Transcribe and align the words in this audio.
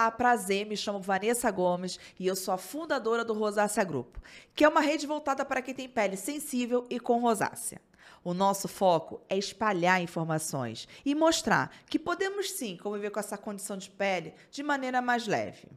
Olá, 0.00 0.10
prazer, 0.10 0.64
me 0.64 0.78
chamo 0.78 0.98
Vanessa 0.98 1.50
Gomes 1.50 2.00
e 2.18 2.26
eu 2.26 2.34
sou 2.34 2.54
a 2.54 2.56
fundadora 2.56 3.22
do 3.22 3.34
Rosácea 3.34 3.84
Grupo, 3.84 4.18
que 4.54 4.64
é 4.64 4.68
uma 4.68 4.80
rede 4.80 5.06
voltada 5.06 5.44
para 5.44 5.60
quem 5.60 5.74
tem 5.74 5.90
pele 5.90 6.16
sensível 6.16 6.86
e 6.88 6.98
com 6.98 7.20
rosácea. 7.20 7.82
O 8.24 8.32
nosso 8.32 8.66
foco 8.66 9.20
é 9.28 9.36
espalhar 9.36 10.00
informações 10.00 10.88
e 11.04 11.14
mostrar 11.14 11.70
que 11.84 11.98
podemos 11.98 12.50
sim 12.52 12.78
conviver 12.78 13.10
com 13.10 13.20
essa 13.20 13.36
condição 13.36 13.76
de 13.76 13.90
pele 13.90 14.32
de 14.50 14.62
maneira 14.62 15.02
mais 15.02 15.26
leve. 15.26 15.68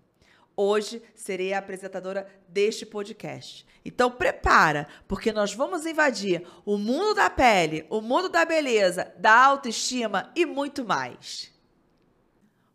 Hoje 0.56 1.04
serei 1.14 1.52
a 1.52 1.60
apresentadora 1.60 2.26
deste 2.48 2.86
podcast. 2.86 3.68
Então 3.84 4.10
prepara, 4.10 4.88
porque 5.06 5.34
nós 5.34 5.54
vamos 5.54 5.86
invadir 5.86 6.48
o 6.64 6.78
mundo 6.78 7.14
da 7.14 7.30
pele, 7.30 7.86
o 7.90 8.00
mundo 8.00 8.30
da 8.30 8.46
beleza, 8.46 9.14
da 9.18 9.36
autoestima 9.36 10.32
e 10.34 10.46
muito 10.46 10.86
mais. 10.86 11.53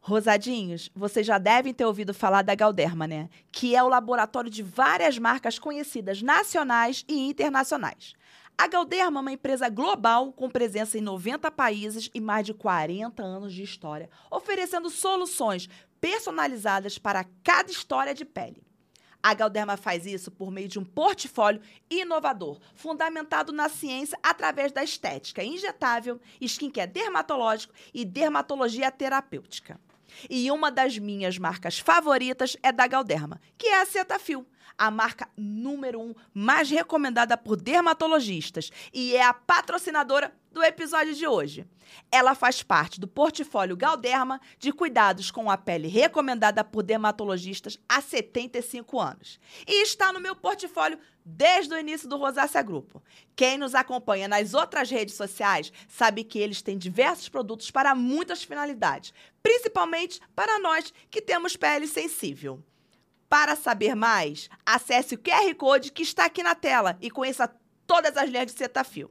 Rosadinhos, 0.08 0.90
vocês 0.94 1.26
já 1.26 1.36
devem 1.36 1.74
ter 1.74 1.84
ouvido 1.84 2.14
falar 2.14 2.40
da 2.40 2.54
Galderma, 2.54 3.06
né? 3.06 3.28
Que 3.52 3.76
é 3.76 3.82
o 3.82 3.88
laboratório 3.88 4.50
de 4.50 4.62
várias 4.62 5.18
marcas 5.18 5.58
conhecidas 5.58 6.22
nacionais 6.22 7.04
e 7.06 7.28
internacionais. 7.28 8.14
A 8.56 8.66
Galderma 8.66 9.20
é 9.20 9.22
uma 9.22 9.32
empresa 9.32 9.68
global 9.68 10.32
com 10.32 10.48
presença 10.48 10.96
em 10.96 11.02
90 11.02 11.50
países 11.50 12.10
e 12.14 12.22
mais 12.22 12.46
de 12.46 12.54
40 12.54 13.22
anos 13.22 13.52
de 13.52 13.62
história, 13.62 14.08
oferecendo 14.30 14.88
soluções 14.88 15.68
personalizadas 16.00 16.96
para 16.96 17.27
cada 17.44 17.70
história 17.70 18.14
de 18.14 18.24
pele. 18.24 18.66
A 19.22 19.34
Galderma 19.34 19.77
faz 19.77 20.06
isso 20.06 20.30
por 20.30 20.50
meio 20.50 20.68
de 20.68 20.78
um 20.78 20.84
portfólio 20.84 21.60
inovador, 21.90 22.58
fundamentado 22.74 23.52
na 23.52 23.68
ciência 23.68 24.18
através 24.22 24.72
da 24.72 24.83
estética 24.83 25.44
injetável, 25.44 26.18
skincare 26.40 26.90
dermatológico 26.90 27.74
e 27.92 28.06
dermatologia 28.06 28.90
terapêutica. 28.90 29.78
E 30.28 30.51
uma 30.51 30.70
das 30.70 30.98
minhas 30.98 31.39
marcas 31.39 31.78
favoritas 31.78 32.56
é 32.62 32.73
da 32.73 32.87
Galderma, 32.87 33.41
que 33.56 33.67
é 33.67 33.81
a 33.81 33.87
Cetaphil, 33.87 34.47
a 34.78 34.90
marca 34.90 35.28
número 35.36 36.00
um 36.00 36.14
mais 36.32 36.70
recomendada 36.70 37.36
por 37.36 37.56
dermatologistas 37.56 38.70
e 38.94 39.16
é 39.16 39.22
a 39.22 39.34
patrocinadora 39.34 40.32
do 40.52 40.62
episódio 40.62 41.14
de 41.14 41.26
hoje. 41.26 41.66
Ela 42.10 42.34
faz 42.34 42.62
parte 42.62 43.00
do 43.00 43.08
portfólio 43.08 43.76
Galderma 43.76 44.40
de 44.58 44.72
cuidados 44.72 45.30
com 45.30 45.50
a 45.50 45.56
pele 45.56 45.88
recomendada 45.88 46.62
por 46.62 46.82
dermatologistas 46.82 47.78
há 47.88 48.00
75 48.00 49.00
anos. 49.00 49.40
E 49.66 49.82
está 49.82 50.12
no 50.12 50.20
meu 50.20 50.36
portfólio 50.36 50.98
desde 51.24 51.74
o 51.74 51.78
início 51.78 52.08
do 52.08 52.16
Rosácea 52.16 52.62
Grupo. 52.62 53.02
Quem 53.36 53.58
nos 53.58 53.74
acompanha 53.74 54.28
nas 54.28 54.54
outras 54.54 54.90
redes 54.90 55.14
sociais 55.14 55.72
sabe 55.88 56.24
que 56.24 56.38
eles 56.38 56.62
têm 56.62 56.78
diversos 56.78 57.28
produtos 57.28 57.70
para 57.70 57.94
muitas 57.94 58.42
finalidades, 58.42 59.12
principalmente 59.42 60.20
para 60.34 60.58
nós 60.58 60.92
que 61.10 61.20
temos 61.20 61.56
pele 61.56 61.86
sensível. 61.86 62.62
Para 63.28 63.54
saber 63.56 63.94
mais, 63.94 64.48
acesse 64.64 65.14
o 65.14 65.18
QR 65.18 65.54
Code 65.54 65.92
que 65.92 66.02
está 66.02 66.24
aqui 66.24 66.42
na 66.42 66.54
tela 66.54 66.96
e 67.00 67.10
conheça 67.10 67.50
todas 67.86 68.16
as 68.16 68.28
linhas 68.28 68.46
de 68.46 68.52
Cetaphil. 68.52 69.10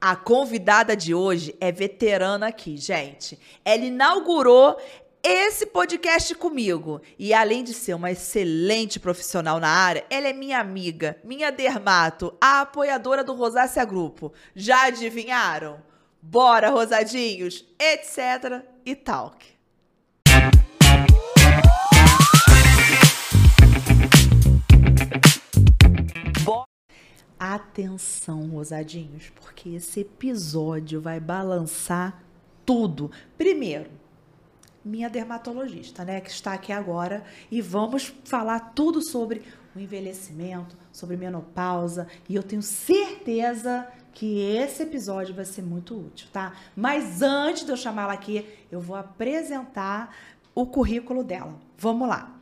A 0.00 0.14
convidada 0.14 0.96
de 0.96 1.14
hoje 1.14 1.56
é 1.60 1.72
veterana 1.72 2.48
aqui, 2.48 2.76
gente. 2.76 3.38
Ela 3.64 3.84
inaugurou 3.84 4.76
esse 5.22 5.64
podcast 5.64 6.34
comigo. 6.34 7.00
E 7.18 7.32
além 7.32 7.64
de 7.64 7.72
ser 7.72 7.94
uma 7.94 8.10
excelente 8.10 9.00
profissional 9.00 9.58
na 9.58 9.68
área, 9.68 10.04
ela 10.10 10.28
é 10.28 10.32
minha 10.34 10.58
amiga, 10.58 11.18
minha 11.24 11.50
dermato, 11.50 12.36
a 12.38 12.60
apoiadora 12.60 13.24
do 13.24 13.32
Rosácea 13.32 13.84
Grupo. 13.86 14.32
Já 14.54 14.88
adivinharam? 14.88 15.82
Bora, 16.20 16.68
rosadinhos, 16.68 17.64
etc 17.78 18.62
e 18.84 18.94
talk. 18.94 19.53
Atenção, 27.38 28.48
rosadinhos, 28.48 29.30
porque 29.40 29.70
esse 29.70 30.00
episódio 30.00 31.00
vai 31.00 31.18
balançar 31.18 32.22
tudo. 32.64 33.10
Primeiro, 33.36 33.90
minha 34.84 35.08
dermatologista, 35.08 36.04
né, 36.04 36.20
que 36.20 36.30
está 36.30 36.52
aqui 36.52 36.72
agora, 36.72 37.24
e 37.50 37.60
vamos 37.60 38.14
falar 38.24 38.60
tudo 38.74 39.02
sobre 39.02 39.42
o 39.74 39.80
envelhecimento, 39.80 40.76
sobre 40.92 41.16
menopausa, 41.16 42.06
e 42.28 42.34
eu 42.34 42.42
tenho 42.42 42.62
certeza 42.62 43.88
que 44.12 44.40
esse 44.40 44.82
episódio 44.84 45.34
vai 45.34 45.44
ser 45.44 45.62
muito 45.62 45.98
útil, 45.98 46.28
tá? 46.32 46.54
Mas 46.76 47.20
antes 47.20 47.64
de 47.64 47.72
eu 47.72 47.76
chamá-la 47.76 48.12
aqui, 48.12 48.46
eu 48.70 48.80
vou 48.80 48.94
apresentar 48.94 50.14
o 50.54 50.64
currículo 50.66 51.24
dela. 51.24 51.58
Vamos 51.76 52.08
lá 52.08 52.33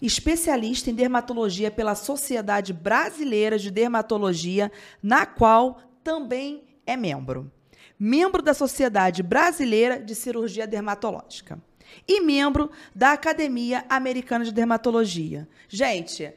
especialista 0.00 0.90
em 0.90 0.94
dermatologia 0.94 1.70
pela 1.70 1.94
Sociedade 1.94 2.72
Brasileira 2.72 3.58
de 3.58 3.70
Dermatologia, 3.70 4.70
na 5.02 5.26
qual 5.26 5.80
também 6.02 6.64
é 6.86 6.96
membro. 6.96 7.50
Membro 7.98 8.42
da 8.42 8.52
Sociedade 8.54 9.22
Brasileira 9.22 9.98
de 9.98 10.14
Cirurgia 10.14 10.66
Dermatológica 10.66 11.58
e 12.06 12.20
membro 12.20 12.70
da 12.94 13.12
Academia 13.12 13.84
Americana 13.88 14.44
de 14.44 14.52
Dermatologia. 14.52 15.48
Gente, 15.68 16.32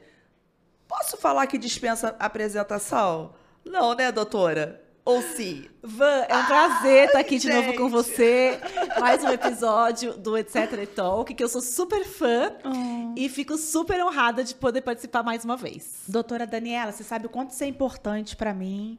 posso 0.86 1.16
falar 1.16 1.46
que 1.46 1.58
dispensa 1.58 2.16
apresentação? 2.18 3.34
Não, 3.64 3.94
né, 3.94 4.10
doutora? 4.12 4.87
Ou 5.08 5.22
sim? 5.22 5.64
Van, 5.82 6.26
é 6.28 6.36
um 6.36 6.44
prazer 6.44 7.06
estar 7.06 7.20
aqui 7.20 7.38
de 7.38 7.48
novo 7.48 7.72
com 7.74 7.88
você. 7.88 8.60
Mais 9.00 9.24
um 9.24 9.30
episódio 9.30 10.12
do 10.12 10.36
Etc. 10.36 10.86
Talk, 10.94 11.32
que 11.32 11.42
eu 11.42 11.48
sou 11.48 11.62
super 11.62 12.04
fã 12.04 12.52
oh. 12.62 13.14
e 13.16 13.26
fico 13.30 13.56
super 13.56 14.04
honrada 14.04 14.44
de 14.44 14.54
poder 14.54 14.82
participar 14.82 15.22
mais 15.22 15.46
uma 15.46 15.56
vez. 15.56 16.02
Doutora 16.06 16.46
Daniela, 16.46 16.92
você 16.92 17.02
sabe 17.02 17.24
o 17.24 17.30
quanto 17.30 17.52
isso 17.52 17.64
é 17.64 17.66
importante 17.66 18.36
para 18.36 18.52
mim 18.52 18.98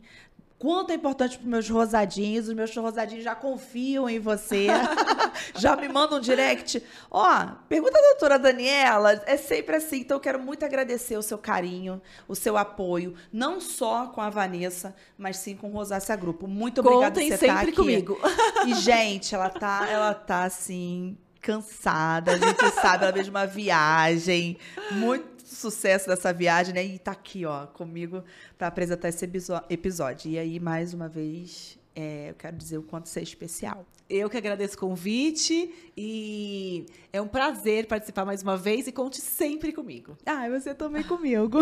quanto 0.60 0.92
é 0.92 0.96
importante 0.96 1.40
para 1.40 1.48
meus 1.48 1.70
rosadinhos. 1.70 2.50
Os 2.50 2.54
meus 2.54 2.76
rosadinhos 2.76 3.24
já 3.24 3.34
confiam 3.34 4.10
em 4.10 4.20
você. 4.20 4.68
já 5.56 5.76
me 5.76 5.88
mandam 5.88 6.18
um 6.18 6.22
direct. 6.22 6.84
Ó, 7.10 7.46
pergunta 7.68 7.94
da 7.94 8.08
doutora 8.10 8.38
Daniela. 8.38 9.24
É 9.26 9.38
sempre 9.38 9.78
assim. 9.78 10.02
Então, 10.02 10.18
eu 10.18 10.22
quero 10.22 10.40
muito 10.40 10.64
agradecer 10.64 11.18
o 11.18 11.24
seu 11.24 11.38
carinho, 11.38 12.02
o 12.28 12.36
seu 12.36 12.58
apoio. 12.58 13.16
Não 13.32 13.62
só 13.62 14.08
com 14.08 14.22
a 14.22 14.30
Vanessa, 14.30 14.94
mas 15.18 15.38
sim 15.38 15.56
com 15.56 15.70
o 15.70 15.74
Rosácea 15.74 16.16
Grupo. 16.18 16.46
Muito 16.46 16.82
obrigada 16.82 17.20
por 17.20 17.24
você 17.24 17.34
estar 17.34 17.48
sempre 17.48 17.70
aqui. 17.70 17.76
comigo. 17.76 18.20
E, 18.68 18.74
gente, 18.74 19.34
ela 19.34 19.50
tá, 19.50 19.88
ela 19.90 20.14
tá 20.14 20.44
assim 20.44 21.18
cansada, 21.42 22.34
a 22.34 22.38
gente 22.38 22.70
sabe, 22.72 23.04
ela 23.04 23.12
veio 23.14 23.24
de 23.24 23.30
uma 23.30 23.46
viagem, 23.46 24.58
muito 24.92 25.39
sucesso 25.56 26.08
dessa 26.08 26.34
viagem, 26.34 26.74
né? 26.74 26.86
E 26.86 27.00
tá 27.00 27.12
aqui, 27.12 27.46
ó, 27.46 27.68
comigo 27.68 28.24
para 28.58 28.68
apresentar 28.68 29.10
esse 29.10 29.26
episódio. 29.70 30.32
E 30.32 30.38
aí, 30.38 30.60
mais 30.60 30.94
uma 30.94 31.08
vez, 31.08 31.80
é, 31.96 32.30
eu 32.30 32.36
quero 32.36 32.56
dizer 32.56 32.78
o 32.78 32.84
quanto 32.84 33.10
você 33.10 33.20
é 33.20 33.24
especial. 33.24 33.86
Eu 34.10 34.30
que 34.30 34.38
agradeço 34.38 34.76
o 34.76 34.80
convite 34.80 35.70
e 35.96 36.86
é 37.12 37.22
um 37.22 37.28
prazer 37.28 37.88
participar 37.88 38.26
mais 38.26 38.42
uma 38.42 38.58
vez 38.58 38.88
e 38.88 38.92
conte 38.92 39.22
sempre 39.22 39.72
comigo. 39.72 40.18
Ah, 40.26 40.50
você 40.50 40.74
também 40.74 41.04
comigo. 41.04 41.60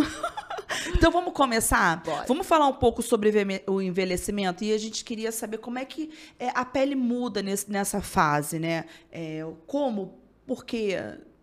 então 0.95 1.11
vamos 1.11 1.33
começar? 1.33 2.03
Bora. 2.03 2.25
Vamos 2.25 2.47
falar 2.47 2.67
um 2.67 2.73
pouco 2.73 3.01
sobre 3.01 3.33
o 3.67 3.81
envelhecimento 3.81 4.63
e 4.63 4.71
a 4.71 4.77
gente 4.77 5.03
queria 5.03 5.31
saber 5.31 5.57
como 5.57 5.79
é 5.79 5.85
que 5.85 6.09
é, 6.39 6.49
a 6.53 6.63
pele 6.63 6.95
muda 6.95 7.41
nesse, 7.41 7.69
nessa 7.69 7.99
fase, 7.99 8.59
né? 8.59 8.85
É, 9.11 9.45
como, 9.65 10.19
porque, 10.45 10.95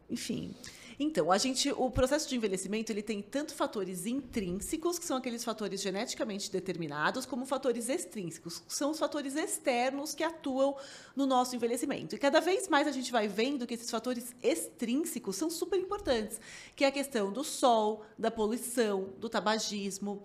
enfim. 0.09 0.55
Então, 0.99 1.33
a 1.33 1.39
gente, 1.39 1.71
o 1.73 1.91
processo 1.91 2.29
de 2.29 2.37
envelhecimento 2.37 2.91
ele 2.91 3.03
tem 3.03 3.21
tanto 3.21 3.55
fatores 3.55 4.07
intrínsecos, 4.07 4.99
que 4.99 5.05
são 5.05 5.17
aqueles 5.17 5.43
fatores 5.43 5.81
geneticamente 5.81 6.51
determinados, 6.51 7.27
como 7.27 7.45
fatores 7.45 7.89
extrínsecos, 7.89 8.61
que 8.61 8.75
são 8.75 8.91
os 8.91 8.99
fatores 8.99 9.35
externos 9.35 10.15
que 10.15 10.23
atuam 10.23 10.77
no 11.17 11.27
nosso 11.27 11.57
envelhecimento. 11.57 12.15
E 12.15 12.19
cada 12.19 12.41
vez 12.41 12.69
mais 12.69 12.87
a 12.87 12.93
gente 12.93 13.11
vai 13.11 13.27
vendo 13.27 13.67
que 13.67 13.75
esses 13.75 13.91
fatores 13.91 14.35
extrínsecos 14.43 15.37
são 15.37 15.51
super 15.51 15.79
importantes, 15.79 16.41
que 16.77 16.85
é 16.85 16.89
a 16.89 16.93
questão 16.93 17.33
do 17.33 17.43
sol, 17.43 18.05
da 18.19 18.31
poluição, 18.31 19.15
do 19.19 19.29
tabagismo, 19.29 20.25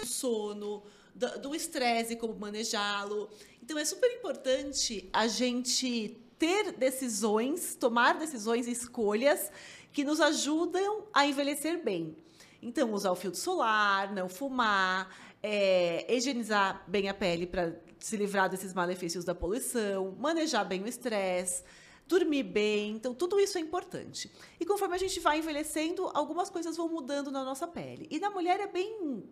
do 0.00 0.06
sono, 0.06 0.82
do 1.14 1.54
estresse, 1.54 2.16
como 2.16 2.34
manejá-lo. 2.34 3.28
Então, 3.62 3.78
é 3.78 3.84
super 3.84 4.10
importante 4.12 5.08
a 5.12 5.26
gente 5.26 6.16
ter 6.38 6.72
decisões, 6.72 7.74
tomar 7.74 8.14
decisões 8.18 8.66
e 8.66 8.72
escolhas 8.72 9.50
que 9.92 10.04
nos 10.04 10.20
ajudam 10.20 11.04
a 11.12 11.26
envelhecer 11.26 11.82
bem. 11.82 12.16
Então, 12.62 12.92
usar 12.92 13.10
o 13.10 13.16
filtro 13.16 13.38
solar, 13.38 14.12
não 14.12 14.28
fumar, 14.28 15.08
é, 15.42 16.06
higienizar 16.12 16.84
bem 16.86 17.08
a 17.08 17.14
pele 17.14 17.46
para 17.46 17.74
se 17.98 18.16
livrar 18.16 18.48
desses 18.48 18.72
malefícios 18.72 19.24
da 19.24 19.34
poluição, 19.34 20.16
manejar 20.18 20.64
bem 20.64 20.82
o 20.82 20.88
estresse, 20.88 21.62
dormir 22.06 22.42
bem. 22.42 22.92
Então, 22.92 23.14
tudo 23.14 23.38
isso 23.38 23.58
é 23.58 23.60
importante. 23.60 24.30
E 24.58 24.64
conforme 24.64 24.94
a 24.94 24.98
gente 24.98 25.20
vai 25.20 25.38
envelhecendo, 25.38 26.10
algumas 26.14 26.50
coisas 26.50 26.76
vão 26.76 26.88
mudando 26.88 27.30
na 27.30 27.44
nossa 27.44 27.66
pele. 27.66 28.06
E 28.10 28.18
na 28.18 28.30
mulher 28.30 28.60
é 28.60 28.66
bem 28.66 29.24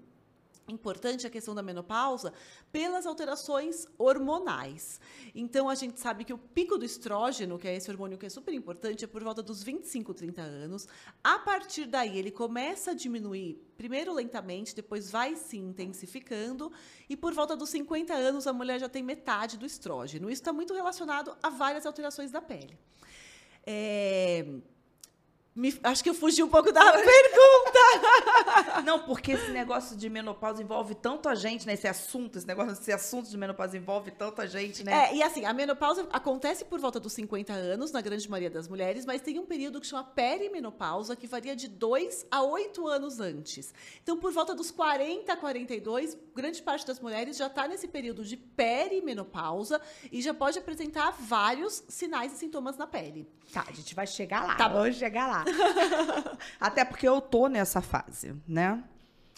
importante 0.68 1.26
a 1.26 1.30
questão 1.30 1.54
da 1.54 1.62
menopausa 1.62 2.32
pelas 2.72 3.06
alterações 3.06 3.86
hormonais. 3.98 5.00
Então, 5.34 5.68
a 5.68 5.74
gente 5.74 6.00
sabe 6.00 6.24
que 6.24 6.32
o 6.32 6.38
pico 6.38 6.76
do 6.78 6.84
estrógeno, 6.84 7.58
que 7.58 7.68
é 7.68 7.76
esse 7.76 7.90
hormônio 7.90 8.18
que 8.18 8.26
é 8.26 8.28
super 8.28 8.52
importante, 8.52 9.04
é 9.04 9.06
por 9.06 9.22
volta 9.22 9.42
dos 9.42 9.62
25, 9.62 10.14
30 10.14 10.42
anos. 10.42 10.88
A 11.22 11.38
partir 11.38 11.86
daí, 11.86 12.18
ele 12.18 12.30
começa 12.30 12.90
a 12.90 12.94
diminuir, 12.94 13.60
primeiro 13.76 14.12
lentamente, 14.12 14.74
depois 14.74 15.10
vai 15.10 15.36
se 15.36 15.56
intensificando, 15.56 16.72
e 17.08 17.16
por 17.16 17.32
volta 17.32 17.56
dos 17.56 17.70
50 17.70 18.14
anos, 18.14 18.46
a 18.46 18.52
mulher 18.52 18.80
já 18.80 18.88
tem 18.88 19.02
metade 19.02 19.56
do 19.56 19.66
estrógeno. 19.66 20.30
Isso 20.30 20.42
está 20.42 20.52
muito 20.52 20.74
relacionado 20.74 21.36
a 21.42 21.48
várias 21.48 21.86
alterações 21.86 22.30
da 22.30 22.40
pele. 22.40 22.78
É 23.66 24.44
me, 25.56 25.74
acho 25.82 26.04
que 26.04 26.10
eu 26.10 26.14
fugi 26.14 26.42
um 26.42 26.48
pouco 26.48 26.70
da 26.70 26.82
pergunta. 26.92 27.75
Não, 28.84 29.00
porque 29.00 29.32
esse 29.32 29.50
negócio 29.50 29.96
de 29.96 30.08
menopausa 30.08 30.62
envolve 30.62 30.94
tanto 30.94 31.28
a 31.28 31.34
gente, 31.34 31.66
né? 31.66 31.74
Esse 31.74 31.88
assunto, 31.88 32.38
esse 32.38 32.46
negócio, 32.46 32.72
esse 32.72 32.92
assunto 32.92 33.28
de 33.28 33.36
menopausa 33.36 33.76
envolve 33.76 34.10
tanta 34.10 34.46
gente, 34.46 34.84
né? 34.84 35.10
É, 35.10 35.16
e 35.16 35.22
assim, 35.22 35.44
a 35.44 35.52
menopausa 35.52 36.06
acontece 36.12 36.64
por 36.64 36.78
volta 36.78 37.00
dos 37.00 37.12
50 37.12 37.52
anos, 37.52 37.92
na 37.92 38.00
grande 38.00 38.28
maioria 38.28 38.50
das 38.50 38.68
mulheres, 38.68 39.04
mas 39.04 39.20
tem 39.20 39.38
um 39.38 39.46
período 39.46 39.80
que 39.80 39.86
chama 39.86 40.04
perimenopausa, 40.04 41.16
que 41.16 41.26
varia 41.26 41.56
de 41.56 41.68
2 41.68 42.26
a 42.30 42.42
8 42.42 42.86
anos 42.86 43.20
antes. 43.20 43.74
Então, 44.02 44.16
por 44.16 44.32
volta 44.32 44.54
dos 44.54 44.70
40 44.70 45.32
a 45.32 45.36
42, 45.36 46.16
grande 46.34 46.62
parte 46.62 46.86
das 46.86 47.00
mulheres 47.00 47.36
já 47.36 47.46
está 47.46 47.66
nesse 47.66 47.88
período 47.88 48.24
de 48.24 48.36
perimenopausa 48.36 49.80
e 50.10 50.22
já 50.22 50.34
pode 50.34 50.58
apresentar 50.58 51.12
vários 51.18 51.82
sinais 51.88 52.32
e 52.32 52.36
sintomas 52.36 52.76
na 52.76 52.86
pele. 52.86 53.28
Tá, 53.52 53.64
a 53.68 53.72
gente 53.72 53.94
vai 53.94 54.06
chegar 54.06 54.44
lá. 54.44 54.56
Tá, 54.56 54.68
vamos 54.68 54.96
chegar 54.96 55.28
lá. 55.28 55.44
Até 56.60 56.84
porque 56.84 57.08
eu 57.08 57.20
tô 57.20 57.46
nessa 57.46 57.75
fase, 57.80 58.34
né? 58.46 58.82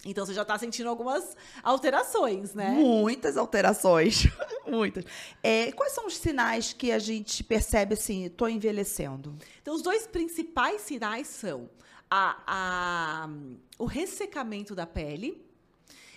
Então 0.05 0.25
você 0.25 0.33
já 0.33 0.43
está 0.43 0.57
sentindo 0.57 0.87
algumas 0.87 1.35
alterações, 1.61 2.53
né? 2.53 2.69
Muitas 2.69 3.35
alterações. 3.35 4.27
Muitas. 4.65 5.03
É, 5.43 5.71
quais 5.73 5.91
são 5.91 6.07
os 6.07 6.15
sinais 6.15 6.71
que 6.71 6.91
a 6.91 6.99
gente 6.99 7.43
percebe 7.43 7.95
assim, 7.95 8.25
estou 8.25 8.47
envelhecendo? 8.47 9.35
Então, 9.61 9.75
os 9.75 9.81
dois 9.81 10.07
principais 10.07 10.81
sinais 10.81 11.27
são 11.27 11.69
a, 12.09 12.41
a, 12.47 13.29
o 13.77 13.85
ressecamento 13.85 14.73
da 14.73 14.87
pele 14.87 15.45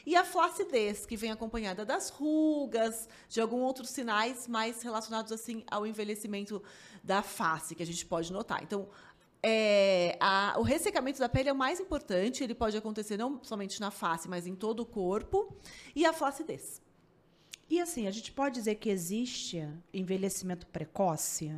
e 0.05 0.17
a 0.17 0.25
flacidez, 0.25 1.07
que 1.07 1.17
vem 1.17 1.31
acompanhada 1.31 1.85
das 1.85 2.09
rugas, 2.09 3.09
de 3.29 3.41
alguns 3.41 3.63
outros 3.63 3.91
sinais 3.91 4.49
mais 4.49 4.83
relacionados 4.83 5.31
assim 5.33 5.65
ao 5.71 5.87
envelhecimento 5.87 6.63
da 7.03 7.23
face, 7.23 7.75
que 7.75 7.83
a 7.83 7.87
gente 7.87 8.05
pode 8.07 8.33
notar. 8.33 8.63
Então, 8.63 8.89
é, 9.43 10.17
a, 10.21 10.55
o 10.59 10.63
ressecamento 10.63 11.19
da 11.19 11.29
pele 11.29 11.49
é 11.49 11.53
o 11.53 11.57
mais 11.57 11.81
importante, 11.81 12.45
ele 12.45 12.55
pode 12.55 12.77
acontecer 12.77 13.17
não 13.17 13.43
somente 13.43 13.81
na 13.81 13.91
face, 13.91 14.29
mas 14.29 14.47
em 14.47 14.55
todo 14.55 14.81
o 14.81 14.87
corpo, 14.87 15.55
e 15.97 16.07
a 16.07 16.13
flacidez. 16.13 16.81
E 17.69 17.81
assim, 17.81 18.07
a 18.07 18.11
gente 18.11 18.31
pode 18.31 18.55
dizer 18.55 18.77
que 18.77 18.89
existe 18.89 19.67
envelhecimento 19.93 20.67
precoce? 20.67 21.53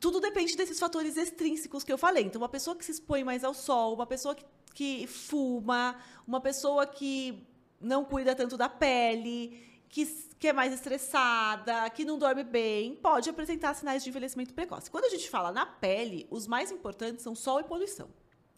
Tudo 0.00 0.20
depende 0.20 0.56
desses 0.56 0.78
fatores 0.78 1.16
extrínsecos 1.16 1.84
que 1.84 1.92
eu 1.92 1.98
falei. 1.98 2.24
Então, 2.24 2.40
uma 2.40 2.48
pessoa 2.48 2.76
que 2.76 2.84
se 2.84 2.92
expõe 2.92 3.22
mais 3.22 3.44
ao 3.44 3.52
sol, 3.52 3.94
uma 3.94 4.06
pessoa 4.06 4.34
que, 4.34 4.44
que 4.72 5.06
fuma, 5.06 5.96
uma 6.26 6.40
pessoa 6.40 6.86
que 6.86 7.44
não 7.80 8.04
cuida 8.04 8.34
tanto 8.34 8.56
da 8.56 8.68
pele, 8.68 9.60
que, 9.88 10.06
que 10.38 10.48
é 10.48 10.52
mais 10.52 10.72
estressada, 10.72 11.88
que 11.90 12.04
não 12.04 12.18
dorme 12.18 12.44
bem, 12.44 12.94
pode 12.96 13.30
apresentar 13.30 13.74
sinais 13.74 14.02
de 14.02 14.10
envelhecimento 14.10 14.52
precoce. 14.52 14.90
Quando 14.90 15.06
a 15.06 15.08
gente 15.08 15.28
fala 15.30 15.50
na 15.50 15.64
pele, 15.64 16.26
os 16.30 16.46
mais 16.46 16.70
importantes 16.70 17.22
são 17.22 17.34
sol 17.34 17.60
e 17.60 17.64
poluição. 17.64 18.08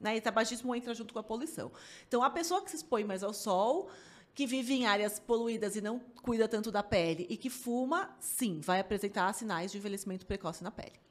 Né? 0.01 0.17
E 0.17 0.21
tabagismo 0.21 0.75
entra 0.75 0.95
junto 0.95 1.13
com 1.13 1.21
a 1.21 1.23
poluição. 1.23 1.71
Então, 2.07 2.23
a 2.23 2.31
pessoa 2.31 2.63
que 2.63 2.71
se 2.71 2.77
expõe 2.77 3.05
mais 3.05 3.23
ao 3.23 3.33
sol, 3.33 3.89
que 4.35 4.47
vive 4.47 4.75
em 4.75 4.87
áreas 4.87 5.19
poluídas 5.19 5.77
e 5.77 5.81
não 5.81 5.99
cuida 6.23 6.49
tanto 6.49 6.71
da 6.71 6.83
pele 6.83 7.27
e 7.29 7.37
que 7.37 7.51
fuma, 7.51 8.17
sim, 8.21 8.61
vai 8.61 8.81
apresentar 8.81 9.33
sinais 9.33 9.73
de 9.73 9.79
envelhecimento 9.79 10.27
precoce 10.27 10.63
na 10.63 10.71
pele. 10.71 11.08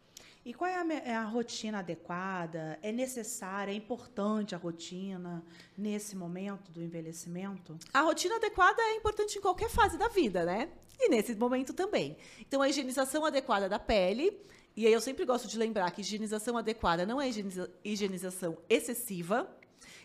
E 0.47 0.53
qual 0.53 0.71
é 0.71 0.75
a, 0.75 0.93
é 1.03 1.13
a, 1.13 1.25
rotina 1.25 1.79
adequada? 1.79 2.79
É 2.81 2.89
necessária, 2.89 3.69
é 3.69 3.75
importante 3.75 4.55
a 4.55 4.57
rotina 4.57 5.43
nesse 5.77 6.15
momento 6.15 6.71
do 6.71 6.81
envelhecimento? 6.81 7.77
A 7.93 7.99
rotina 7.99 8.37
adequada 8.37 8.81
é 8.81 8.95
importante 8.95 9.37
em 9.37 9.41
qualquer 9.41 9.69
fase 9.69 9.97
da 9.97 10.07
vida, 10.07 10.45
né? 10.45 10.69
E 10.97 11.09
nesse 11.09 11.35
momento 11.35 11.73
também. 11.73 12.15
Então, 12.39 12.61
a 12.61 12.69
higienização 12.69 13.25
adequada 13.25 13.67
da 13.67 13.77
pele. 13.77 14.41
E 14.73 14.87
aí 14.87 14.93
eu 14.93 15.01
sempre 15.01 15.25
gosto 15.25 15.49
de 15.49 15.57
lembrar 15.57 15.91
que 15.91 15.99
higienização 15.99 16.57
adequada 16.57 17.05
não 17.05 17.19
é 17.19 17.27
higieniza 17.27 17.69
higienização 17.83 18.57
excessiva. 18.69 19.53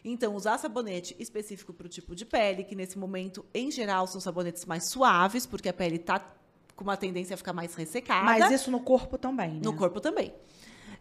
Então, 0.04 0.34
usar 0.34 0.58
sabonete 0.58 1.14
específico 1.20 1.72
para 1.72 1.86
o 1.86 1.88
tipo 1.88 2.16
de 2.16 2.26
pele, 2.26 2.64
que 2.64 2.74
nesse 2.74 2.98
momento, 2.98 3.46
em 3.54 3.70
geral, 3.70 4.08
são 4.08 4.20
sabonetes 4.20 4.64
mais 4.64 4.90
suaves, 4.90 5.46
porque 5.46 5.68
a 5.68 5.72
pele 5.72 5.96
está 5.96 6.18
com 6.82 6.90
uma 6.90 6.96
tendência 6.96 7.34
a 7.34 7.36
ficar 7.36 7.52
mais 7.52 7.74
ressecada. 7.74 8.24
Mas 8.24 8.50
isso 8.50 8.70
no 8.70 8.80
corpo 8.80 9.16
também, 9.16 9.52
né? 9.52 9.60
No 9.62 9.74
corpo 9.74 10.00
também. 10.00 10.34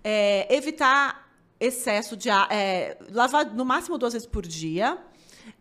É, 0.04 0.54
evitar 0.54 1.32
excesso 1.60 2.16
de... 2.16 2.30
É, 2.30 2.98
lavar 3.12 3.46
no 3.54 3.66
máximo 3.66 3.98
duas 3.98 4.14
vezes 4.14 4.28
por 4.28 4.46
dia. 4.46 4.98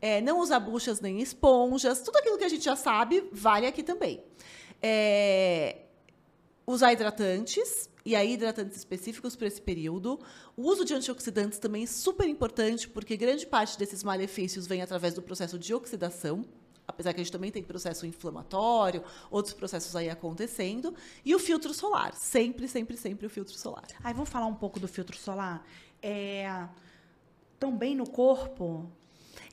É, 0.01 0.21
não 0.21 0.39
usar 0.41 0.61
buchas 0.61 1.01
nem 1.01 1.21
esponjas. 1.21 2.01
Tudo 2.03 2.19
aquilo 2.19 2.37
que 2.37 2.45
a 2.45 2.49
gente 2.49 2.65
já 2.65 2.77
sabe 2.77 3.29
vale 3.33 3.67
aqui 3.67 3.83
também. 3.83 4.23
É, 4.83 5.79
usar 6.67 6.93
hidratantes, 6.93 7.89
e 8.05 8.15
aí 8.15 8.35
hidratantes 8.35 8.77
específicos 8.77 9.37
para 9.37 9.47
esse 9.47 9.61
período. 9.61 10.21
O 10.57 10.63
uso 10.63 10.85
de 10.85 10.95
antioxidantes 10.95 11.59
também 11.59 11.85
é 11.85 11.87
super 11.87 12.29
importante, 12.29 12.89
porque 12.89 13.17
grande 13.17 13.47
parte 13.47 13.79
desses 13.79 14.05
malefícios 14.05 14.67
vem 14.67 14.83
através 14.83 15.15
do 15.15 15.23
processo 15.23 15.59
de 15.59 15.75
oxidação 15.75 16.45
apesar 16.91 17.13
que 17.13 17.21
a 17.21 17.25
gente 17.25 17.33
também 17.33 17.51
tem 17.51 17.63
processo 17.63 18.07
inflamatório, 18.07 19.03
outros 19.31 19.55
processos 19.55 19.97
aí 19.97 20.11
acontecendo, 20.11 20.95
e 21.25 21.35
o 21.35 21.39
filtro 21.39 21.73
solar, 21.73 22.15
sempre, 22.15 22.69
sempre, 22.69 22.97
sempre 22.97 23.27
o 23.27 23.31
filtro 23.31 23.57
solar. 23.57 23.87
Aí 24.05 24.13
vamos 24.13 24.29
falar 24.29 24.47
um 24.47 24.55
pouco 24.55 24.79
do 24.79 24.87
filtro 24.87 25.17
solar. 25.17 25.65
É, 26.03 26.67
também 27.59 27.95
no 27.95 28.09
corpo, 28.09 28.91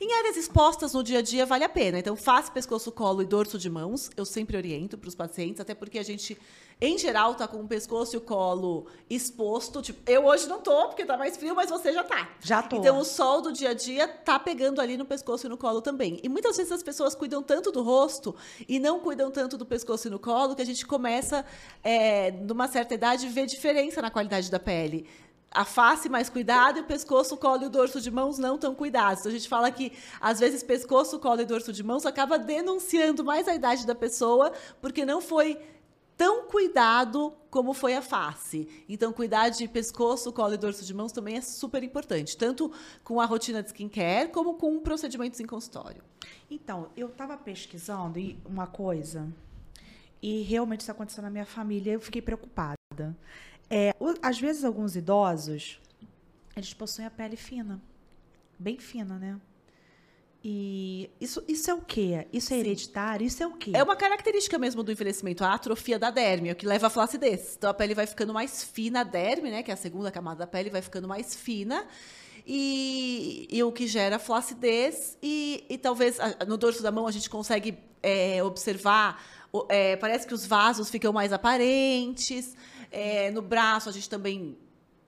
em 0.00 0.12
áreas 0.14 0.36
expostas 0.36 0.92
no 0.92 1.02
dia 1.02 1.18
a 1.18 1.22
dia 1.22 1.44
vale 1.44 1.64
a 1.64 1.68
pena. 1.68 1.98
Então, 1.98 2.14
face, 2.16 2.50
pescoço, 2.50 2.92
colo 2.92 3.22
e 3.22 3.26
dorso 3.26 3.58
de 3.58 3.68
mãos, 3.68 4.10
eu 4.16 4.24
sempre 4.24 4.56
oriento 4.56 4.96
para 4.96 5.08
os 5.08 5.14
pacientes, 5.14 5.60
até 5.60 5.74
porque 5.74 5.98
a 5.98 6.02
gente, 6.02 6.38
em 6.80 6.96
geral, 6.96 7.34
tá 7.34 7.48
com 7.48 7.58
o 7.58 7.66
pescoço 7.66 8.14
e 8.14 8.18
o 8.18 8.20
colo 8.20 8.86
exposto. 9.10 9.82
Tipo, 9.82 10.08
eu 10.10 10.24
hoje 10.26 10.46
não 10.46 10.60
tô, 10.60 10.86
porque 10.86 11.04
tá 11.04 11.16
mais 11.16 11.36
frio, 11.36 11.54
mas 11.54 11.70
você 11.70 11.92
já 11.92 12.04
tá. 12.04 12.28
Já 12.40 12.62
tô. 12.62 12.76
Então, 12.76 12.98
o 12.98 13.04
sol 13.04 13.42
do 13.42 13.52
dia 13.52 13.70
a 13.70 13.74
dia 13.74 14.06
tá 14.06 14.38
pegando 14.38 14.80
ali 14.80 14.96
no 14.96 15.04
pescoço 15.04 15.46
e 15.46 15.48
no 15.48 15.56
colo 15.56 15.82
também. 15.82 16.20
E 16.22 16.28
muitas 16.28 16.56
vezes 16.56 16.70
as 16.70 16.82
pessoas 16.82 17.16
cuidam 17.16 17.42
tanto 17.42 17.72
do 17.72 17.82
rosto 17.82 18.34
e 18.68 18.78
não 18.78 19.00
cuidam 19.00 19.30
tanto 19.30 19.58
do 19.58 19.66
pescoço 19.66 20.06
e 20.06 20.10
no 20.10 20.20
colo 20.20 20.54
que 20.54 20.62
a 20.62 20.66
gente 20.66 20.86
começa, 20.86 21.44
é, 21.82 22.30
numa 22.30 22.68
certa 22.68 22.94
idade, 22.94 23.28
ver 23.28 23.46
diferença 23.46 24.00
na 24.00 24.10
qualidade 24.10 24.50
da 24.50 24.60
pele 24.60 25.06
a 25.50 25.64
face 25.64 26.10
mais 26.10 26.28
cuidado 26.28 26.78
e 26.78 26.82
o 26.82 26.84
pescoço, 26.84 27.34
o 27.34 27.38
colo 27.38 27.62
e 27.62 27.66
o 27.66 27.70
dorso 27.70 28.00
de 28.00 28.10
mãos 28.10 28.38
não 28.38 28.58
tão 28.58 28.74
cuidados. 28.74 29.20
Então, 29.20 29.30
a 29.30 29.34
gente 29.34 29.48
fala 29.48 29.70
que, 29.70 29.92
às 30.20 30.38
vezes, 30.38 30.62
pescoço, 30.62 31.18
colo 31.18 31.40
e 31.40 31.44
dorso 31.46 31.72
de 31.72 31.82
mãos 31.82 32.04
acaba 32.04 32.38
denunciando 32.38 33.24
mais 33.24 33.48
a 33.48 33.54
idade 33.54 33.86
da 33.86 33.94
pessoa, 33.94 34.52
porque 34.80 35.06
não 35.06 35.20
foi 35.20 35.58
tão 36.18 36.48
cuidado 36.48 37.32
como 37.48 37.72
foi 37.72 37.94
a 37.94 38.02
face. 38.02 38.68
Então, 38.88 39.12
cuidar 39.12 39.48
de 39.50 39.68
pescoço, 39.68 40.32
colo 40.32 40.52
e 40.52 40.58
dorso 40.58 40.84
de 40.84 40.92
mãos 40.92 41.12
também 41.12 41.36
é 41.36 41.40
super 41.40 41.82
importante, 41.84 42.36
tanto 42.36 42.72
com 43.04 43.20
a 43.20 43.24
rotina 43.24 43.62
de 43.62 43.68
skincare 43.68 44.28
como 44.30 44.54
com 44.54 44.80
procedimentos 44.80 45.38
em 45.38 45.46
consultório. 45.46 46.02
Então, 46.50 46.90
eu 46.96 47.06
estava 47.06 47.36
pesquisando 47.36 48.18
uma 48.44 48.66
coisa 48.66 49.32
e 50.20 50.42
realmente 50.42 50.80
isso 50.80 50.90
aconteceu 50.90 51.22
na 51.22 51.30
minha 51.30 51.46
família, 51.46 51.92
eu 51.92 52.00
fiquei 52.00 52.20
preocupada. 52.20 52.76
É, 53.70 53.94
às 54.20 54.40
vezes, 54.40 54.64
alguns 54.64 54.96
idosos, 54.96 55.80
eles 56.56 56.74
possuem 56.74 57.06
a 57.06 57.10
pele 57.10 57.36
fina. 57.36 57.80
Bem 58.58 58.76
fina, 58.76 59.16
né? 59.18 59.40
E 60.42 61.10
isso, 61.20 61.42
isso 61.48 61.70
é 61.70 61.74
o 61.74 61.80
quê? 61.80 62.26
Isso 62.32 62.54
é 62.54 62.58
hereditário? 62.58 63.26
Isso 63.26 63.42
é 63.42 63.46
o 63.46 63.54
quê? 63.54 63.72
É 63.74 63.82
uma 63.82 63.96
característica 63.96 64.56
mesmo 64.56 64.82
do 64.84 64.92
envelhecimento, 64.92 65.42
a 65.42 65.52
atrofia 65.52 65.98
da 65.98 66.10
derme, 66.10 66.52
o 66.52 66.56
que 66.56 66.66
leva 66.66 66.86
à 66.86 66.90
flacidez. 66.90 67.56
Então 67.56 67.68
a 67.68 67.74
pele 67.74 67.94
vai 67.94 68.06
ficando 68.06 68.32
mais 68.32 68.62
fina, 68.62 69.00
a 69.00 69.04
derme, 69.04 69.50
né, 69.50 69.62
que 69.62 69.70
é 69.70 69.74
a 69.74 69.76
segunda 69.76 70.12
camada 70.12 70.40
da 70.40 70.46
pele, 70.46 70.70
vai 70.70 70.80
ficando 70.80 71.08
mais 71.08 71.34
fina. 71.34 71.86
E, 72.46 73.46
e 73.50 73.62
o 73.62 73.72
que 73.72 73.86
gera 73.86 74.18
flacidez. 74.18 75.18
E, 75.22 75.64
e 75.68 75.76
talvez 75.76 76.18
no 76.46 76.56
dorso 76.56 76.82
da 76.82 76.92
mão 76.92 77.06
a 77.06 77.10
gente 77.10 77.28
consegue 77.28 77.76
é, 78.02 78.42
observar, 78.42 79.22
é, 79.68 79.96
parece 79.96 80.26
que 80.26 80.32
os 80.32 80.46
vasos 80.46 80.88
ficam 80.88 81.12
mais 81.12 81.32
aparentes. 81.32 82.56
É, 82.90 83.30
no 83.32 83.42
braço, 83.42 83.88
a 83.88 83.92
gente 83.92 84.08
também 84.08 84.56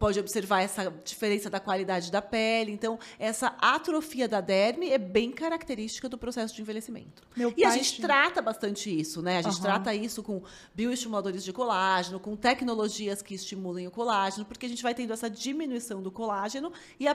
pode 0.01 0.19
observar 0.19 0.63
essa 0.63 0.91
diferença 1.05 1.51
da 1.51 1.61
qualidade 1.61 2.11
da 2.11 2.23
pele. 2.23 2.73
Então, 2.73 2.99
essa 3.19 3.55
atrofia 3.61 4.27
da 4.27 4.41
derme 4.41 4.89
é 4.89 4.97
bem 4.97 5.31
característica 5.31 6.09
do 6.09 6.17
processo 6.17 6.55
de 6.55 6.63
envelhecimento. 6.63 7.23
Meu 7.37 7.53
e 7.55 7.63
a 7.67 7.71
gente 7.73 7.97
tinha... 7.97 8.09
trata 8.09 8.41
bastante 8.41 8.89
isso, 8.91 9.21
né? 9.21 9.37
A 9.37 9.43
gente 9.43 9.57
uhum. 9.57 9.63
trata 9.63 9.95
isso 9.95 10.23
com 10.23 10.43
bioestimuladores 10.75 11.45
de 11.45 11.53
colágeno, 11.53 12.19
com 12.19 12.35
tecnologias 12.35 13.21
que 13.21 13.35
estimulem 13.35 13.87
o 13.87 13.91
colágeno, 13.91 14.47
porque 14.47 14.65
a 14.65 14.69
gente 14.71 14.83
vai 14.83 14.95
tendo 14.95 15.13
essa 15.13 15.29
diminuição 15.29 16.01
do 16.01 16.11
colágeno 16.11 16.73
e 16.99 17.07
a 17.07 17.15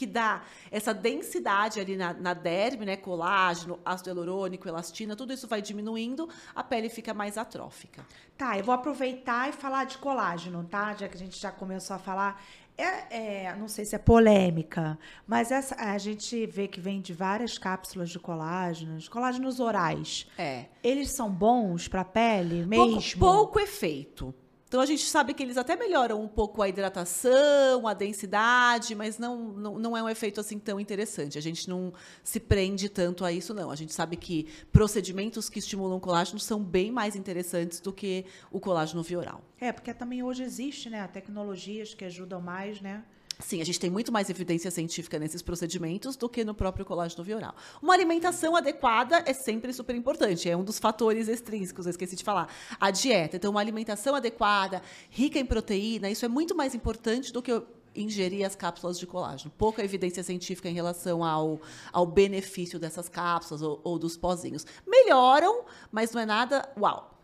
que 0.00 0.06
dá 0.06 0.42
essa 0.70 0.94
densidade 0.94 1.78
ali 1.78 1.94
na, 1.94 2.14
na 2.14 2.32
derme, 2.32 2.86
né? 2.86 2.96
Colágeno, 2.96 3.78
ácido 3.84 4.08
hialurônico, 4.08 4.66
elastina, 4.66 5.14
tudo 5.14 5.30
isso 5.30 5.46
vai 5.46 5.60
diminuindo, 5.60 6.26
a 6.54 6.64
pele 6.64 6.88
fica 6.88 7.12
mais 7.12 7.36
atrófica. 7.36 8.02
Tá, 8.34 8.56
eu 8.56 8.64
vou 8.64 8.74
aproveitar 8.74 9.50
e 9.50 9.52
falar 9.52 9.84
de 9.84 9.98
colágeno, 9.98 10.64
tá? 10.64 10.94
Já 10.94 11.06
que 11.06 11.16
a 11.16 11.18
gente 11.18 11.38
já 11.38 11.52
começou 11.52 11.96
a 11.96 11.98
falar. 11.98 12.42
É, 12.78 13.44
é, 13.44 13.56
não 13.56 13.68
sei 13.68 13.84
se 13.84 13.94
é 13.94 13.98
polêmica, 13.98 14.98
mas 15.26 15.50
essa, 15.50 15.74
a 15.74 15.98
gente 15.98 16.46
vê 16.46 16.66
que 16.66 16.80
vem 16.80 17.02
de 17.02 17.12
várias 17.12 17.58
cápsulas 17.58 18.08
de 18.08 18.18
colágenos, 18.18 19.06
colágenos 19.06 19.60
orais. 19.60 20.26
É. 20.38 20.64
Eles 20.82 21.10
são 21.10 21.30
bons 21.30 21.88
para 21.88 22.00
a 22.00 22.06
pele 22.06 22.64
mesmo? 22.64 23.18
Pouco, 23.18 23.18
pouco 23.18 23.60
efeito. 23.60 24.34
Então 24.70 24.80
a 24.80 24.86
gente 24.86 25.02
sabe 25.02 25.34
que 25.34 25.42
eles 25.42 25.56
até 25.56 25.74
melhoram 25.74 26.22
um 26.22 26.28
pouco 26.28 26.62
a 26.62 26.68
hidratação, 26.68 27.88
a 27.88 27.92
densidade, 27.92 28.94
mas 28.94 29.18
não, 29.18 29.48
não, 29.52 29.78
não, 29.80 29.96
é 29.96 30.02
um 30.04 30.08
efeito 30.08 30.40
assim 30.40 30.60
tão 30.60 30.78
interessante. 30.78 31.36
A 31.36 31.40
gente 31.40 31.68
não 31.68 31.92
se 32.22 32.38
prende 32.38 32.88
tanto 32.88 33.24
a 33.24 33.32
isso, 33.32 33.52
não. 33.52 33.72
A 33.72 33.74
gente 33.74 33.92
sabe 33.92 34.16
que 34.16 34.46
procedimentos 34.70 35.48
que 35.48 35.58
estimulam 35.58 35.98
colágeno 35.98 36.38
são 36.38 36.62
bem 36.62 36.92
mais 36.92 37.16
interessantes 37.16 37.80
do 37.80 37.92
que 37.92 38.24
o 38.48 38.60
colágeno 38.60 39.02
via 39.02 39.18
oral. 39.18 39.42
É, 39.60 39.72
porque 39.72 39.92
também 39.92 40.22
hoje 40.22 40.44
existe, 40.44 40.88
né, 40.88 41.04
tecnologias 41.08 41.92
que 41.92 42.04
ajudam 42.04 42.40
mais, 42.40 42.80
né? 42.80 43.02
Sim, 43.40 43.60
a 43.60 43.64
gente 43.64 43.80
tem 43.80 43.90
muito 43.90 44.12
mais 44.12 44.28
evidência 44.28 44.70
científica 44.70 45.18
nesses 45.18 45.42
procedimentos 45.42 46.16
do 46.16 46.28
que 46.28 46.44
no 46.44 46.54
próprio 46.54 46.84
colágeno 46.84 47.24
via 47.24 47.36
oral. 47.36 47.54
Uma 47.82 47.94
alimentação 47.94 48.54
adequada 48.54 49.22
é 49.26 49.32
sempre 49.32 49.72
super 49.72 49.94
importante, 49.96 50.48
é 50.48 50.56
um 50.56 50.64
dos 50.64 50.78
fatores 50.78 51.28
extrínsecos, 51.28 51.86
eu 51.86 51.90
esqueci 51.90 52.16
de 52.16 52.24
falar. 52.24 52.52
A 52.78 52.90
dieta. 52.90 53.36
Então, 53.36 53.50
uma 53.50 53.60
alimentação 53.60 54.14
adequada, 54.14 54.82
rica 55.08 55.38
em 55.38 55.46
proteína, 55.46 56.10
isso 56.10 56.24
é 56.24 56.28
muito 56.28 56.54
mais 56.54 56.74
importante 56.74 57.32
do 57.32 57.42
que 57.42 57.62
ingerir 57.94 58.46
as 58.46 58.54
cápsulas 58.54 58.98
de 58.98 59.06
colágeno. 59.06 59.50
Pouca 59.56 59.82
evidência 59.82 60.22
científica 60.22 60.68
em 60.68 60.74
relação 60.74 61.24
ao, 61.24 61.60
ao 61.92 62.06
benefício 62.06 62.78
dessas 62.78 63.08
cápsulas 63.08 63.62
ou, 63.62 63.80
ou 63.82 63.98
dos 63.98 64.16
pozinhos. 64.16 64.64
Melhoram, 64.86 65.64
mas 65.90 66.12
não 66.12 66.20
é 66.20 66.26
nada 66.26 66.68
uau 66.78 67.19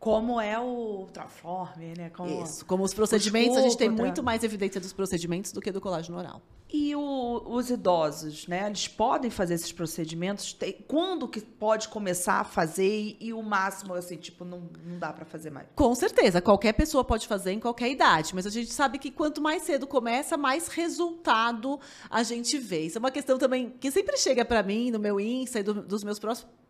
como 0.00 0.40
é 0.40 0.58
o 0.58 1.06
transforme, 1.12 1.92
né? 1.94 2.08
Como 2.08 2.42
Isso. 2.42 2.64
Como 2.64 2.82
os 2.82 2.94
procedimentos, 2.94 3.58
a 3.58 3.60
gente 3.60 3.76
tem 3.76 3.90
muito 3.90 4.22
mais 4.22 4.42
evidência 4.42 4.80
dos 4.80 4.94
procedimentos 4.94 5.52
do 5.52 5.60
que 5.60 5.70
do 5.70 5.80
colágeno 5.80 6.16
oral. 6.16 6.40
E 6.72 6.94
o, 6.94 7.42
os 7.46 7.68
idosos, 7.68 8.46
né? 8.46 8.66
Eles 8.66 8.86
podem 8.86 9.28
fazer 9.28 9.54
esses 9.54 9.72
procedimentos? 9.72 10.52
Tem, 10.52 10.72
quando 10.86 11.26
que 11.26 11.40
pode 11.40 11.88
começar 11.88 12.34
a 12.34 12.44
fazer 12.44 12.88
e, 12.88 13.16
e 13.20 13.32
o 13.32 13.42
máximo, 13.42 13.94
assim, 13.94 14.16
tipo, 14.16 14.44
não, 14.44 14.70
não 14.84 14.98
dá 14.98 15.12
para 15.12 15.24
fazer 15.24 15.50
mais? 15.50 15.66
Com 15.74 15.92
certeza, 15.96 16.40
qualquer 16.40 16.72
pessoa 16.72 17.02
pode 17.02 17.26
fazer 17.26 17.50
em 17.50 17.58
qualquer 17.58 17.90
idade, 17.90 18.34
mas 18.34 18.46
a 18.46 18.50
gente 18.50 18.72
sabe 18.72 18.98
que 18.98 19.10
quanto 19.10 19.40
mais 19.40 19.62
cedo 19.62 19.84
começa, 19.86 20.36
mais 20.36 20.68
resultado 20.68 21.80
a 22.08 22.22
gente 22.22 22.56
vê. 22.56 22.82
Isso 22.82 22.98
é 22.98 23.00
uma 23.00 23.10
questão 23.10 23.36
também 23.36 23.70
que 23.80 23.90
sempre 23.90 24.16
chega 24.16 24.44
para 24.44 24.62
mim 24.62 24.92
no 24.92 24.98
meu 25.00 25.18
Insta 25.18 25.58
e 25.58 25.62
do, 25.64 25.74
dos 25.82 26.04
meus 26.04 26.20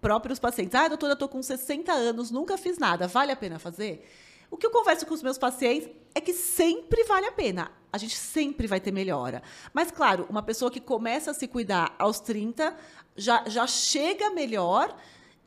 próprios 0.01 0.39
pacientes. 0.39 0.75
Ah, 0.75 0.89
doutora, 0.89 1.13
eu 1.13 1.19
tô 1.19 1.29
com 1.29 1.43
60 1.43 1.93
anos, 1.93 2.31
nunca 2.31 2.57
fiz 2.57 2.79
nada, 2.79 3.07
vale 3.07 3.33
a 3.33 3.37
pena 3.37 3.59
fazer? 3.59 4.03
O 4.51 4.57
que 4.57 4.67
eu 4.67 4.71
converso 4.71 5.07
com 5.07 5.15
os 5.15 5.23
meus 5.23 5.39
pacientes 5.39 5.89
é 6.15 6.21
que 6.21 6.33
sempre 6.33 7.05
vale 7.05 7.27
a 7.27 7.33
pena. 7.33 7.71
A 7.93 7.99
gente 7.99 8.17
sempre 8.17 8.67
vai 8.67 8.81
ter 8.81 8.93
melhora. 8.93 9.43
Mas, 9.73 9.91
claro, 9.91 10.27
uma 10.29 10.43
pessoa 10.43 10.71
que 10.71 10.81
começa 10.81 11.31
a 11.31 11.35
se 11.35 11.47
cuidar 11.47 11.95
aos 11.99 12.21
30 12.21 12.77
já, 13.17 13.45
já 13.47 13.67
chega 13.67 14.31
melhor 14.31 14.97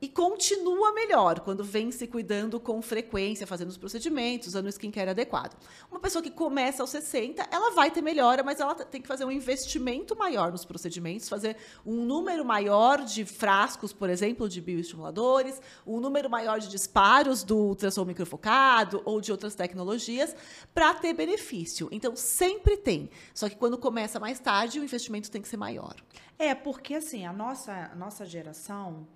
e 0.04 0.10
continua 0.10 0.92
melhor 0.92 1.40
quando 1.40 1.64
vem 1.64 1.90
se 1.90 2.06
cuidando 2.08 2.60
com 2.60 2.82
frequência, 2.82 3.48
fazendo 3.48 3.70
os 3.70 3.78
procedimentos, 3.78 4.50
usando 4.50 4.66
o 4.66 4.70
skincare 4.70 5.12
adequado. 5.12 5.58
Uma 5.90 5.98
pessoa 5.98 6.22
que 6.22 6.30
começa 6.30 6.84
aos 6.84 6.90
60, 6.90 7.48
ela 7.50 7.72
vai 7.72 7.90
ter 7.90 8.02
melhora, 8.02 8.44
mas 8.44 8.60
ela 8.60 8.76
tem 8.76 9.02
que 9.02 9.08
fazer 9.08 9.24
um 9.24 9.32
investimento 9.32 10.14
maior 10.14 10.52
nos 10.52 10.66
procedimentos, 10.66 11.30
fazer 11.30 11.56
um 11.86 12.04
número 12.04 12.44
maior 12.44 13.06
de 13.06 13.24
frascos, 13.24 13.94
por 13.94 14.10
exemplo, 14.10 14.50
de 14.50 14.60
bioestimuladores, 14.60 15.62
um 15.88 16.02
número 16.02 16.30
maior 16.30 16.60
de 16.60 16.68
disparos 16.68 17.42
do 17.42 17.56
ultrassom 17.56 18.04
microfocado 18.04 19.02
ou 19.06 19.22
de 19.22 19.32
outras 19.32 19.56
tecnologias 19.56 20.36
para 20.74 20.94
ter 20.96 21.14
benefício. 21.14 21.88
Então, 21.94 22.14
sempre 22.14 22.76
tem. 22.76 23.10
Só 23.34 23.48
que 23.48 23.56
quando 23.56 23.78
começa 23.78 24.20
mais 24.20 24.38
tarde, 24.38 24.82
o 24.82 24.84
investimento 24.84 25.32
tem 25.32 25.42
que 25.42 25.48
ser 25.48 25.56
maior. 25.56 25.96
É, 26.38 26.54
porque 26.54 26.96
assim, 26.96 27.26
a 27.26 27.32
nossa, 27.32 27.90
a 27.90 27.96
nossa 27.96 28.26
geração 28.26 29.08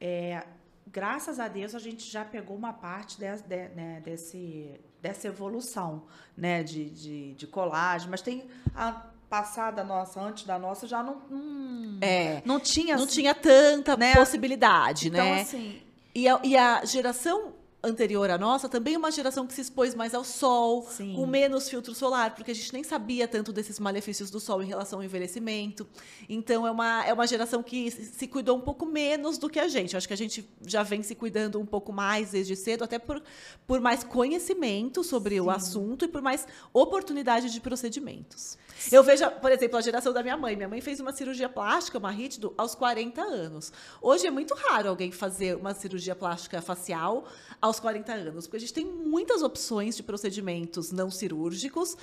é, 0.00 0.44
graças 0.86 1.38
a 1.40 1.48
Deus 1.48 1.74
a 1.74 1.78
gente 1.78 2.10
já 2.10 2.24
pegou 2.24 2.56
uma 2.56 2.72
parte 2.72 3.18
de, 3.18 3.26
de, 3.42 3.68
né, 3.74 4.00
desse, 4.04 4.70
dessa 5.00 5.28
evolução 5.28 6.04
né, 6.36 6.62
de, 6.62 6.90
de, 6.90 7.34
de 7.34 7.46
colagem, 7.46 8.08
mas 8.08 8.22
tem 8.22 8.48
a 8.74 9.06
passada 9.28 9.82
nossa, 9.82 10.20
antes 10.20 10.44
da 10.44 10.58
nossa, 10.58 10.86
já 10.86 11.02
não, 11.02 11.20
não, 11.28 11.98
é, 12.00 12.42
não 12.44 12.60
tinha 12.60 12.96
não 12.96 13.04
assim, 13.04 13.14
tinha 13.14 13.34
tanta 13.34 13.96
né? 13.96 14.14
possibilidade, 14.14 15.08
então, 15.08 15.24
né? 15.24 15.42
Assim, 15.42 15.82
e 16.14 16.28
a, 16.28 16.40
e 16.42 16.56
a 16.56 16.84
geração 16.84 17.55
anterior 17.86 18.28
à 18.30 18.36
nossa, 18.36 18.68
também 18.68 18.96
uma 18.96 19.10
geração 19.10 19.46
que 19.46 19.54
se 19.54 19.60
expôs 19.60 19.94
mais 19.94 20.14
ao 20.14 20.24
sol, 20.24 20.86
Sim. 20.90 21.14
com 21.14 21.26
menos 21.26 21.68
filtro 21.68 21.94
solar, 21.94 22.34
porque 22.34 22.50
a 22.50 22.54
gente 22.54 22.72
nem 22.72 22.82
sabia 22.82 23.26
tanto 23.26 23.52
desses 23.52 23.78
malefícios 23.78 24.30
do 24.30 24.40
sol 24.40 24.62
em 24.62 24.66
relação 24.66 24.98
ao 24.98 25.04
envelhecimento. 25.04 25.86
Então, 26.28 26.66
é 26.66 26.70
uma, 26.70 27.04
é 27.04 27.12
uma 27.12 27.26
geração 27.26 27.62
que 27.62 27.90
se 27.90 28.26
cuidou 28.26 28.56
um 28.56 28.60
pouco 28.60 28.84
menos 28.84 29.38
do 29.38 29.48
que 29.48 29.58
a 29.58 29.68
gente. 29.68 29.94
Eu 29.94 29.98
acho 29.98 30.06
que 30.08 30.14
a 30.14 30.16
gente 30.16 30.48
já 30.66 30.82
vem 30.82 31.02
se 31.02 31.14
cuidando 31.14 31.60
um 31.60 31.66
pouco 31.66 31.92
mais 31.92 32.30
desde 32.30 32.56
cedo, 32.56 32.84
até 32.84 32.98
por, 32.98 33.22
por 33.66 33.80
mais 33.80 34.04
conhecimento 34.04 35.02
sobre 35.02 35.36
Sim. 35.36 35.40
o 35.40 35.50
assunto 35.50 36.04
e 36.04 36.08
por 36.08 36.22
mais 36.22 36.46
oportunidade 36.72 37.50
de 37.50 37.60
procedimentos. 37.60 38.58
Eu 38.90 39.02
vejo, 39.02 39.28
por 39.40 39.50
exemplo, 39.50 39.76
a 39.78 39.80
geração 39.80 40.12
da 40.12 40.22
minha 40.22 40.36
mãe. 40.36 40.54
Minha 40.54 40.68
mãe 40.68 40.80
fez 40.80 41.00
uma 41.00 41.12
cirurgia 41.12 41.48
plástica, 41.48 41.98
uma 41.98 42.10
rítido, 42.10 42.54
aos 42.56 42.74
40 42.74 43.20
anos. 43.20 43.72
Hoje 44.00 44.26
é 44.26 44.30
muito 44.30 44.54
raro 44.54 44.88
alguém 44.88 45.10
fazer 45.10 45.56
uma 45.56 45.74
cirurgia 45.74 46.14
plástica 46.14 46.60
facial 46.60 47.24
aos 47.60 47.80
40 47.80 48.12
anos, 48.12 48.46
porque 48.46 48.58
a 48.58 48.60
gente 48.60 48.74
tem 48.74 48.84
muitas 48.84 49.42
opções 49.42 49.96
de 49.96 50.02
procedimentos 50.02 50.92
não 50.92 51.10
cirúrgicos 51.10 51.96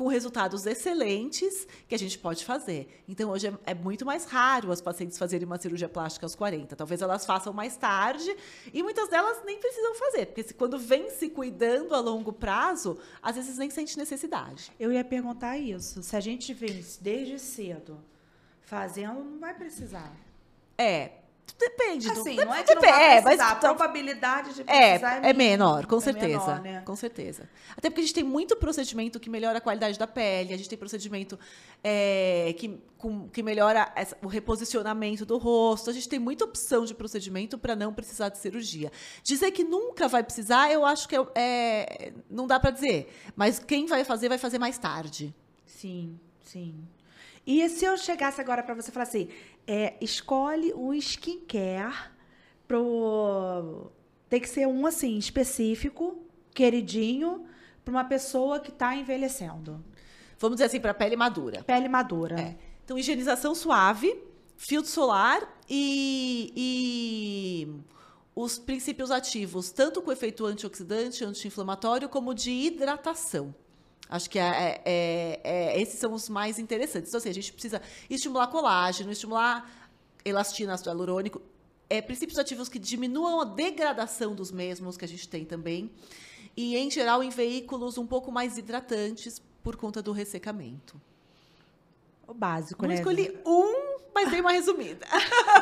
com 0.00 0.06
resultados 0.06 0.64
excelentes 0.64 1.68
que 1.86 1.94
a 1.94 1.98
gente 1.98 2.18
pode 2.18 2.42
fazer. 2.42 3.02
Então, 3.06 3.28
hoje 3.28 3.48
é, 3.48 3.72
é, 3.72 3.74
muito 3.74 4.06
mais 4.06 4.24
raro 4.24 4.72
as 4.72 4.80
pacientes 4.80 5.18
fazerem 5.18 5.44
uma 5.44 5.58
cirurgia 5.58 5.90
plástica 5.90 6.24
aos 6.24 6.34
40. 6.34 6.74
Talvez 6.74 7.02
elas 7.02 7.26
façam 7.26 7.52
mais 7.52 7.76
tarde 7.76 8.34
e 8.72 8.82
muitas 8.82 9.10
delas 9.10 9.42
nem 9.44 9.60
precisam 9.60 9.94
fazer, 9.96 10.24
porque 10.24 10.42
se, 10.42 10.54
quando 10.54 10.78
vem 10.78 11.10
se 11.10 11.28
cuidando 11.28 11.94
a 11.94 12.00
longo 12.00 12.32
prazo, 12.32 12.98
às 13.22 13.36
vezes 13.36 13.58
nem 13.58 13.68
sente 13.68 13.98
necessidade. 13.98 14.72
Eu 14.80 14.90
ia 14.90 15.04
perguntar 15.04 15.58
isso. 15.58 16.02
Se 16.02 16.16
a 16.16 16.20
gente 16.20 16.54
vem 16.54 16.82
desde 17.02 17.38
cedo 17.38 18.02
fazendo, 18.62 19.22
não 19.22 19.38
vai 19.38 19.52
precisar. 19.52 20.16
É, 20.78 21.19
Depende. 21.58 22.10
Assim, 22.10 22.36
do, 22.36 22.44
não 22.44 22.54
é 22.54 22.62
que 22.62 22.74
não 22.74 22.82
vai 22.82 23.16
é, 23.16 23.20
mas, 23.20 23.40
a 23.40 23.54
probabilidade 23.54 24.54
de 24.54 24.62
é, 24.62 24.64
precisar 24.64 25.24
é, 25.24 25.30
é 25.30 25.32
menor, 25.32 25.86
com 25.86 25.96
é 25.96 26.00
certeza. 26.00 26.54
Menor, 26.54 26.60
né? 26.60 26.82
Com 26.84 26.96
certeza. 26.96 27.48
Até 27.76 27.88
porque 27.88 28.00
a 28.00 28.04
gente 28.04 28.14
tem 28.14 28.24
muito 28.24 28.56
procedimento 28.56 29.18
que 29.18 29.30
melhora 29.30 29.58
a 29.58 29.60
qualidade 29.60 29.98
da 29.98 30.06
pele, 30.06 30.54
a 30.54 30.56
gente 30.56 30.68
tem 30.68 30.78
procedimento 30.78 31.38
é, 31.82 32.54
que, 32.58 32.80
com, 32.98 33.28
que 33.28 33.42
melhora 33.42 33.92
essa, 33.94 34.16
o 34.22 34.26
reposicionamento 34.26 35.24
do 35.24 35.38
rosto, 35.38 35.90
a 35.90 35.92
gente 35.92 36.08
tem 36.08 36.18
muita 36.18 36.44
opção 36.44 36.84
de 36.84 36.94
procedimento 36.94 37.58
para 37.58 37.74
não 37.74 37.92
precisar 37.92 38.28
de 38.28 38.38
cirurgia. 38.38 38.90
Dizer 39.22 39.50
que 39.50 39.64
nunca 39.64 40.08
vai 40.08 40.22
precisar, 40.22 40.70
eu 40.72 40.84
acho 40.84 41.08
que 41.08 41.16
é, 41.16 41.26
é 41.34 42.12
não 42.30 42.46
dá 42.46 42.58
para 42.58 42.70
dizer. 42.70 43.12
Mas 43.34 43.58
quem 43.58 43.86
vai 43.86 44.04
fazer, 44.04 44.28
vai 44.28 44.38
fazer 44.38 44.58
mais 44.58 44.78
tarde. 44.78 45.34
Sim, 45.66 46.18
sim. 46.42 46.74
E 47.46 47.66
se 47.68 47.84
eu 47.84 47.96
chegasse 47.96 48.40
agora 48.40 48.62
para 48.62 48.74
você 48.74 48.92
falar 48.92 49.04
assim, 49.04 49.28
é, 49.72 49.96
escolhe 50.00 50.74
um 50.74 50.92
skincare 50.94 51.94
pro 52.66 53.92
tem 54.28 54.40
que 54.40 54.48
ser 54.48 54.66
um 54.66 54.84
assim 54.84 55.16
específico, 55.16 56.18
queridinho, 56.52 57.46
para 57.84 57.92
uma 57.92 58.04
pessoa 58.04 58.58
que 58.58 58.70
está 58.70 58.96
envelhecendo. 58.96 59.84
Vamos 60.40 60.56
dizer 60.56 60.66
assim 60.66 60.80
para 60.80 60.92
pele 60.92 61.14
madura. 61.14 61.62
Pele 61.62 61.88
madura. 61.88 62.40
É. 62.40 62.56
Então 62.84 62.98
higienização 62.98 63.54
suave, 63.54 64.20
filtro 64.56 64.90
solar 64.90 65.40
e, 65.68 66.52
e 66.56 67.80
os 68.34 68.58
princípios 68.58 69.12
ativos, 69.12 69.70
tanto 69.70 70.02
com 70.02 70.10
efeito 70.10 70.44
antioxidante, 70.46 71.24
anti-inflamatório, 71.24 72.08
como 72.08 72.34
de 72.34 72.50
hidratação. 72.50 73.54
Acho 74.10 74.28
que 74.28 74.40
é, 74.40 74.42
é, 74.42 74.82
é, 74.84 75.40
é, 75.44 75.80
esses 75.80 76.00
são 76.00 76.12
os 76.12 76.28
mais 76.28 76.58
interessantes. 76.58 77.08
Então, 77.08 77.18
assim, 77.18 77.30
a 77.30 77.34
gente 77.34 77.52
precisa 77.52 77.80
estimular 78.08 78.48
colágeno, 78.48 79.12
estimular 79.12 79.70
elastina, 80.24 80.74
ácido 80.74 80.90
hialurônico, 80.90 81.40
é, 81.88 82.02
princípios 82.02 82.36
ativos 82.36 82.68
que 82.68 82.78
diminuam 82.78 83.40
a 83.40 83.44
degradação 83.44 84.34
dos 84.34 84.50
mesmos, 84.50 84.96
que 84.96 85.04
a 85.04 85.08
gente 85.08 85.28
tem 85.28 85.44
também, 85.44 85.92
e, 86.56 86.76
em 86.76 86.90
geral, 86.90 87.22
em 87.22 87.30
veículos 87.30 87.98
um 87.98 88.06
pouco 88.06 88.32
mais 88.32 88.58
hidratantes 88.58 89.40
por 89.62 89.76
conta 89.76 90.02
do 90.02 90.10
ressecamento. 90.10 91.00
O 92.26 92.34
básico, 92.34 92.82
Não 92.82 92.88
né? 92.88 92.96
escolhi 92.96 93.38
um, 93.46 93.98
mas 94.12 94.30
dei 94.30 94.40
uma 94.40 94.52
resumida. 94.52 95.06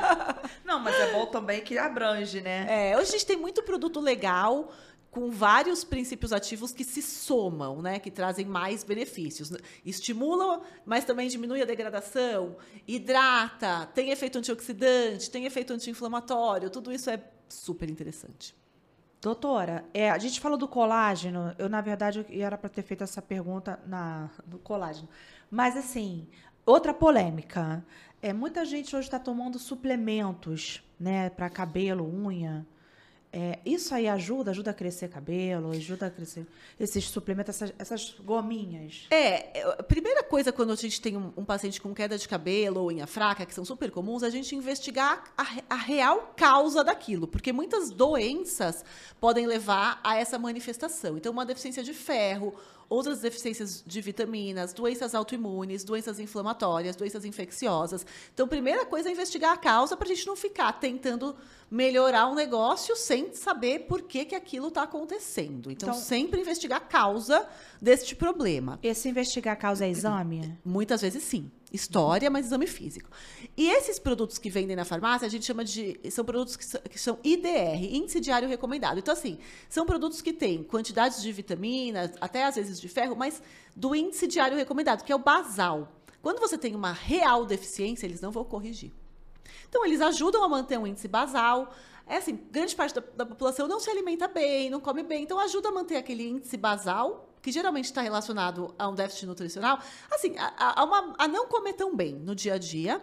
Não, 0.64 0.78
mas 0.80 0.94
é 0.94 1.12
bom 1.12 1.26
também 1.26 1.60
que 1.60 1.76
abrange, 1.76 2.40
né? 2.40 2.66
É, 2.68 2.96
hoje 2.96 3.08
a 3.08 3.12
gente 3.12 3.26
tem 3.26 3.36
muito 3.36 3.62
produto 3.62 4.00
legal, 4.00 4.72
com 5.18 5.32
vários 5.32 5.82
princípios 5.82 6.32
ativos 6.32 6.70
que 6.70 6.84
se 6.84 7.02
somam, 7.02 7.82
né, 7.82 7.98
que 7.98 8.08
trazem 8.08 8.46
mais 8.46 8.84
benefícios. 8.84 9.52
Estimulam, 9.84 10.62
mas 10.86 11.04
também 11.04 11.28
diminui 11.28 11.60
a 11.60 11.64
degradação, 11.64 12.56
hidrata, 12.86 13.86
tem 13.86 14.10
efeito 14.10 14.38
antioxidante, 14.38 15.28
tem 15.28 15.44
efeito 15.44 15.72
anti-inflamatório, 15.72 16.70
tudo 16.70 16.92
isso 16.92 17.10
é 17.10 17.20
super 17.48 17.90
interessante. 17.90 18.54
Doutora, 19.20 19.84
é, 19.92 20.08
a 20.08 20.18
gente 20.18 20.38
falou 20.38 20.56
do 20.56 20.68
colágeno. 20.68 21.52
Eu, 21.58 21.68
na 21.68 21.80
verdade, 21.80 22.24
eu 22.30 22.46
era 22.46 22.56
para 22.56 22.68
ter 22.68 22.82
feito 22.82 23.02
essa 23.02 23.20
pergunta 23.20 23.80
na, 23.84 24.30
do 24.46 24.58
colágeno. 24.60 25.08
Mas, 25.50 25.76
assim, 25.76 26.28
outra 26.64 26.94
polêmica. 26.94 27.84
É, 28.22 28.32
muita 28.32 28.64
gente 28.64 28.94
hoje 28.94 29.08
está 29.08 29.18
tomando 29.18 29.58
suplementos 29.58 30.80
né, 31.00 31.30
para 31.30 31.50
cabelo, 31.50 32.04
unha. 32.06 32.64
É, 33.40 33.60
isso 33.64 33.94
aí 33.94 34.08
ajuda? 34.08 34.50
Ajuda 34.50 34.72
a 34.72 34.74
crescer 34.74 35.06
cabelo? 35.06 35.70
Ajuda 35.70 36.06
a 36.06 36.10
crescer 36.10 36.44
esses 36.78 37.04
suplementos, 37.04 37.54
essas, 37.54 37.72
essas 37.78 38.16
gominhas? 38.18 39.06
É, 39.12 39.62
a 39.78 39.82
primeira 39.84 40.24
coisa 40.24 40.50
quando 40.50 40.72
a 40.72 40.74
gente 40.74 41.00
tem 41.00 41.16
um, 41.16 41.32
um, 41.36 41.44
paciente 41.44 41.80
com 41.80 41.94
queda 41.94 42.18
de 42.18 42.26
cabelo 42.26 42.80
ou 42.80 42.88
unha 42.88 43.06
fraca, 43.06 43.46
que 43.46 43.54
são 43.54 43.64
super 43.64 43.92
comuns, 43.92 44.24
a 44.24 44.30
gente 44.30 44.56
investigar 44.56 45.22
a, 45.38 45.46
a 45.70 45.76
real 45.76 46.34
causa 46.36 46.82
daquilo. 46.82 47.28
Porque 47.28 47.52
muitas 47.52 47.90
doenças 47.90 48.84
podem 49.20 49.46
levar 49.46 50.00
a 50.02 50.16
essa 50.16 50.36
manifestação. 50.36 51.16
Então, 51.16 51.30
uma 51.30 51.46
deficiência 51.46 51.84
de 51.84 51.94
ferro, 51.94 52.52
outras 52.88 53.20
deficiências 53.20 53.82
de 53.86 54.00
vitaminas, 54.00 54.72
doenças 54.72 55.14
autoimunes, 55.14 55.84
doenças 55.84 56.18
inflamatórias, 56.18 56.96
doenças 56.96 57.24
infecciosas. 57.24 58.06
Então, 58.32 58.48
primeira 58.48 58.86
coisa 58.86 59.08
é 59.08 59.12
investigar 59.12 59.52
a 59.52 59.56
causa 59.56 59.96
para 59.96 60.06
a 60.06 60.14
gente 60.14 60.26
não 60.26 60.34
ficar 60.34 60.72
tentando 60.72 61.36
melhorar 61.70 62.28
um 62.28 62.34
negócio 62.34 62.96
sem 62.96 63.34
saber 63.34 63.80
por 63.80 64.02
que, 64.02 64.24
que 64.24 64.34
aquilo 64.34 64.68
está 64.68 64.84
acontecendo. 64.84 65.70
Então, 65.70 65.90
então, 65.90 66.00
sempre 66.00 66.40
investigar 66.40 66.78
a 66.78 66.84
causa 66.84 67.46
deste 67.80 68.16
problema. 68.16 68.78
Esse 68.82 69.08
investigar 69.08 69.52
a 69.52 69.56
causa 69.56 69.84
é 69.84 69.90
exame? 69.90 70.56
Muitas 70.64 71.02
vezes 71.02 71.22
sim. 71.22 71.50
História, 71.70 72.30
mas 72.30 72.46
exame 72.46 72.66
físico. 72.66 73.10
E 73.54 73.68
esses 73.68 73.98
produtos 73.98 74.38
que 74.38 74.48
vendem 74.48 74.74
na 74.74 74.86
farmácia, 74.86 75.26
a 75.26 75.28
gente 75.28 75.44
chama 75.44 75.64
de. 75.64 76.00
São 76.10 76.24
produtos 76.24 76.56
que 76.56 76.64
são, 76.64 76.80
que 76.80 76.98
são 76.98 77.18
IDR, 77.22 77.94
Índice 77.94 78.20
Diário 78.20 78.48
Recomendado. 78.48 78.98
Então, 78.98 79.12
assim, 79.12 79.38
são 79.68 79.84
produtos 79.84 80.22
que 80.22 80.32
têm 80.32 80.62
quantidades 80.62 81.20
de 81.20 81.30
vitaminas, 81.30 82.12
até 82.20 82.44
às 82.44 82.56
vezes 82.56 82.80
de 82.80 82.88
ferro, 82.88 83.14
mas 83.14 83.42
do 83.76 83.94
índice 83.94 84.26
diário 84.26 84.56
recomendado, 84.56 85.04
que 85.04 85.12
é 85.12 85.14
o 85.14 85.18
basal. 85.18 85.92
Quando 86.22 86.40
você 86.40 86.56
tem 86.56 86.74
uma 86.74 86.92
real 86.92 87.44
deficiência, 87.44 88.06
eles 88.06 88.20
não 88.20 88.30
vão 88.30 88.44
corrigir. 88.44 88.90
Então, 89.68 89.84
eles 89.84 90.00
ajudam 90.00 90.42
a 90.42 90.48
manter 90.48 90.78
um 90.78 90.86
índice 90.86 91.06
basal. 91.06 91.74
É 92.06 92.16
assim, 92.16 92.38
grande 92.50 92.74
parte 92.74 92.94
da, 92.94 93.02
da 93.14 93.26
população 93.26 93.68
não 93.68 93.78
se 93.78 93.90
alimenta 93.90 94.26
bem, 94.26 94.70
não 94.70 94.80
come 94.80 95.02
bem, 95.02 95.22
então 95.22 95.38
ajuda 95.38 95.68
a 95.68 95.72
manter 95.72 95.96
aquele 95.96 96.26
índice 96.26 96.56
basal 96.56 97.27
que 97.40 97.52
geralmente 97.52 97.86
está 97.86 98.00
relacionado 98.00 98.74
a 98.78 98.88
um 98.88 98.94
déficit 98.94 99.26
nutricional, 99.26 99.78
assim, 100.10 100.36
a, 100.38 100.80
a, 100.80 100.84
uma, 100.84 101.14
a 101.18 101.28
não 101.28 101.46
comer 101.46 101.74
tão 101.74 101.94
bem 101.94 102.14
no 102.14 102.34
dia 102.34 102.54
a 102.54 102.58
dia, 102.58 103.00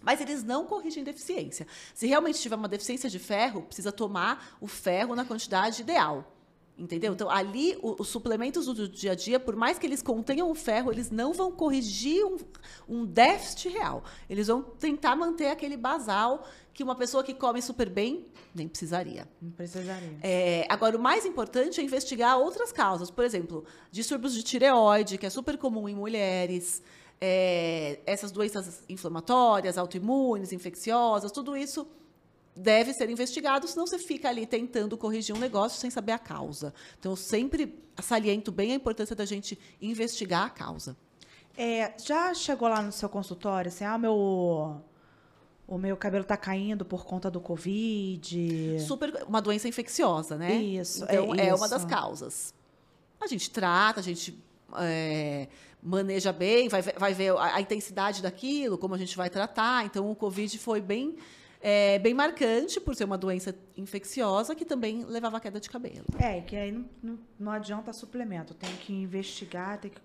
mas 0.00 0.20
eles 0.20 0.42
não 0.42 0.64
corrigem 0.64 1.02
deficiência. 1.02 1.66
Se 1.94 2.06
realmente 2.06 2.40
tiver 2.40 2.56
uma 2.56 2.68
deficiência 2.68 3.10
de 3.10 3.18
ferro, 3.18 3.62
precisa 3.62 3.90
tomar 3.90 4.56
o 4.60 4.66
ferro 4.66 5.14
na 5.14 5.24
quantidade 5.24 5.82
ideal. 5.82 6.37
Entendeu? 6.78 7.12
Então, 7.12 7.28
ali, 7.28 7.76
o, 7.82 7.96
os 8.00 8.06
suplementos 8.06 8.66
do 8.66 8.88
dia 8.88 9.10
a 9.10 9.14
dia, 9.16 9.40
por 9.40 9.56
mais 9.56 9.80
que 9.80 9.84
eles 9.84 10.00
contenham 10.00 10.48
o 10.48 10.54
ferro, 10.54 10.92
eles 10.92 11.10
não 11.10 11.32
vão 11.32 11.50
corrigir 11.50 12.24
um, 12.24 12.36
um 12.88 13.04
déficit 13.04 13.68
real. 13.68 14.04
Eles 14.30 14.46
vão 14.46 14.62
tentar 14.62 15.16
manter 15.16 15.48
aquele 15.48 15.76
basal 15.76 16.46
que 16.72 16.84
uma 16.84 16.94
pessoa 16.94 17.24
que 17.24 17.34
come 17.34 17.60
super 17.60 17.90
bem 17.90 18.26
nem 18.54 18.68
precisaria. 18.68 19.28
Não 19.42 19.50
precisaria. 19.50 20.18
É, 20.22 20.66
agora, 20.68 20.96
o 20.96 21.00
mais 21.00 21.26
importante 21.26 21.80
é 21.80 21.82
investigar 21.82 22.38
outras 22.38 22.70
causas. 22.70 23.10
Por 23.10 23.24
exemplo, 23.24 23.64
distúrbios 23.90 24.32
de 24.32 24.44
tireoide, 24.44 25.18
que 25.18 25.26
é 25.26 25.30
super 25.30 25.58
comum 25.58 25.88
em 25.88 25.96
mulheres. 25.96 26.80
É, 27.20 27.98
essas 28.06 28.30
doenças 28.30 28.84
inflamatórias, 28.88 29.76
autoimunes, 29.76 30.52
infecciosas, 30.52 31.32
tudo 31.32 31.56
isso 31.56 31.84
deve 32.58 32.92
ser 32.92 33.08
investigado, 33.08 33.66
senão 33.68 33.86
você 33.86 33.98
fica 33.98 34.28
ali 34.28 34.46
tentando 34.46 34.96
corrigir 34.96 35.34
um 35.34 35.38
negócio 35.38 35.78
sem 35.78 35.90
saber 35.90 36.12
a 36.12 36.18
causa. 36.18 36.74
Então, 36.98 37.12
eu 37.12 37.16
sempre 37.16 37.78
saliento 38.02 38.50
bem 38.50 38.72
a 38.72 38.74
importância 38.74 39.14
da 39.14 39.24
gente 39.24 39.58
investigar 39.80 40.46
a 40.46 40.50
causa. 40.50 40.96
É, 41.56 41.92
já 41.98 42.32
chegou 42.34 42.68
lá 42.68 42.82
no 42.82 42.92
seu 42.92 43.08
consultório 43.08 43.68
assim, 43.68 43.84
ah, 43.84 43.98
meu 43.98 44.80
o 45.66 45.76
meu 45.76 45.96
cabelo 45.98 46.22
está 46.22 46.36
caindo 46.36 46.82
por 46.82 47.04
conta 47.04 47.30
do 47.30 47.40
Covid. 47.40 48.80
Super, 48.80 49.24
uma 49.28 49.42
doença 49.42 49.68
infecciosa, 49.68 50.38
né? 50.38 50.54
Isso. 50.54 51.04
Então, 51.04 51.34
é, 51.34 51.48
é 51.48 51.54
uma 51.54 51.68
das 51.68 51.84
causas. 51.84 52.54
A 53.20 53.26
gente 53.26 53.50
trata, 53.50 54.00
a 54.00 54.02
gente 54.02 54.42
é, 54.78 55.46
maneja 55.82 56.32
bem, 56.32 56.70
vai, 56.70 56.80
vai 56.80 57.12
ver 57.12 57.36
a, 57.36 57.56
a, 57.56 57.60
intensidade 57.60 58.22
daquilo, 58.22 58.78
como 58.78 58.94
a 58.94 58.98
gente 58.98 59.14
vai 59.14 59.28
tratar. 59.28 59.84
Então, 59.84 60.10
o 60.10 60.16
Covid 60.16 60.56
foi 60.58 60.80
bem, 60.80 61.16
é, 61.60 61.98
bem 61.98 62.14
marcante 62.14 62.80
por 62.80 62.94
ser 62.94 63.04
uma 63.04 63.18
doença 63.18 63.54
infecciosa 63.76 64.54
que 64.54 64.64
também 64.64 65.04
levava 65.04 65.36
a 65.36 65.40
queda 65.40 65.60
de 65.60 65.68
cabelo. 65.68 66.04
É, 66.18 66.40
que 66.40 66.56
aí 66.56 66.72
não, 66.72 66.84
não, 67.02 67.18
não 67.38 67.52
adianta 67.52 67.92
suplemento, 67.92 68.54
tem 68.54 68.70
que 68.76 68.92
investigar, 68.92 69.78
tem 69.78 69.90
que 69.90 69.98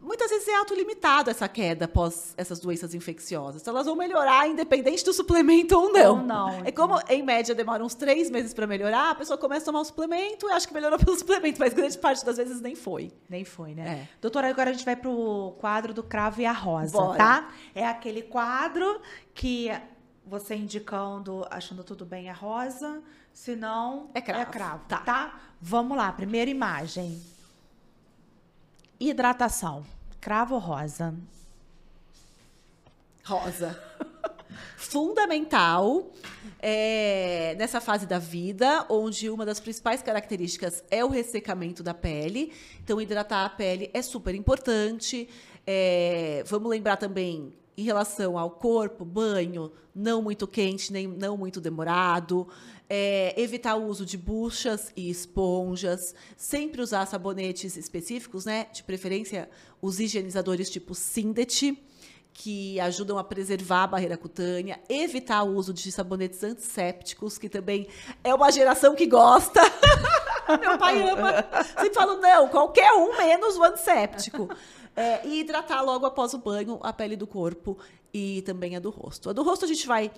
muitas 0.00 0.30
vezes 0.30 0.46
é 0.46 0.54
autolimitado 0.56 1.30
essa 1.30 1.48
queda 1.48 1.86
após 1.86 2.34
essas 2.36 2.60
doenças 2.60 2.94
infecciosas. 2.94 3.62
Então, 3.62 3.74
elas 3.74 3.86
vão 3.86 3.96
melhorar 3.96 4.46
independente 4.46 5.04
do 5.04 5.12
suplemento 5.12 5.76
ou 5.76 5.92
não. 5.92 6.18
Ou 6.18 6.22
não. 6.22 6.50
É 6.64 6.70
como, 6.70 7.00
em 7.08 7.22
média, 7.22 7.54
demora 7.54 7.84
uns 7.84 7.94
três 7.94 8.30
meses 8.30 8.54
para 8.54 8.66
melhorar, 8.66 9.10
a 9.10 9.14
pessoa 9.14 9.36
começa 9.36 9.64
a 9.64 9.66
tomar 9.66 9.80
um 9.80 9.84
suplemento 9.84 10.48
e 10.48 10.52
acha 10.52 10.66
que 10.66 10.74
melhorou 10.74 10.98
pelo 11.02 11.16
suplemento, 11.16 11.58
mas 11.58 11.72
grande 11.72 11.98
parte 11.98 12.24
das 12.24 12.36
vezes 12.36 12.60
nem 12.60 12.74
foi. 12.74 13.10
Nem 13.28 13.44
foi, 13.44 13.74
né? 13.74 14.02
É. 14.04 14.08
Doutora, 14.20 14.48
agora 14.48 14.70
a 14.70 14.72
gente 14.72 14.84
vai 14.84 14.96
pro 14.96 15.54
quadro 15.58 15.92
do 15.92 16.02
cravo 16.02 16.40
e 16.40 16.46
a 16.46 16.52
rosa, 16.52 16.92
Bora. 16.92 17.18
tá? 17.18 17.50
É 17.74 17.86
aquele 17.86 18.22
quadro 18.22 19.00
que 19.34 19.70
você 20.26 20.56
indicando, 20.56 21.46
achando 21.50 21.84
tudo 21.84 22.04
bem, 22.04 22.28
é 22.28 22.32
rosa, 22.32 23.02
se 23.32 23.54
não, 23.54 24.10
é 24.12 24.20
cravo. 24.20 24.42
É 24.42 24.44
cravo 24.46 24.84
tá. 24.88 24.98
tá? 24.98 25.40
Vamos 25.60 25.96
lá, 25.96 26.10
primeira 26.12 26.50
imagem. 26.50 27.22
Hidratação. 28.98 29.84
Cravo 30.20 30.58
rosa? 30.58 31.14
Rosa. 33.24 33.80
Fundamental 34.76 36.10
é, 36.60 37.54
nessa 37.58 37.80
fase 37.80 38.06
da 38.06 38.18
vida, 38.18 38.86
onde 38.88 39.28
uma 39.28 39.44
das 39.44 39.60
principais 39.60 40.02
características 40.02 40.82
é 40.90 41.04
o 41.04 41.08
ressecamento 41.08 41.82
da 41.82 41.94
pele. 41.94 42.52
Então, 42.82 43.00
hidratar 43.00 43.44
a 43.44 43.50
pele 43.50 43.90
é 43.92 44.02
super 44.02 44.34
importante. 44.34 45.28
É, 45.66 46.42
vamos 46.46 46.70
lembrar 46.70 46.96
também 46.96 47.52
em 47.76 47.82
relação 47.82 48.38
ao 48.38 48.50
corpo, 48.50 49.04
banho 49.04 49.70
não 49.94 50.22
muito 50.22 50.46
quente, 50.46 50.92
nem 50.92 51.06
não 51.06 51.36
muito 51.36 51.60
demorado. 51.60 52.48
É, 52.88 53.34
evitar 53.40 53.74
o 53.74 53.86
uso 53.86 54.06
de 54.06 54.16
buchas 54.16 54.92
e 54.94 55.10
esponjas, 55.10 56.14
sempre 56.36 56.80
usar 56.80 57.04
sabonetes 57.06 57.76
específicos, 57.76 58.44
né? 58.44 58.66
De 58.72 58.82
preferência, 58.84 59.48
os 59.82 59.98
higienizadores 59.98 60.70
tipo 60.70 60.94
Sindet, 60.94 61.76
que 62.32 62.78
ajudam 62.80 63.18
a 63.18 63.24
preservar 63.24 63.84
a 63.84 63.86
barreira 63.86 64.16
cutânea, 64.16 64.78
evitar 64.88 65.42
o 65.42 65.54
uso 65.54 65.72
de 65.72 65.90
sabonetes 65.90 66.44
antissépticos, 66.44 67.38
que 67.38 67.48
também 67.48 67.88
é 68.22 68.34
uma 68.34 68.52
geração 68.52 68.94
que 68.94 69.06
gosta. 69.06 69.60
Meu 70.60 70.78
pai 70.78 71.02
ama. 71.02 71.44
Sempre 71.64 71.94
falo, 71.94 72.18
não, 72.18 72.46
qualquer 72.48 72.92
um 72.92 73.16
menos 73.16 73.56
o 73.56 73.64
antisséptico. 73.64 74.48
É, 74.96 75.26
e 75.26 75.40
hidratar 75.40 75.84
logo 75.84 76.06
após 76.06 76.32
o 76.32 76.38
banho 76.38 76.80
a 76.82 76.90
pele 76.90 77.16
do 77.16 77.26
corpo 77.26 77.78
e 78.14 78.40
também 78.42 78.76
a 78.76 78.80
do 78.80 78.88
rosto. 78.88 79.28
A 79.28 79.32
do 79.34 79.42
rosto 79.42 79.66
a 79.66 79.68
gente 79.68 79.86
vai 79.86 80.10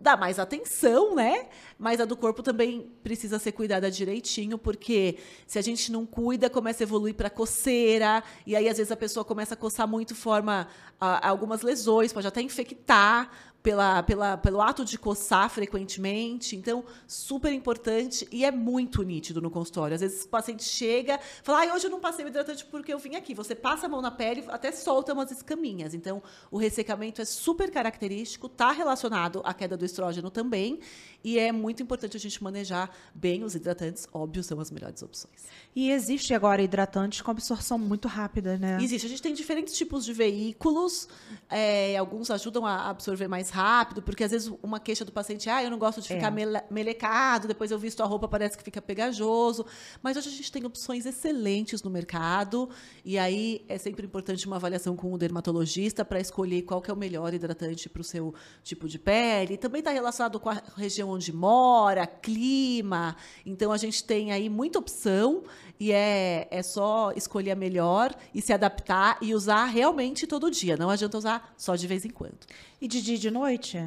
dá 0.00 0.16
mais 0.16 0.38
atenção, 0.38 1.14
né? 1.14 1.46
Mas 1.78 2.00
a 2.00 2.04
do 2.04 2.16
corpo 2.16 2.42
também 2.42 2.90
precisa 3.02 3.38
ser 3.38 3.52
cuidada 3.52 3.90
direitinho, 3.90 4.56
porque 4.56 5.18
se 5.46 5.58
a 5.58 5.62
gente 5.62 5.90
não 5.90 6.06
cuida, 6.06 6.48
começa 6.48 6.82
a 6.82 6.86
evoluir 6.86 7.14
para 7.14 7.28
coceira, 7.28 8.22
e 8.46 8.54
aí 8.54 8.68
às 8.68 8.76
vezes 8.76 8.92
a 8.92 8.96
pessoa 8.96 9.24
começa 9.24 9.54
a 9.54 9.56
coçar 9.56 9.88
muito, 9.88 10.14
forma 10.14 10.68
a, 11.00 11.28
algumas 11.28 11.62
lesões, 11.62 12.12
pode 12.12 12.26
até 12.26 12.40
infectar 12.40 13.30
pela, 13.62 14.02
pela, 14.02 14.36
pelo 14.36 14.60
ato 14.60 14.84
de 14.84 14.98
coçar 14.98 15.50
frequentemente. 15.50 16.56
Então, 16.56 16.84
super 17.06 17.52
importante 17.52 18.26
e 18.30 18.44
é 18.44 18.50
muito 18.50 19.02
nítido 19.02 19.40
no 19.40 19.50
consultório. 19.50 19.94
Às 19.94 20.00
vezes 20.00 20.24
o 20.24 20.28
paciente 20.28 20.64
chega 20.64 21.18
fala, 21.42 21.64
ah, 21.64 21.74
hoje 21.74 21.86
eu 21.86 21.90
não 21.90 22.00
passei 22.00 22.24
o 22.24 22.28
hidratante 22.28 22.64
porque 22.64 22.92
eu 22.92 22.98
vim 22.98 23.16
aqui. 23.16 23.34
Você 23.34 23.54
passa 23.54 23.86
a 23.86 23.88
mão 23.88 24.00
na 24.00 24.10
pele, 24.10 24.44
até 24.48 24.70
solta 24.72 25.12
umas 25.12 25.30
escaminhas. 25.30 25.94
Então, 25.94 26.22
o 26.50 26.58
ressecamento 26.58 27.20
é 27.20 27.24
super 27.24 27.70
característico, 27.70 28.46
está 28.46 28.70
relacionado 28.72 29.42
à 29.44 29.52
queda 29.52 29.76
do 29.76 29.84
estrógeno 29.84 30.30
também. 30.30 30.80
E 31.24 31.38
é 31.38 31.50
muito 31.50 31.82
importante 31.82 32.16
a 32.16 32.20
gente 32.20 32.42
manejar 32.42 32.90
bem 33.14 33.42
os 33.42 33.54
hidratantes, 33.54 34.06
óbvio, 34.12 34.42
são 34.42 34.60
as 34.60 34.70
melhores 34.70 35.02
opções. 35.02 35.46
E 35.74 35.90
existe 35.90 36.32
agora 36.32 36.62
hidratantes 36.62 37.20
com 37.20 37.30
absorção 37.30 37.78
muito 37.78 38.06
rápida, 38.08 38.56
né? 38.56 38.78
Existe. 38.80 39.06
A 39.06 39.08
gente 39.08 39.22
tem 39.22 39.34
diferentes 39.34 39.76
tipos 39.76 40.04
de 40.04 40.12
veículos, 40.12 41.08
é, 41.48 41.96
alguns 41.96 42.30
ajudam 42.30 42.64
a 42.64 42.88
absorver 42.88 43.26
mais 43.28 43.50
rápido, 43.50 44.00
porque 44.00 44.22
às 44.24 44.30
vezes 44.30 44.52
uma 44.62 44.78
queixa 44.80 45.04
do 45.04 45.12
paciente, 45.12 45.50
ah, 45.50 45.62
eu 45.62 45.70
não 45.70 45.78
gosto 45.78 46.00
de 46.00 46.08
ficar 46.08 46.28
É. 46.28 46.30
mele- 46.30 46.62
melecado, 46.70 47.48
depois 47.48 47.70
eu 47.70 47.78
visto 47.78 48.00
a 48.02 48.06
roupa, 48.06 48.28
parece 48.28 48.56
que 48.56 48.62
fica 48.62 48.80
pegajoso. 48.80 49.66
Mas 50.02 50.16
hoje 50.16 50.28
a 50.28 50.32
gente 50.32 50.50
tem 50.52 50.64
opções 50.64 51.04
excelentes 51.04 51.82
no 51.82 51.90
mercado, 51.90 52.68
e 53.04 53.18
aí 53.18 53.64
é 53.68 53.76
sempre 53.76 54.06
importante 54.06 54.46
uma 54.46 54.56
avaliação 54.56 54.94
com 54.96 55.12
o 55.12 55.18
dermatologista 55.18 56.04
para 56.04 56.20
escolher 56.20 56.62
qual 56.62 56.80
que 56.80 56.90
é 56.90 56.94
o 56.94 56.96
melhor 56.96 57.34
hidratante 57.34 57.88
para 57.88 58.00
o 58.00 58.04
seu 58.04 58.32
tipo 58.62 58.88
de 58.88 58.98
pele. 58.98 59.56
Também 59.56 59.80
está 59.80 59.90
relacionado 59.90 60.38
com 60.40 60.48
a 60.50 60.62
região 60.76 61.07
onde 61.08 61.32
mora, 61.32 62.06
clima. 62.06 63.16
Então 63.44 63.72
a 63.72 63.76
gente 63.76 64.02
tem 64.04 64.32
aí 64.32 64.48
muita 64.48 64.78
opção 64.78 65.42
e 65.80 65.92
é, 65.92 66.46
é 66.50 66.62
só 66.62 67.12
escolher 67.16 67.52
a 67.52 67.56
melhor 67.56 68.14
e 68.34 68.40
se 68.42 68.52
adaptar 68.52 69.18
e 69.22 69.34
usar 69.34 69.64
realmente 69.66 70.26
todo 70.26 70.50
dia. 70.50 70.76
Não 70.76 70.90
adianta 70.90 71.16
usar 71.18 71.52
só 71.56 71.74
de 71.76 71.86
vez 71.86 72.04
em 72.04 72.10
quando. 72.10 72.38
E 72.80 72.86
de 72.88 73.00
dia 73.02 73.14
e 73.14 73.18
de 73.18 73.30
noite? 73.30 73.78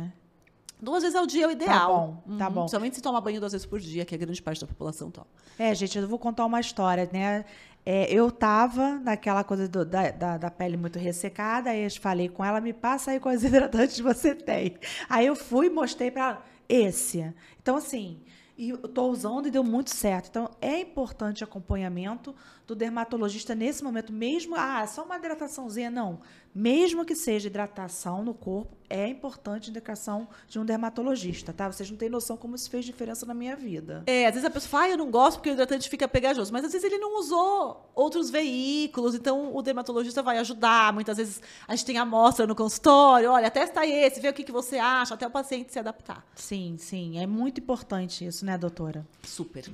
Duas 0.81 1.03
vezes 1.03 1.15
ao 1.15 1.27
dia 1.27 1.45
é 1.45 1.47
o 1.47 1.51
ideal. 1.51 2.23
bom, 2.25 2.37
tá 2.37 2.47
Uhum. 2.47 2.53
bom. 2.53 2.61
Principalmente 2.61 2.95
se 2.95 3.01
toma 3.03 3.21
banho 3.21 3.39
duas 3.39 3.51
vezes 3.51 3.67
por 3.67 3.79
dia, 3.79 4.03
que 4.03 4.15
a 4.15 4.17
grande 4.17 4.41
parte 4.41 4.61
da 4.61 4.65
população 4.67 5.11
toma. 5.11 5.27
É, 5.59 5.75
gente, 5.75 5.95
eu 5.97 6.07
vou 6.07 6.17
contar 6.17 6.43
uma 6.45 6.59
história, 6.59 7.07
né? 7.13 7.45
É, 7.85 8.11
eu 8.11 8.31
tava 8.31 8.99
naquela 8.99 9.43
coisa 9.43 9.67
do- 9.67 9.85
da, 9.85 10.09
da, 10.11 10.37
da 10.37 10.51
pele 10.51 10.77
muito 10.77 10.97
ressecada, 10.99 11.69
aí 11.71 11.83
eu 11.83 11.91
falei 11.99 12.29
com 12.29 12.43
ela, 12.45 12.59
me 12.61 12.73
passa 12.73 13.11
aí 13.11 13.19
quais 13.19 13.43
hidratantes 13.45 13.99
você 13.99 14.33
tem. 14.33 14.75
Aí 15.09 15.25
eu 15.27 15.35
fui 15.35 15.67
e 15.67 15.69
mostrei 15.69 16.09
pra 16.09 16.23
ela, 16.29 16.45
esse. 16.71 17.33
Então, 17.61 17.75
assim, 17.75 18.21
e 18.57 18.69
eu 18.69 18.77
tô 18.77 19.07
usando 19.07 19.47
e 19.47 19.51
deu 19.51 19.63
muito 19.63 19.89
certo. 19.89 20.27
Então, 20.29 20.49
é 20.61 20.79
importante 20.79 21.43
acompanhamento 21.43 22.35
do 22.71 22.75
dermatologista 22.75 23.53
nesse 23.53 23.83
momento, 23.83 24.13
mesmo, 24.13 24.55
ah, 24.55 24.87
só 24.87 25.03
uma 25.03 25.17
hidrataçãozinha, 25.17 25.91
não. 25.91 26.19
Mesmo 26.55 27.05
que 27.05 27.15
seja 27.15 27.47
hidratação 27.47 28.23
no 28.23 28.33
corpo, 28.33 28.77
é 28.89 29.07
importante 29.07 29.69
a 29.69 29.71
indicação 29.71 30.27
de 30.47 30.57
um 30.57 30.65
dermatologista, 30.65 31.51
tá? 31.51 31.69
Vocês 31.69 31.89
não 31.89 31.97
têm 31.97 32.09
noção 32.09 32.37
como 32.37 32.55
isso 32.55 32.69
fez 32.69 32.85
diferença 32.85 33.25
na 33.25 33.33
minha 33.33 33.55
vida. 33.55 34.03
É, 34.07 34.25
às 34.25 34.33
vezes 34.33 34.45
a 34.45 34.49
pessoa 34.49 34.69
fala, 34.69 34.83
ah, 34.85 34.89
eu 34.89 34.97
não 34.97 35.11
gosto 35.11 35.37
porque 35.37 35.49
o 35.49 35.53
hidratante 35.53 35.89
fica 35.89 36.07
pegajoso, 36.07 36.51
mas 36.51 36.63
às 36.63 36.71
vezes 36.71 36.85
ele 36.85 36.97
não 36.97 37.19
usou 37.19 37.91
outros 37.93 38.29
veículos, 38.29 39.15
então 39.15 39.53
o 39.53 39.61
dermatologista 39.61 40.23
vai 40.23 40.37
ajudar. 40.39 40.93
Muitas 40.93 41.17
vezes 41.17 41.41
a 41.67 41.75
gente 41.75 41.85
tem 41.85 41.97
amostra 41.97 42.47
no 42.47 42.55
consultório, 42.55 43.31
olha, 43.31 43.51
testa 43.51 43.85
esse, 43.85 44.21
vê 44.21 44.29
o 44.29 44.33
que, 44.33 44.43
que 44.43 44.51
você 44.51 44.77
acha, 44.77 45.13
até 45.13 45.27
o 45.27 45.31
paciente 45.31 45.73
se 45.73 45.79
adaptar. 45.79 46.25
Sim, 46.35 46.75
sim. 46.77 47.19
É 47.19 47.27
muito 47.27 47.59
importante 47.59 48.25
isso, 48.25 48.45
né, 48.45 48.57
doutora? 48.57 49.05
Super. 49.23 49.69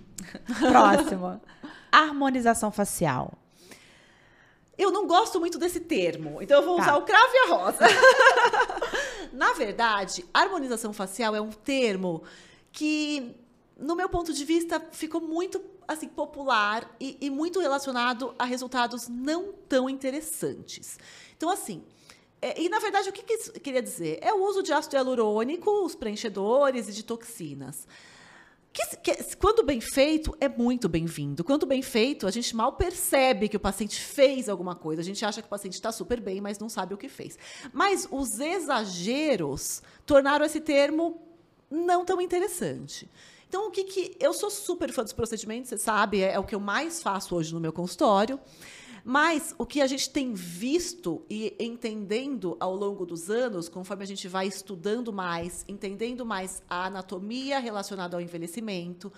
Próximo. 0.60 1.42
Harmonização 1.92 2.72
facial. 2.72 3.34
Eu 4.78 4.92
não 4.92 5.08
gosto 5.08 5.40
muito 5.40 5.58
desse 5.58 5.80
termo, 5.80 6.40
então 6.42 6.60
eu 6.60 6.66
vou 6.66 6.76
Tá. 6.78 6.84
usar 6.84 6.98
o 6.98 7.02
cravo 7.02 7.30
e 7.34 7.38
a 7.38 7.56
rosa. 7.56 7.80
Na 9.34 9.54
verdade, 9.54 10.24
harmonização 10.34 10.94
facial 10.94 11.36
é 11.36 11.42
um 11.42 11.50
termo 11.52 12.24
que, 12.72 13.36
no 13.76 13.96
meu 13.96 14.08
ponto 14.08 14.32
de 14.34 14.46
vista, 14.46 14.80
ficou 14.92 15.20
muito 15.20 15.62
assim 15.88 16.08
popular 16.08 16.96
e, 17.00 17.18
e 17.22 17.30
muito 17.30 17.60
relacionado 17.60 18.36
a 18.38 18.46
resultados 18.46 19.08
não 19.08 19.52
tão 19.68 19.90
interessantes. 19.90 21.00
Então, 21.36 21.50
assim, 21.50 21.84
é, 22.42 22.62
e 22.62 22.70
na 22.70 22.78
verdade, 22.80 23.10
o 23.10 23.14
que, 23.14 23.24
que 23.24 23.34
isso 23.34 23.52
queria 23.54 23.82
dizer? 23.82 24.20
É 24.22 24.32
o 24.34 24.44
uso 24.46 24.62
de 24.62 24.72
ácido 24.74 24.96
hialurônico, 24.96 25.72
os 25.86 25.96
preenchedores 25.96 26.88
e 26.88 26.92
de 26.94 27.04
toxinas. 27.04 27.88
Que, 28.78 28.98
que- 28.98 29.36
quando 29.38 29.64
bem 29.64 29.82
feito, 29.82 30.38
é 30.40 30.48
muito 30.48 30.88
bem-vindo. 30.88 31.44
Quando 31.44 31.66
bem 31.66 31.82
feito, 31.82 32.28
a 32.28 32.32
gente 32.32 32.56
mal 32.56 32.74
percebe 32.74 33.50
que 33.50 33.58
o 33.58 33.60
paciente 33.60 34.00
fez 34.00 34.48
alguma 34.48 34.76
coisa. 34.76 35.02
A 35.02 35.04
gente 35.04 35.26
acha 35.26 35.42
que 35.42 35.48
o 35.48 35.50
paciente 35.50 35.74
está 35.74 35.92
super 35.92 36.22
bem, 36.22 36.40
mas 36.40 36.60
não 36.60 36.70
sabe 36.70 36.94
o 36.94 36.98
que 36.98 37.10
fez. 37.10 37.40
Mas 37.74 38.08
os 38.12 38.40
exageros 38.40 39.82
tornaram 40.06 40.46
esse 40.46 40.60
termo 40.62 41.20
não 41.72 42.06
tão 42.06 42.22
interessante. 42.22 43.10
Então, 43.50 43.68
o 43.68 43.72
que, 43.72 43.84
que. 43.86 44.16
Eu 44.20 44.32
sou 44.34 44.52
super 44.52 44.92
fã 44.92 45.04
dos 45.04 45.14
procedimentos, 45.14 45.70
você 45.70 45.78
sabe, 45.78 46.22
é, 46.22 46.34
é 46.34 46.40
o 46.40 46.44
que 46.44 46.54
eu 46.54 46.60
mais 46.60 47.02
faço 47.02 47.36
hoje 47.36 47.54
no 47.54 47.60
meu 47.60 47.74
consultório. 47.74 48.40
Mas 49.10 49.56
o 49.58 49.66
que 49.66 49.80
a 49.80 49.88
gente 49.88 50.10
tem 50.10 50.34
visto 50.34 51.26
e 51.30 51.56
entendendo 51.58 52.58
ao 52.60 52.76
longo 52.76 53.06
dos 53.06 53.30
anos, 53.30 53.70
conforme 53.70 54.04
a 54.04 54.06
gente 54.06 54.28
vai 54.28 54.48
estudando 54.48 55.14
mais, 55.14 55.64
entendendo 55.66 56.26
mais 56.26 56.62
a 56.70 56.88
anatomia 56.88 57.58
relacionada 57.58 58.18
ao 58.18 58.22
envelhecimento, 58.22 59.10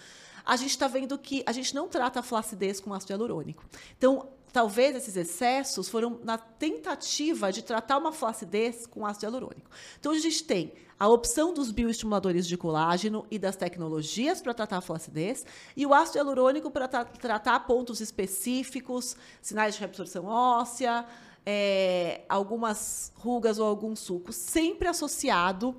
a 0.46 0.56
gente 0.58 0.70
está 0.70 0.88
vendo 0.88 1.18
que 1.18 1.42
a 1.44 1.52
gente 1.52 1.74
não 1.74 1.88
trata 1.88 2.20
a 2.20 2.24
flacidez 2.24 2.80
com 2.80 2.94
ácido 2.94 3.14
hialurônico. 3.14 3.66
Então, 3.98 4.30
talvez 4.54 4.96
esses 4.96 5.16
excessos 5.16 5.90
foram 5.90 6.20
na 6.24 6.38
tentativa 6.38 7.52
de 7.52 7.64
tratar 7.64 7.98
uma 7.98 8.12
flacidez 8.12 8.86
com 8.86 9.08
ácido 9.08 9.26
hialurônico. 9.26 9.72
Então, 10.00 10.12
a 10.12 10.20
gente 10.20 10.44
tem 10.44 10.72
a 11.00 11.08
opção 11.08 11.54
dos 11.54 11.72
bioestimuladores 11.72 12.46
de 12.46 12.58
colágeno 12.58 13.26
e 13.32 13.40
das 13.40 13.56
tecnologias 13.56 14.42
para 14.42 14.54
tratar 14.54 14.78
a 14.78 14.82
flacidez 14.82 15.46
e 15.76 15.86
o 15.86 15.94
ácido 15.94 16.18
hialurônico 16.18 16.70
para 16.70 16.88
tra- 16.88 17.06
tratar 17.06 17.60
pontos 17.62 18.02
específicos, 18.02 19.16
sinais 19.42 19.76
de 19.76 19.80
reabsorção 19.80 20.26
óssea, 20.26 21.06
é, 21.46 22.22
algumas 22.28 23.14
rugas 23.16 23.60
ou 23.60 23.66
alguns 23.66 24.00
sulcos, 24.00 24.36
sempre 24.36 24.88
associado 24.88 25.76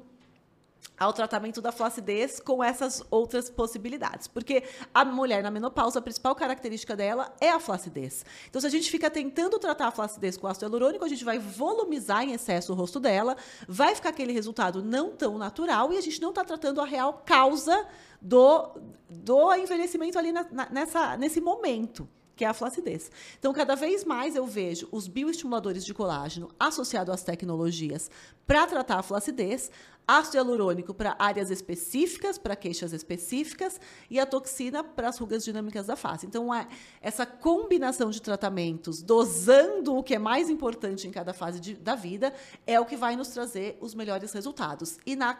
ao 1.01 1.15
tratamento 1.15 1.63
da 1.63 1.73
flacidez 1.73 2.39
com 2.39 2.63
essas 2.63 3.03
outras 3.11 3.49
possibilidades. 3.49 4.29
Porque 4.29 4.63
a 4.93 5.03
mulher 5.05 5.43
na 5.43 5.51
menopausa, 5.51 5.99
a 5.99 6.03
principal 6.03 6.35
característica 6.35 6.95
dela 6.95 7.35
é 7.41 7.51
a 7.51 7.59
flacidez. 7.59 8.23
Então, 8.49 8.61
se 8.61 8.67
a 8.67 8.71
gente 8.71 8.91
fica 8.91 9.11
tentando 9.11 9.59
tratar 9.59 9.87
a 9.89 9.91
flacidez 9.91 10.37
com 10.37 10.47
ácido 10.47 10.67
hialurônico, 10.67 11.03
a 11.05 11.09
gente 11.09 11.25
vai 11.25 11.39
volumizar 11.39 12.23
em 12.23 12.33
excesso 12.35 12.73
o 12.73 12.77
rosto 12.77 13.01
dela, 13.01 13.35
vai 13.67 13.95
ficar 13.95 14.11
aquele 14.11 14.33
resultado 14.35 14.83
não 14.83 15.11
tão 15.11 15.39
natural 15.39 15.91
e 15.91 15.97
a 15.97 16.03
gente 16.03 16.21
não 16.21 16.29
está 16.29 16.45
tratando 16.45 16.81
a 16.83 16.85
real 16.85 17.23
causa 17.25 17.87
do, 18.21 18.69
do 19.09 19.55
envelhecimento 19.55 20.19
ali 20.19 20.31
na- 20.33 20.47
na- 20.53 20.69
nessa, 20.71 21.17
nesse 21.17 21.41
momento 21.41 22.07
que 22.41 22.45
é 22.47 22.49
a 22.49 22.55
flacidez. 22.55 23.11
Então, 23.39 23.53
cada 23.53 23.75
vez 23.75 24.03
mais 24.03 24.35
eu 24.35 24.47
vejo 24.47 24.89
os 24.91 25.07
bioestimuladores 25.07 25.85
de 25.85 25.93
colágeno 25.93 26.49
associados 26.59 27.13
às 27.13 27.23
tecnologias 27.23 28.11
para 28.47 28.67
tratar 28.67 28.99
a 28.99 29.03
flacidez, 29.03 29.71
ácido 30.09 30.39
hialurônico 30.39 30.95
para 30.95 31.15
áreas 31.19 31.51
específicas, 31.51 32.39
para 32.39 32.57
queixas 32.57 32.95
específicas, 32.95 33.79
e 34.09 34.19
a 34.19 34.25
toxina 34.25 34.83
para 34.83 35.11
as 35.11 35.19
rugas 35.19 35.45
dinâmicas 35.45 35.89
da 35.89 35.97
face. 35.97 36.25
Então, 36.25 36.53
é 36.55 36.67
essa 37.03 37.27
combinação 37.27 38.09
de 38.09 38.23
tratamentos, 38.23 39.03
dosando 39.03 39.95
o 39.95 40.03
que 40.03 40.15
é 40.15 40.19
mais 40.19 40.49
importante 40.49 41.07
em 41.07 41.11
cada 41.11 41.35
fase 41.35 41.61
de- 41.61 41.75
da 41.75 41.95
vida, 41.95 42.33
é 42.67 42.81
o 42.81 42.87
que 42.87 42.97
vai 42.97 43.17
nos 43.17 43.29
trazer 43.29 43.77
os 43.83 43.95
melhores 43.95 44.33
resultados. 44.33 44.97
E 45.05 45.15
na 45.15 45.39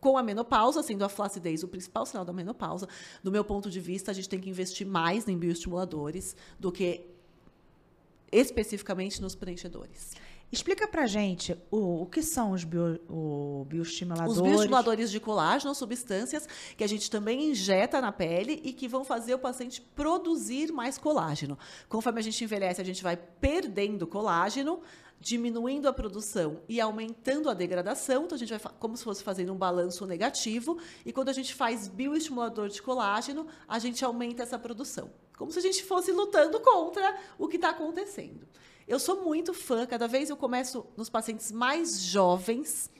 com 0.00 0.16
a 0.16 0.22
menopausa, 0.22 0.82
sendo 0.82 1.04
a 1.04 1.08
flacidez 1.08 1.62
o 1.62 1.68
principal 1.68 2.06
sinal 2.06 2.24
da 2.24 2.32
menopausa, 2.32 2.88
do 3.22 3.30
meu 3.30 3.44
ponto 3.44 3.70
de 3.70 3.80
vista, 3.80 4.10
a 4.10 4.14
gente 4.14 4.28
tem 4.28 4.40
que 4.40 4.48
investir 4.48 4.86
mais 4.86 5.26
em 5.28 5.36
bioestimuladores 5.36 6.36
do 6.58 6.70
que 6.70 7.04
especificamente 8.30 9.20
nos 9.20 9.34
preenchedores. 9.34 10.12
Explica 10.50 10.88
pra 10.88 11.06
gente 11.06 11.54
o, 11.70 12.02
o 12.02 12.06
que 12.06 12.22
são 12.22 12.52
os 12.52 12.64
bio, 12.64 12.98
o 13.06 13.66
bioestimuladores. 13.68 14.36
Os 14.36 14.42
bioestimuladores 14.42 15.10
de 15.10 15.20
colágeno, 15.20 15.74
substâncias 15.74 16.48
que 16.74 16.82
a 16.82 16.86
gente 16.86 17.10
também 17.10 17.50
injeta 17.50 18.00
na 18.00 18.10
pele 18.10 18.58
e 18.64 18.72
que 18.72 18.88
vão 18.88 19.04
fazer 19.04 19.34
o 19.34 19.38
paciente 19.38 19.82
produzir 19.94 20.72
mais 20.72 20.96
colágeno. 20.96 21.58
Conforme 21.86 22.20
a 22.20 22.22
gente 22.22 22.42
envelhece, 22.42 22.80
a 22.80 22.84
gente 22.84 23.02
vai 23.02 23.14
perdendo 23.14 24.06
colágeno, 24.06 24.80
diminuindo 25.20 25.88
a 25.88 25.92
produção 25.92 26.62
e 26.68 26.80
aumentando 26.80 27.50
a 27.50 27.54
degradação. 27.54 28.24
Então, 28.24 28.36
a 28.36 28.38
gente 28.38 28.50
vai 28.56 28.72
como 28.78 28.96
se 28.96 29.04
fosse 29.04 29.22
fazendo 29.22 29.52
um 29.52 29.56
balanço 29.56 30.06
negativo. 30.06 30.78
E 31.04 31.12
quando 31.12 31.28
a 31.28 31.32
gente 31.32 31.54
faz 31.54 31.88
bioestimulador 31.88 32.68
de 32.68 32.80
colágeno, 32.80 33.46
a 33.66 33.78
gente 33.78 34.04
aumenta 34.04 34.42
essa 34.42 34.58
produção. 34.58 35.10
Como 35.36 35.50
se 35.52 35.58
a 35.58 35.62
gente 35.62 35.84
fosse 35.84 36.12
lutando 36.12 36.60
contra 36.60 37.16
o 37.38 37.48
que 37.48 37.56
está 37.56 37.70
acontecendo. 37.70 38.46
Eu 38.86 38.98
sou 38.98 39.22
muito 39.22 39.52
fã, 39.52 39.84
cada 39.86 40.08
vez 40.08 40.30
eu 40.30 40.36
começo 40.36 40.86
nos 40.96 41.10
pacientes 41.10 41.52
mais 41.52 42.00
jovens, 42.00 42.90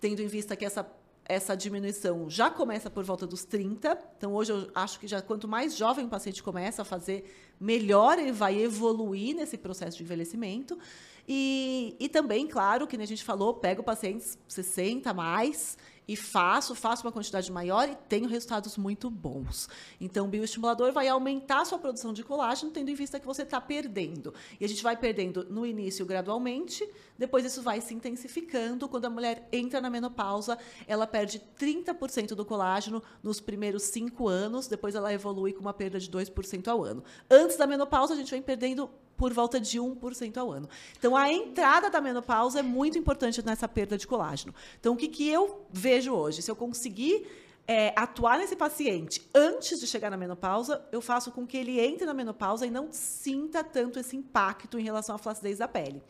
tendo 0.00 0.22
em 0.22 0.26
vista 0.26 0.56
que 0.56 0.64
essa, 0.64 0.90
essa 1.26 1.54
diminuição 1.54 2.30
já 2.30 2.48
começa 2.50 2.88
por 2.88 3.04
volta 3.04 3.26
dos 3.26 3.44
30. 3.44 3.98
Então, 4.16 4.34
hoje 4.34 4.52
eu 4.52 4.70
acho 4.74 4.98
que 4.98 5.06
já 5.06 5.20
quanto 5.20 5.46
mais 5.46 5.76
jovem 5.76 6.06
o 6.06 6.08
paciente 6.08 6.42
começa 6.42 6.80
a 6.80 6.84
fazer, 6.86 7.54
melhor 7.60 8.18
ele 8.18 8.32
vai 8.32 8.58
evoluir 8.58 9.36
nesse 9.36 9.58
processo 9.58 9.98
de 9.98 10.04
envelhecimento. 10.04 10.78
E, 11.28 11.96
e 11.98 12.08
também, 12.08 12.46
claro, 12.46 12.86
que 12.86 12.96
nem 12.96 13.04
a 13.04 13.08
gente 13.08 13.24
falou, 13.24 13.54
pego 13.54 13.82
pacientes 13.82 14.38
60 14.48 15.10
a 15.10 15.14
mais 15.14 15.76
e 16.08 16.14
faço, 16.14 16.74
faço 16.74 17.04
uma 17.04 17.12
quantidade 17.12 17.50
maior 17.50 17.88
e 17.88 17.96
tenho 18.08 18.28
resultados 18.28 18.76
muito 18.76 19.10
bons. 19.10 19.68
Então, 20.00 20.26
o 20.26 20.28
bioestimulador 20.28 20.92
vai 20.92 21.08
aumentar 21.08 21.62
a 21.62 21.64
sua 21.64 21.78
produção 21.78 22.12
de 22.12 22.22
colágeno, 22.22 22.70
tendo 22.70 22.90
em 22.90 22.94
vista 22.94 23.18
que 23.18 23.26
você 23.26 23.42
está 23.42 23.60
perdendo. 23.60 24.32
E 24.60 24.64
a 24.64 24.68
gente 24.68 24.82
vai 24.82 24.96
perdendo 24.96 25.44
no 25.50 25.66
início 25.66 26.06
gradualmente, 26.06 26.88
depois 27.18 27.44
isso 27.44 27.60
vai 27.60 27.80
se 27.80 27.92
intensificando. 27.92 28.88
Quando 28.88 29.06
a 29.06 29.10
mulher 29.10 29.48
entra 29.52 29.80
na 29.80 29.90
menopausa, 29.90 30.56
ela 30.86 31.06
perde 31.06 31.42
30% 31.58 32.34
do 32.34 32.44
colágeno 32.44 33.02
nos 33.22 33.40
primeiros 33.40 33.82
cinco 33.84 34.28
anos, 34.28 34.68
depois 34.68 34.94
ela 34.94 35.12
evolui 35.12 35.52
com 35.52 35.60
uma 35.60 35.74
perda 35.74 35.98
de 35.98 36.08
2% 36.08 36.68
ao 36.68 36.84
ano. 36.84 37.02
Antes 37.28 37.56
da 37.56 37.66
menopausa, 37.66 38.14
a 38.14 38.16
gente 38.16 38.30
vem 38.30 38.42
perdendo 38.42 38.88
por 39.16 39.32
volta 39.32 39.58
de 39.60 39.78
1% 39.78 40.36
ao 40.36 40.50
ano. 40.50 40.68
Então, 40.98 41.16
a 41.16 41.30
entrada 41.32 41.88
da 41.88 42.00
menopausa 42.00 42.60
é 42.60 42.62
muito 42.62 42.98
importante 42.98 43.44
nessa 43.44 43.66
perda 43.66 43.96
de 43.96 44.06
colágeno. 44.06 44.54
Então, 44.78 44.94
o 44.94 44.96
que, 44.96 45.08
que 45.08 45.28
eu 45.28 45.66
vejo 45.70 46.12
hoje? 46.12 46.42
Se 46.42 46.50
eu 46.50 46.56
conseguir 46.56 47.26
é, 47.66 47.92
atuar 47.96 48.38
nesse 48.38 48.54
paciente 48.54 49.28
antes 49.34 49.80
de 49.80 49.86
chegar 49.86 50.10
na 50.10 50.16
menopausa, 50.16 50.84
eu 50.92 51.00
faço 51.00 51.32
com 51.32 51.46
que 51.46 51.56
ele 51.56 51.80
entre 51.80 52.06
na 52.06 52.14
menopausa 52.14 52.66
e 52.66 52.70
não 52.70 52.88
sinta 52.92 53.64
tanto 53.64 53.98
esse 53.98 54.16
impacto 54.16 54.78
em 54.78 54.82
relação 54.82 55.14
à 55.14 55.18
flacidez 55.18 55.58
da 55.58 55.66
pele 55.66 56.02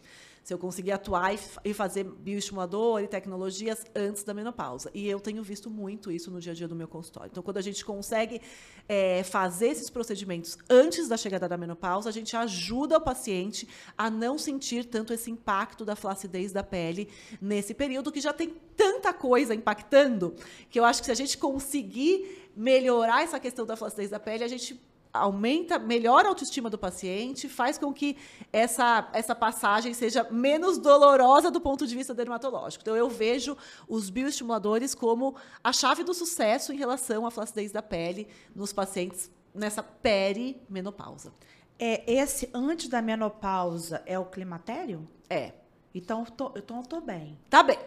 se 0.47 0.55
eu 0.55 0.59
conseguir 0.59 0.93
atuar 0.93 1.35
e, 1.35 1.41
e 1.65 1.75
fazer 1.75 2.05
bioestimulador 2.05 3.03
e 3.03 3.09
tecnologias 3.09 3.85
antes 3.97 4.23
da 4.23 4.33
menopausa. 4.33 4.89
E 4.95 5.09
eu 5.09 5.19
tenho 5.19 5.43
visto 5.43 5.69
muito 5.69 6.13
isso 6.13 6.31
no 6.31 6.41
dia 6.41 6.53
a 6.53 6.55
dia 6.55 6.69
do 6.69 6.77
meu 6.77 6.87
consultório. 6.87 7.29
Então, 7.33 7.43
quando 7.43 7.57
a 7.57 7.61
gente 7.61 7.85
consegue 7.85 8.41
é, 8.89 9.25
fazer 9.25 9.71
esses 9.71 9.91
procedimentos 9.91 10.57
antes 10.71 11.09
da 11.09 11.17
chegada 11.17 11.49
da 11.49 11.57
menopausa, 11.57 12.09
a 12.09 12.13
gente 12.13 12.37
ajuda 12.37 12.99
o 12.99 13.01
paciente 13.01 13.69
a 13.99 14.09
não 14.09 14.39
sentir 14.39 14.85
tanto 14.85 15.13
esse 15.13 15.33
impacto 15.33 15.85
da 15.85 15.97
flacidez 15.97 16.53
da 16.53 16.63
pele 16.63 17.09
nesse 17.41 17.75
período 17.75 18.13
que 18.13 18.21
já 18.21 18.33
tem 18.33 18.55
tanta 18.77 19.13
coisa 19.13 19.53
impactando, 19.53 20.33
que 20.71 20.79
eu 20.79 20.85
acho 20.85 21.01
que 21.01 21.07
se 21.07 21.13
a 21.13 21.17
gente 21.17 21.37
conseguir 21.37 22.51
melhorar 22.55 23.25
essa 23.25 23.41
questão 23.41 23.67
da 23.67 23.75
flacidez 23.75 24.11
da 24.11 24.21
pele, 24.21 24.45
a 24.45 24.49
gente 24.49 24.81
aumenta, 25.17 25.79
melhora 25.79 26.29
a 26.29 26.31
autoestima 26.31 26.71
do 26.71 26.79
paciente, 26.79 27.49
faz 27.49 27.79
com 27.79 27.93
que 27.93 28.17
essa, 28.53 29.09
essa 29.13 29.35
passagem 29.35 29.93
seja 29.95 30.27
menos 30.31 30.79
dolorosa 30.79 31.51
do 31.51 31.61
ponto 31.61 31.87
de 31.87 31.95
vista 31.95 32.15
dermatológico. 32.15 32.83
Então, 32.83 32.97
eu 32.97 33.09
vejo 33.09 33.57
os 33.89 34.11
bioestimuladores 34.11 34.95
como 34.95 35.35
a 35.63 35.73
chave 35.73 36.05
do 36.05 36.15
sucesso 36.15 36.73
em 36.73 36.77
relação 36.77 37.27
à 37.27 37.31
flacidez 37.31 37.73
da 37.73 37.83
pele 37.83 38.29
nos 38.55 38.73
pacientes 38.73 39.31
nessa 39.55 39.83
perimenopausa. 39.83 41.33
É, 41.79 42.11
esse 42.11 42.49
antes 42.55 42.89
da 42.89 43.03
menopausa 43.03 44.03
é 44.07 44.19
o 44.19 44.25
climatério? 44.25 45.07
É. 45.29 45.53
Então, 45.95 46.21
eu 46.21 46.31
tô, 46.31 46.53
então 46.57 46.77
eu 46.79 46.83
tô 46.83 47.01
bem. 47.01 47.39
Tá 47.49 47.63
bem. 47.63 47.79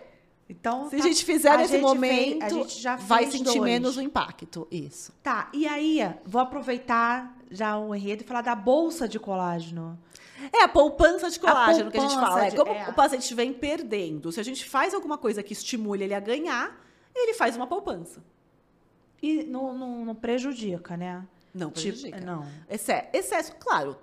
Então, 0.50 0.90
Se 0.90 0.98
tá, 0.98 1.04
a 1.04 1.08
gente 1.08 1.24
fizer 1.24 1.56
nesse 1.58 1.74
gente 1.74 1.82
momento, 1.84 2.40
fez- 2.40 2.44
a 2.44 2.50
gente 2.50 2.80
já 2.82 2.96
vai 2.96 3.26
sentir 3.28 3.44
dois. 3.44 3.62
menos 3.62 3.98
o 3.98 4.02
impacto. 4.02 4.68
Isso. 4.72 5.14
Tá, 5.22 5.48
e 5.54 5.68
aí, 5.68 6.00
vou 6.26 6.42
aproveitar 6.42 7.38
já 7.52 7.78
o 7.78 7.94
enredo 7.94 8.24
e 8.24 8.26
falar 8.26 8.42
da 8.42 8.56
bolsa 8.56 9.08
de 9.08 9.20
colágeno. 9.20 9.98
É 10.52 10.64
a 10.64 10.68
poupança 10.68 11.30
de 11.30 11.40
colágeno 11.40 11.92
que 11.92 11.98
a 11.98 12.02
gente 12.02 12.10
poupança 12.14 12.32
fala. 12.32 12.46
É 12.48 12.50
de- 12.50 12.56
como 12.56 12.72
é. 12.72 12.90
o 12.90 12.94
paciente 12.94 13.34
vem 13.36 13.54
perdendo. 13.54 14.32
Se 14.32 14.40
a 14.40 14.44
gente 14.44 14.68
faz 14.68 14.94
alguma 14.94 15.18
coisa 15.20 15.44
que 15.44 15.54
estimule 15.54 16.04
ele 16.04 16.14
a 16.16 16.20
ganhar, 16.20 16.82
ele 17.16 17.34
faz 17.36 17.56
uma 17.56 17.68
poupança. 17.68 18.24
E 19.22 19.44
não, 19.44 19.78
não, 19.78 20.06
não 20.06 20.16
prejudica, 20.16 20.96
né? 20.98 21.24
Não 21.54 21.70
Tipo, 21.70 21.98
prejudica. 22.00 22.22
não. 22.22 22.46
Exce- 22.70 23.06
excesso, 23.14 23.54
claro, 23.60 23.98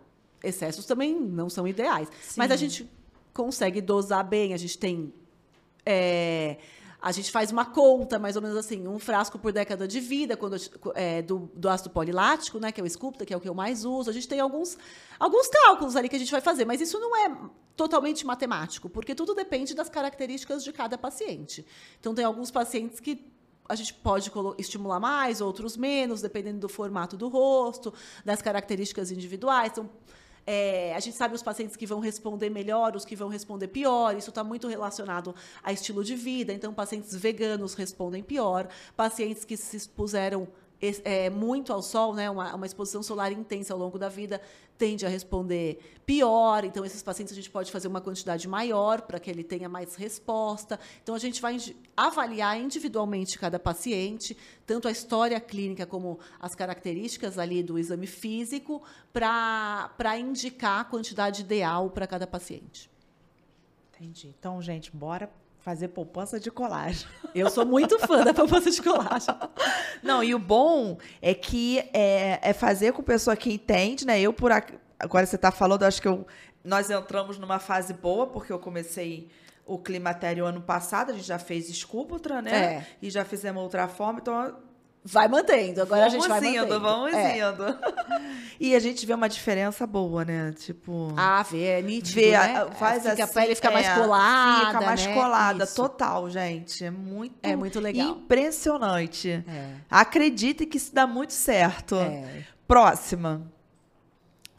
excessos 0.44 0.84
também 0.86 1.18
não 1.18 1.48
são 1.48 1.66
ideais. 1.66 2.08
Mas 2.36 2.50
a 2.50 2.56
Sim. 2.56 2.68
gente 2.68 2.90
consegue 3.32 3.80
dosar 3.80 4.22
bem, 4.24 4.52
a 4.54 4.56
gente 4.56 4.78
tem. 4.78 5.12
É, 5.86 6.58
a 7.00 7.12
gente 7.12 7.30
faz 7.30 7.52
uma 7.52 7.64
conta, 7.64 8.18
mais 8.18 8.34
ou 8.34 8.42
menos 8.42 8.56
assim, 8.56 8.88
um 8.88 8.98
frasco 8.98 9.38
por 9.38 9.52
década 9.52 9.86
de 9.86 10.00
vida, 10.00 10.36
quando, 10.36 10.56
é, 10.94 11.22
do, 11.22 11.48
do 11.54 11.68
ácido 11.68 11.90
polilático, 11.90 12.58
né, 12.58 12.72
que 12.72 12.80
é 12.80 12.84
o 12.84 12.90
Sculpta, 12.90 13.24
que 13.24 13.32
é 13.32 13.36
o 13.36 13.40
que 13.40 13.48
eu 13.48 13.54
mais 13.54 13.84
uso. 13.84 14.10
A 14.10 14.12
gente 14.12 14.26
tem 14.26 14.40
alguns, 14.40 14.76
alguns 15.18 15.46
cálculos 15.46 15.94
ali 15.94 16.08
que 16.08 16.16
a 16.16 16.18
gente 16.18 16.32
vai 16.32 16.40
fazer, 16.40 16.64
mas 16.64 16.80
isso 16.80 16.98
não 16.98 17.16
é 17.16 17.36
totalmente 17.76 18.26
matemático, 18.26 18.88
porque 18.88 19.14
tudo 19.14 19.34
depende 19.34 19.72
das 19.72 19.88
características 19.88 20.64
de 20.64 20.72
cada 20.72 20.98
paciente. 20.98 21.64
Então, 22.00 22.12
tem 22.12 22.24
alguns 22.24 22.50
pacientes 22.50 22.98
que 22.98 23.32
a 23.68 23.74
gente 23.74 23.94
pode 23.94 24.32
estimular 24.58 24.98
mais, 24.98 25.40
outros 25.40 25.76
menos, 25.76 26.22
dependendo 26.22 26.60
do 26.60 26.68
formato 26.68 27.16
do 27.16 27.28
rosto, 27.28 27.92
das 28.24 28.40
características 28.42 29.10
individuais. 29.10 29.72
Então, 29.72 29.90
é, 30.46 30.94
a 30.94 31.00
gente 31.00 31.16
sabe 31.16 31.34
os 31.34 31.42
pacientes 31.42 31.74
que 31.74 31.86
vão 31.86 31.98
responder 31.98 32.48
melhor, 32.48 32.94
os 32.94 33.04
que 33.04 33.16
vão 33.16 33.28
responder 33.28 33.66
pior. 33.66 34.16
Isso 34.16 34.30
está 34.30 34.44
muito 34.44 34.68
relacionado 34.68 35.34
a 35.62 35.72
estilo 35.72 36.04
de 36.04 36.14
vida. 36.14 36.52
Então, 36.52 36.72
pacientes 36.72 37.14
veganos 37.16 37.74
respondem 37.74 38.22
pior. 38.22 38.68
Pacientes 38.96 39.44
que 39.44 39.56
se 39.56 39.76
expuseram 39.76 40.46
é, 40.80 41.30
muito 41.30 41.72
ao 41.72 41.82
sol, 41.82 42.14
né, 42.14 42.30
uma, 42.30 42.54
uma 42.54 42.66
exposição 42.66 43.02
solar 43.02 43.32
intensa 43.32 43.72
ao 43.72 43.78
longo 43.78 43.98
da 43.98 44.08
vida, 44.08 44.40
tende 44.76 45.06
a 45.06 45.08
responder 45.08 45.78
pior. 46.04 46.64
Então, 46.64 46.84
esses 46.84 47.02
pacientes 47.02 47.32
a 47.32 47.36
gente 47.36 47.50
pode 47.50 47.72
fazer 47.72 47.88
uma 47.88 48.00
quantidade 48.00 48.46
maior 48.46 49.02
para 49.02 49.18
que 49.18 49.30
ele 49.30 49.42
tenha 49.42 49.68
mais 49.68 49.94
resposta. 49.94 50.78
Então, 51.02 51.14
a 51.14 51.18
gente 51.18 51.40
vai 51.40 51.56
avaliar 51.96 52.60
individualmente 52.60 53.38
cada 53.38 53.58
paciente, 53.58 54.36
tanto 54.66 54.86
a 54.86 54.90
história 54.90 55.40
clínica 55.40 55.86
como 55.86 56.18
as 56.38 56.54
características 56.54 57.38
ali 57.38 57.62
do 57.62 57.78
exame 57.78 58.06
físico, 58.06 58.82
para 59.12 60.18
indicar 60.18 60.80
a 60.80 60.84
quantidade 60.84 61.40
ideal 61.40 61.90
para 61.90 62.06
cada 62.06 62.26
paciente. 62.26 62.90
Entendi. 63.94 64.34
Então, 64.38 64.60
gente, 64.60 64.94
bora 64.94 65.30
fazer 65.66 65.88
poupança 65.88 66.38
de 66.38 66.48
colágeno. 66.48 67.10
Eu 67.34 67.50
sou 67.50 67.66
muito 67.66 67.98
fã 67.98 68.22
da 68.22 68.32
poupança 68.32 68.70
de 68.70 68.80
colágeno. 68.80 69.36
Não, 70.00 70.22
e 70.22 70.32
o 70.32 70.38
bom 70.38 70.96
é 71.20 71.34
que 71.34 71.80
é, 71.92 72.38
é 72.40 72.52
fazer 72.52 72.92
com 72.92 73.02
pessoa 73.02 73.34
que 73.34 73.52
entende, 73.52 74.06
né? 74.06 74.20
Eu, 74.20 74.32
por 74.32 74.52
agora 74.52 75.26
você 75.26 75.34
está 75.34 75.50
falando, 75.50 75.82
acho 75.82 76.00
que 76.00 76.06
eu, 76.06 76.24
nós 76.62 76.88
entramos 76.88 77.36
numa 77.36 77.58
fase 77.58 77.92
boa, 77.92 78.28
porque 78.28 78.52
eu 78.52 78.60
comecei 78.60 79.28
o 79.66 79.76
climatério 79.76 80.46
ano 80.46 80.60
passado, 80.60 81.10
a 81.10 81.14
gente 81.14 81.26
já 81.26 81.38
fez 81.38 81.68
Sculptra, 81.68 82.40
né? 82.40 82.56
É. 82.56 82.86
E 83.02 83.10
já 83.10 83.24
fizemos 83.24 83.60
outra 83.60 83.88
forma, 83.88 84.20
então 84.20 84.56
Vai 85.08 85.28
mantendo, 85.28 85.82
agora 85.82 86.08
vamos 86.10 86.14
a 86.14 86.18
gente 86.18 86.28
vai 86.28 86.50
indo, 86.50 86.58
mantendo. 86.62 86.80
vamos 86.80 87.14
É. 87.14 87.38
indo. 87.38 87.78
E 88.58 88.74
a 88.74 88.78
gente 88.80 89.04
vê 89.04 89.12
uma 89.12 89.28
diferença 89.28 89.86
boa, 89.86 90.24
né? 90.24 90.52
Tipo... 90.58 91.12
Ah, 91.14 91.42
vê, 91.42 91.62
é 91.64 91.82
nítido, 91.82 92.14
Vê, 92.18 92.30
né? 92.32 92.66
faz 92.78 93.02
fica, 93.02 93.12
assim, 93.12 93.22
A 93.22 93.26
pele 93.28 93.54
fica 93.54 93.70
mais 93.70 93.86
é, 93.86 93.94
colada, 93.94 94.66
Fica 94.66 94.80
mais 94.80 95.06
né? 95.06 95.14
colada, 95.14 95.64
Isso. 95.64 95.74
total, 95.76 96.30
gente. 96.30 96.82
É 96.82 96.90
muito, 96.90 97.34
É 97.42 97.54
muito 97.54 97.78
legal. 97.78 98.08
impressionante. 98.12 99.44
É. 99.46 99.68
Acredite 99.90 100.64
que 100.64 100.78
isso 100.78 100.94
dá 100.94 101.06
muito 101.06 101.34
certo. 101.34 101.96
É. 101.96 102.44
Próxima. 102.66 103.42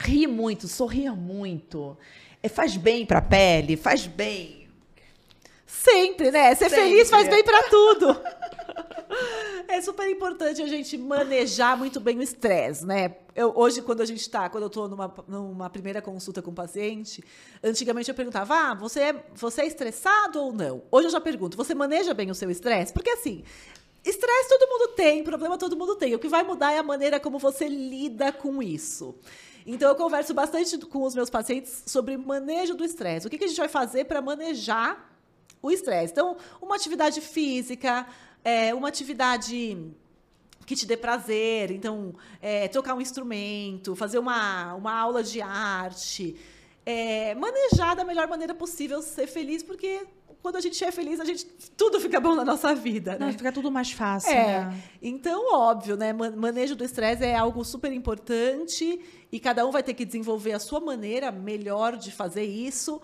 Rir 0.00 0.28
muito, 0.28 0.68
sorrir 0.68 1.10
muito. 1.10 1.98
É, 2.40 2.48
faz 2.48 2.76
bem 2.76 3.04
pra 3.04 3.20
pele, 3.20 3.76
faz 3.76 4.06
bem. 4.06 4.68
Sempre, 5.66 6.30
né? 6.30 6.54
Ser 6.54 6.70
Sempre. 6.70 6.84
feliz 6.84 7.10
faz 7.10 7.26
bem 7.28 7.42
pra 7.42 7.64
tudo. 7.64 8.16
É 9.78 9.80
super 9.80 10.10
importante 10.10 10.60
a 10.60 10.66
gente 10.66 10.98
manejar 10.98 11.78
muito 11.78 12.00
bem 12.00 12.18
o 12.18 12.22
estresse, 12.22 12.84
né? 12.84 13.14
Eu, 13.32 13.52
hoje, 13.54 13.80
quando 13.80 14.00
a 14.00 14.04
gente 14.04 14.20
está, 14.20 14.48
quando 14.48 14.64
eu 14.64 14.66
estou 14.66 14.88
numa, 14.88 15.14
numa 15.28 15.70
primeira 15.70 16.02
consulta 16.02 16.42
com 16.42 16.50
o 16.50 16.54
paciente, 16.54 17.22
antigamente 17.62 18.10
eu 18.10 18.14
perguntava: 18.16 18.56
ah, 18.56 18.74
você 18.74 19.00
é, 19.00 19.24
você 19.36 19.60
é 19.60 19.66
estressado 19.68 20.40
ou 20.40 20.52
não? 20.52 20.82
Hoje 20.90 21.06
eu 21.06 21.12
já 21.12 21.20
pergunto: 21.20 21.56
você 21.56 21.76
maneja 21.76 22.12
bem 22.12 22.28
o 22.28 22.34
seu 22.34 22.50
estresse? 22.50 22.92
Porque 22.92 23.10
assim. 23.10 23.44
Estresse 24.04 24.48
todo 24.48 24.68
mundo 24.68 24.88
tem, 24.96 25.22
problema 25.22 25.56
todo 25.56 25.76
mundo 25.76 25.94
tem. 25.94 26.12
O 26.14 26.18
que 26.18 26.28
vai 26.28 26.42
mudar 26.42 26.72
é 26.72 26.78
a 26.78 26.82
maneira 26.82 27.20
como 27.20 27.38
você 27.38 27.68
lida 27.68 28.32
com 28.32 28.60
isso. 28.60 29.14
Então, 29.64 29.88
eu 29.88 29.94
converso 29.94 30.34
bastante 30.34 30.76
com 30.78 31.04
os 31.04 31.14
meus 31.14 31.30
pacientes 31.30 31.84
sobre 31.86 32.16
manejo 32.16 32.74
do 32.74 32.84
estresse. 32.84 33.26
O 33.26 33.30
que, 33.30 33.38
que 33.38 33.44
a 33.44 33.48
gente 33.48 33.58
vai 33.58 33.68
fazer 33.68 34.06
para 34.06 34.20
manejar 34.20 35.08
o 35.62 35.70
estresse. 35.70 36.12
Então, 36.12 36.36
uma 36.60 36.76
atividade 36.76 37.20
física, 37.20 38.06
é, 38.44 38.74
uma 38.74 38.88
atividade 38.88 39.76
que 40.66 40.76
te 40.76 40.86
dê 40.86 40.96
prazer. 40.96 41.70
Então, 41.70 42.14
é, 42.42 42.68
tocar 42.68 42.94
um 42.94 43.00
instrumento, 43.00 43.94
fazer 43.96 44.18
uma, 44.18 44.74
uma 44.74 44.92
aula 44.92 45.22
de 45.22 45.40
arte. 45.40 46.36
É, 46.84 47.34
manejar 47.34 47.94
da 47.94 48.04
melhor 48.04 48.26
maneira 48.28 48.54
possível, 48.54 49.02
ser 49.02 49.26
feliz, 49.26 49.62
porque 49.62 50.06
quando 50.40 50.56
a 50.56 50.60
gente 50.60 50.82
é 50.82 50.90
feliz, 50.90 51.20
a 51.20 51.24
gente 51.24 51.44
tudo 51.76 52.00
fica 52.00 52.18
bom 52.20 52.34
na 52.34 52.44
nossa 52.44 52.74
vida, 52.74 53.18
Não, 53.18 53.26
né? 53.26 53.32
fica 53.32 53.52
tudo 53.52 53.70
mais 53.70 53.90
fácil, 53.92 54.30
É, 54.30 54.64
né? 54.64 54.82
então, 55.02 55.52
óbvio, 55.52 55.96
né? 55.96 56.12
man- 56.14 56.30
Manejo 56.36 56.74
do 56.76 56.84
estresse 56.84 57.24
é 57.24 57.36
algo 57.36 57.62
super 57.64 57.92
importante 57.92 59.00
e 59.30 59.38
cada 59.40 59.66
um 59.66 59.70
vai 59.70 59.82
ter 59.82 59.92
que 59.94 60.04
desenvolver 60.04 60.52
a 60.52 60.58
sua 60.58 60.80
maneira 60.80 61.30
melhor 61.30 61.96
de 61.96 62.10
fazer 62.12 62.44
isso. 62.44 63.02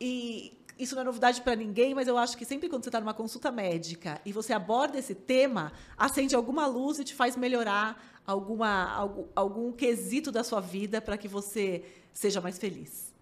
E 0.00 0.52
isso 0.80 0.94
não 0.94 1.02
é 1.02 1.04
novidade 1.04 1.42
para 1.42 1.54
ninguém, 1.54 1.94
mas 1.94 2.08
eu 2.08 2.16
acho 2.16 2.36
que 2.36 2.44
sempre 2.44 2.68
quando 2.68 2.82
você 2.82 2.88
está 2.88 2.98
numa 2.98 3.12
consulta 3.12 3.52
médica 3.52 4.20
e 4.24 4.32
você 4.32 4.52
aborda 4.52 4.98
esse 4.98 5.14
tema, 5.14 5.72
acende 5.96 6.34
alguma 6.34 6.66
luz 6.66 6.98
e 6.98 7.04
te 7.04 7.14
faz 7.14 7.36
melhorar 7.36 8.02
alguma, 8.26 8.90
algum, 8.94 9.24
algum 9.36 9.72
quesito 9.72 10.32
da 10.32 10.42
sua 10.42 10.60
vida 10.60 11.00
para 11.00 11.18
que 11.18 11.28
você 11.28 11.84
seja 12.14 12.40
mais 12.40 12.58
feliz. 12.58 13.12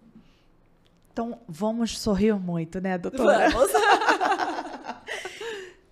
Então, 1.11 1.39
vamos 1.47 1.99
sorrir 1.99 2.39
muito, 2.39 2.79
né, 2.79 2.97
doutora? 2.97 3.49
Vamos! 3.49 3.71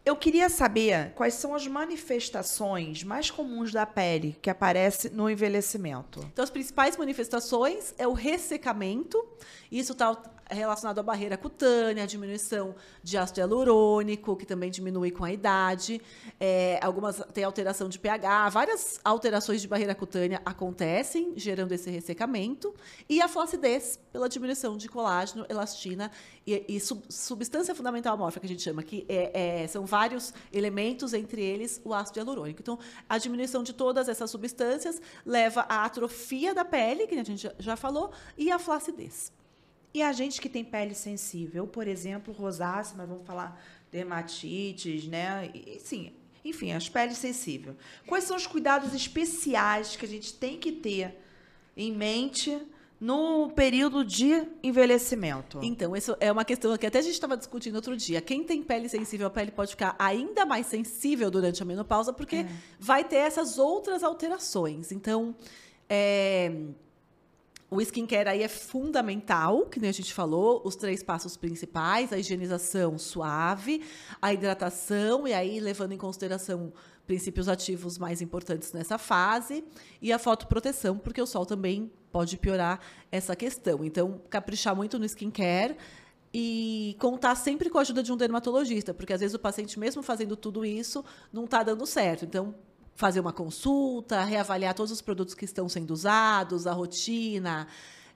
Eu 0.06 0.16
queria 0.16 0.48
saber 0.48 1.12
quais 1.16 1.34
são 1.34 1.54
as 1.54 1.68
manifestações 1.68 3.04
mais 3.04 3.30
comuns 3.30 3.74
da 3.74 3.86
pele 3.86 4.38
que 4.42 4.50
aparece 4.50 5.10
no 5.10 5.30
envelhecimento. 5.30 6.22
Então, 6.32 6.44
as 6.44 6.50
principais 6.50 6.96
manifestações 6.96 7.94
é 7.98 8.08
o 8.08 8.14
ressecamento. 8.14 9.22
Isso 9.70 9.92
está 9.92 10.16
relacionado 10.50 11.00
à 11.00 11.04
barreira 11.04 11.38
cutânea, 11.38 12.04
a 12.04 12.08
diminuição 12.08 12.76
de 13.04 13.18
ácido 13.18 13.40
hialurônico, 13.40 14.36
que 14.36 14.46
também 14.46 14.72
diminui 14.72 15.12
com 15.12 15.24
a 15.24 15.32
idade. 15.32 16.02
É, 16.40 16.80
algumas 16.82 17.22
tem 17.34 17.44
alteração 17.44 17.90
de 17.90 18.00
pH, 18.00 18.50
várias 18.50 19.00
alterações 19.04 19.62
de 19.62 19.68
barreira 19.68 19.94
cutânea 19.94 20.42
acontecem, 20.46 21.34
gerando 21.36 21.72
esse 21.72 21.90
ressecamento. 21.90 22.74
E 23.10 23.22
a 23.22 23.28
flacidez, 23.28 24.00
pela 24.12 24.30
diminuição 24.30 24.78
de 24.78 24.88
colágeno, 24.88 25.46
elastina 25.50 26.12
e, 26.46 26.64
e 26.68 26.80
sub, 26.80 27.04
substância 27.10 27.76
fundamental 27.76 28.14
amorfa, 28.14 28.40
que 28.40 28.46
a 28.46 28.50
gente 28.50 28.62
chama, 28.62 28.84
que 28.84 29.06
é, 29.10 29.64
é, 29.64 29.68
são 29.68 29.86
vários 29.86 30.34
elementos, 30.52 31.14
entre 31.14 31.42
eles 31.42 31.82
o 31.84 31.94
ácido 31.94 32.20
hialurônico. 32.20 32.62
Então, 32.62 32.80
a 33.08 33.18
diminuição 33.18 33.64
de 33.64 33.74
todas 33.74 34.08
essas 34.08 34.30
substâncias 34.30 35.02
leva 35.26 35.66
à 35.68 35.86
atrofia 35.86 36.54
da 36.54 36.66
pele, 36.66 37.08
que 37.08 37.16
a 37.16 37.24
gente 37.24 37.50
já 37.60 37.76
falou, 37.76 38.12
e 38.38 38.52
à 38.52 38.60
flacidez. 38.60 39.32
E 39.98 40.02
a 40.04 40.12
gente 40.12 40.40
que 40.40 40.48
tem 40.48 40.64
pele 40.64 40.94
sensível, 40.94 41.66
por 41.66 41.88
exemplo, 41.88 42.32
rosácea, 42.32 42.94
mas 42.96 43.10
vamos 43.10 43.26
falar 43.26 43.60
dermatites, 43.92 45.08
né? 45.08 45.50
E, 45.56 45.80
sim, 45.80 46.14
enfim, 46.46 46.72
as 46.72 46.88
peles 46.88 47.18
sensíveis. 47.18 47.76
Quais 48.06 48.26
são 48.26 48.38
os 48.38 48.46
cuidados 48.46 48.94
especiais 48.94 49.96
que 49.96 50.06
a 50.06 50.08
gente 50.08 50.36
tem 50.36 50.60
que 50.60 50.72
ter 50.72 51.18
em 51.76 51.92
mente 51.92 52.62
no 53.02 53.50
período 53.56 54.06
de 54.06 54.48
envelhecimento? 54.62 55.62
Então, 55.64 55.96
isso 55.96 56.16
é 56.20 56.32
uma 56.32 56.46
questão 56.46 56.78
que 56.78 56.86
até 56.86 57.00
a 57.00 57.02
gente 57.02 57.14
estava 57.14 57.36
discutindo 57.36 57.74
outro 57.74 57.98
dia. 57.98 58.22
Quem 58.22 58.44
tem 58.44 58.62
pele 58.62 58.88
sensível, 58.88 59.26
a 59.26 59.32
pele 59.32 59.50
pode 59.50 59.72
ficar 59.72 59.96
ainda 59.98 60.46
mais 60.46 60.68
sensível 60.68 61.32
durante 61.32 61.64
a 61.64 61.66
menopausa, 61.66 62.14
porque 62.14 62.36
é. 62.36 62.50
vai 62.80 63.04
ter 63.04 63.16
essas 63.16 63.58
outras 63.58 64.04
alterações. 64.04 64.92
Então, 64.92 65.36
é, 65.90 66.52
o 67.70 67.82
skincare 67.82 68.30
aí 68.30 68.44
é 68.44 68.48
fundamental, 68.48 69.66
que 69.66 69.80
nem 69.80 69.90
a 69.90 69.94
gente 69.94 70.14
falou, 70.14 70.62
os 70.64 70.76
três 70.76 71.04
passos 71.04 71.36
principais, 71.36 72.14
a 72.14 72.18
higienização 72.18 72.98
suave, 72.98 73.84
a 74.22 74.34
hidratação, 74.34 75.28
e 75.28 75.34
aí 75.34 75.60
levando 75.60 75.92
em 75.92 75.98
consideração 75.98 76.72
princípios 77.06 77.48
ativos 77.48 77.98
mais 77.98 78.22
importantes 78.22 78.72
nessa 78.72 78.98
fase, 78.98 79.64
e 80.02 80.14
a 80.14 80.20
fotoproteção, 80.20 80.98
porque 80.98 81.22
o 81.22 81.26
sol 81.26 81.46
também 81.46 81.92
pode 82.12 82.38
piorar 82.38 82.80
essa 83.12 83.36
questão. 83.36 83.84
Então, 83.84 84.22
caprichar 84.30 84.76
muito 84.76 84.98
no 84.98 85.06
skincare 85.06 85.76
e 86.34 86.96
contar 87.00 87.36
sempre 87.36 87.70
com 87.70 87.78
a 87.78 87.82
ajuda 87.82 88.02
de 88.02 88.12
um 88.12 88.18
dermatologista, 88.18 88.94
porque 88.94 89.14
às 89.14 89.20
vezes 89.20 89.34
o 89.34 89.40
paciente, 89.40 89.78
mesmo 89.78 90.02
fazendo 90.02 90.36
tudo 90.36 90.66
isso, 90.66 91.04
não 91.34 91.46
está 91.46 91.64
dando 91.64 91.86
certo. 91.86 92.26
Então, 92.26 92.56
fazer 92.98 93.20
uma 93.20 93.32
consulta, 93.32 94.24
reavaliar 94.24 94.74
todos 94.74 94.92
os 94.92 95.02
produtos 95.02 95.36
que 95.36 95.46
estão 95.46 95.70
sendo 95.70 95.92
usados, 95.92 96.66
a 96.66 96.74
rotina, 96.74 97.68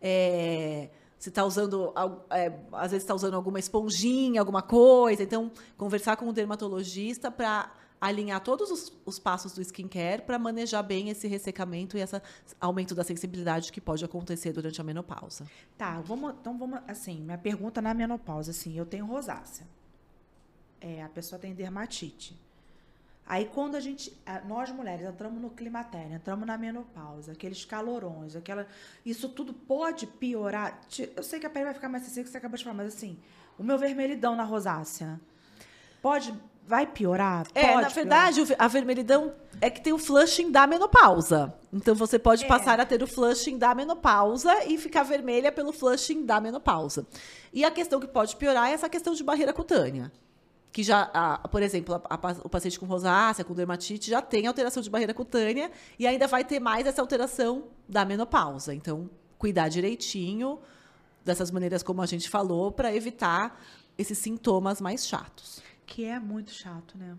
é, 0.02 0.90
se 1.20 1.30
está 1.30 1.46
usando, 1.46 1.94
é, 2.32 2.52
às 2.74 2.90
vezes 2.90 3.04
está 3.04 3.14
usando 3.14 3.36
alguma 3.36 3.60
esponjinha, 3.60 4.42
alguma 4.42 4.64
coisa. 4.64 5.22
Então, 5.22 5.52
conversar 5.78 6.18
com 6.18 6.28
o 6.28 6.34
dermatologista 6.34 7.30
para 7.30 7.72
alinhar 8.02 8.42
todos 8.42 8.72
os, 8.72 8.92
os, 9.06 9.20
passos 9.20 9.54
do 9.54 9.62
skincare 9.62 10.24
para 10.24 10.40
manejar 10.40 10.82
bem 10.82 11.10
esse 11.10 11.28
ressecamento 11.28 11.96
e 11.96 12.02
esse 12.02 12.20
aumento 12.60 12.96
da 12.96 13.04
sensibilidade 13.04 13.72
que 13.72 13.80
pode 13.80 14.04
acontecer 14.04 14.52
durante 14.52 14.82
a 14.82 14.84
menopausa. 14.84 15.46
Tá, 15.78 16.02
vamos, 16.02 16.34
então 16.42 16.58
vamos, 16.58 16.80
assim, 16.88 17.22
minha 17.22 17.38
pergunta 17.38 17.84
na 17.84 17.94
menopausa, 17.94 18.50
assim, 18.50 18.76
eu 18.76 18.88
tenho 18.88 19.06
rosácea. 19.06 19.68
É, 20.82 21.04
a 21.04 21.10
pessoa 21.10 21.38
tem 21.38 21.54
dermatite. 21.54 22.36
Aí 23.32 23.46
quando 23.46 23.76
a 23.76 23.80
gente, 23.80 24.14
nós 24.46 24.70
mulheres 24.72 25.08
entramos 25.08 25.42
no 25.42 25.50
climatério, 25.52 26.16
entramos 26.16 26.46
na 26.46 26.58
menopausa, 26.58 27.32
aqueles 27.32 27.64
calorões, 27.64 28.36
aquela, 28.36 28.68
isso 29.06 29.30
tudo 29.30 29.54
pode 29.54 30.06
piorar. 30.06 30.82
Eu 31.16 31.24
sei 31.24 31.40
que 31.40 31.46
a 31.46 31.50
pele 31.50 31.64
vai 31.64 31.74
ficar 31.74 31.88
mais 31.88 32.06
que 32.06 32.26
você 32.26 32.38
acabou 32.38 32.58
de 32.58 32.64
falar, 32.66 32.76
mas 32.76 32.94
assim, 32.94 33.18
o 33.58 33.64
meu 33.64 33.78
vermelhidão 33.78 34.36
na 34.36 34.44
rosácea 34.44 35.18
pode, 36.02 36.34
vai 36.68 36.86
piorar? 36.86 37.48
É, 37.56 37.70
pode 37.70 37.84
na 37.84 37.88
verdade, 37.88 38.42
piorar. 38.44 38.66
a 38.66 38.68
vermelhidão 38.68 39.34
é 39.62 39.70
que 39.70 39.80
tem 39.80 39.94
o 39.94 39.98
flushing 39.98 40.52
da 40.52 40.68
menopausa. 40.68 41.54
Então 41.72 41.96
você 41.96 42.20
pode 42.20 42.44
é. 42.44 42.48
passar 42.50 42.82
a 42.82 42.86
ter 42.86 43.02
o 43.02 43.08
flushing 43.08 43.58
da 43.58 43.74
menopausa 43.74 44.66
e 44.66 44.78
ficar 44.78 45.04
vermelha 45.04 45.54
pelo 45.54 45.72
flushing 45.72 46.26
da 46.26 46.42
menopausa. 46.42 47.08
E 47.54 47.64
a 47.64 47.72
questão 47.72 47.98
que 47.98 48.08
pode 48.08 48.36
piorar 48.36 48.72
é 48.72 48.74
essa 48.74 48.90
questão 48.90 49.14
de 49.14 49.24
barreira 49.24 49.54
cutânea 49.54 50.12
que 50.72 50.84
já, 50.84 51.10
a, 51.14 51.48
por 51.48 51.62
exemplo, 51.62 51.96
a, 51.96 52.16
a, 52.16 52.32
o 52.44 52.50
paciente 52.50 52.80
com 52.80 52.86
rosácea, 52.86 53.44
com 53.44 53.54
dermatite, 53.54 54.10
já 54.10 54.22
tem 54.22 54.48
alteração 54.48 54.82
de 54.82 54.90
barreira 54.90 55.14
cutânea 55.14 55.70
e 56.00 56.08
ainda 56.08 56.28
vai 56.28 56.46
ter 56.46 56.60
mais 56.60 56.88
essa 56.88 57.02
alteração 57.02 57.66
da 57.88 58.06
menopausa. 58.06 58.74
Então, 58.74 59.10
cuidar 59.38 59.68
direitinho 59.68 60.60
dessas 61.26 61.52
maneiras 61.52 61.84
como 61.84 62.02
a 62.02 62.06
gente 62.06 62.30
falou 62.30 62.72
para 62.72 62.96
evitar 62.96 63.62
esses 63.98 64.18
sintomas 64.18 64.80
mais 64.80 65.06
chatos. 65.06 65.62
Que 65.86 66.06
é 66.06 66.20
muito 66.20 66.52
chato, 66.52 66.98
né? 66.98 67.18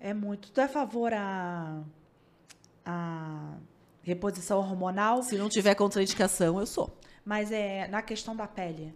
É 0.00 0.14
muito. 0.14 0.50
Tu 0.50 0.60
é 0.60 0.64
a 0.64 0.68
favor 0.68 1.12
a, 1.12 1.82
a 2.84 3.56
reposição 4.02 4.58
hormonal? 4.58 5.22
Se 5.22 5.36
não 5.36 5.48
tiver 5.48 5.74
contraindicação, 5.74 6.58
eu 6.58 6.66
sou. 6.66 6.96
Mas 7.24 7.52
é 7.52 7.88
na 7.88 8.00
questão 8.00 8.34
da 8.34 8.46
pele. 8.46 8.94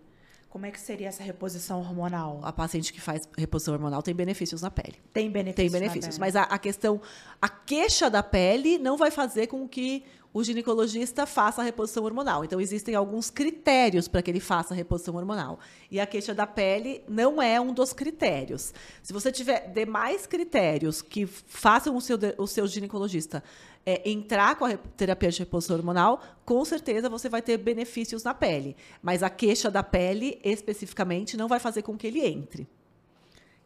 Como 0.48 0.64
é 0.64 0.70
que 0.70 0.80
seria 0.80 1.08
essa 1.08 1.22
reposição 1.22 1.78
hormonal? 1.78 2.40
A 2.42 2.52
paciente 2.52 2.90
que 2.92 3.00
faz 3.00 3.28
reposição 3.36 3.74
hormonal 3.74 4.02
tem 4.02 4.14
benefícios 4.14 4.62
na 4.62 4.70
pele. 4.70 4.96
Tem 5.12 5.30
benefícios. 5.30 5.72
Tem 5.72 5.80
benefícios. 5.80 6.18
Mas 6.18 6.34
a, 6.34 6.44
a, 6.44 6.58
questão, 6.58 7.00
a 7.40 7.48
queixa 7.48 8.08
da 8.08 8.22
pele 8.22 8.78
não 8.78 8.96
vai 8.96 9.10
fazer 9.10 9.46
com 9.46 9.68
que 9.68 10.04
o 10.32 10.42
ginecologista 10.42 11.26
faça 11.26 11.60
a 11.60 11.64
reposição 11.64 12.04
hormonal. 12.04 12.44
Então, 12.44 12.60
existem 12.60 12.94
alguns 12.94 13.30
critérios 13.30 14.08
para 14.08 14.22
que 14.22 14.30
ele 14.30 14.40
faça 14.40 14.72
a 14.72 14.76
reposição 14.76 15.14
hormonal. 15.16 15.58
E 15.90 16.00
a 16.00 16.06
queixa 16.06 16.34
da 16.34 16.46
pele 16.46 17.02
não 17.08 17.40
é 17.42 17.60
um 17.60 17.72
dos 17.72 17.92
critérios. 17.92 18.72
Se 19.02 19.12
você 19.12 19.32
tiver 19.32 19.70
demais 19.72 20.26
critérios 20.26 21.02
que 21.02 21.26
façam 21.26 21.96
o 21.96 22.00
seu, 22.00 22.18
o 22.36 22.46
seu 22.46 22.66
ginecologista 22.66 23.42
é, 23.88 24.02
entrar 24.04 24.54
com 24.56 24.66
a 24.66 24.76
terapia 24.76 25.30
de 25.30 25.38
reposição 25.38 25.74
hormonal, 25.74 26.20
com 26.44 26.62
certeza 26.62 27.08
você 27.08 27.26
vai 27.26 27.40
ter 27.40 27.56
benefícios 27.56 28.22
na 28.22 28.34
pele. 28.34 28.76
Mas 29.02 29.22
a 29.22 29.30
queixa 29.30 29.70
da 29.70 29.82
pele, 29.82 30.38
especificamente, 30.44 31.38
não 31.38 31.48
vai 31.48 31.58
fazer 31.58 31.80
com 31.80 31.96
que 31.96 32.06
ele 32.06 32.20
entre. 32.20 32.68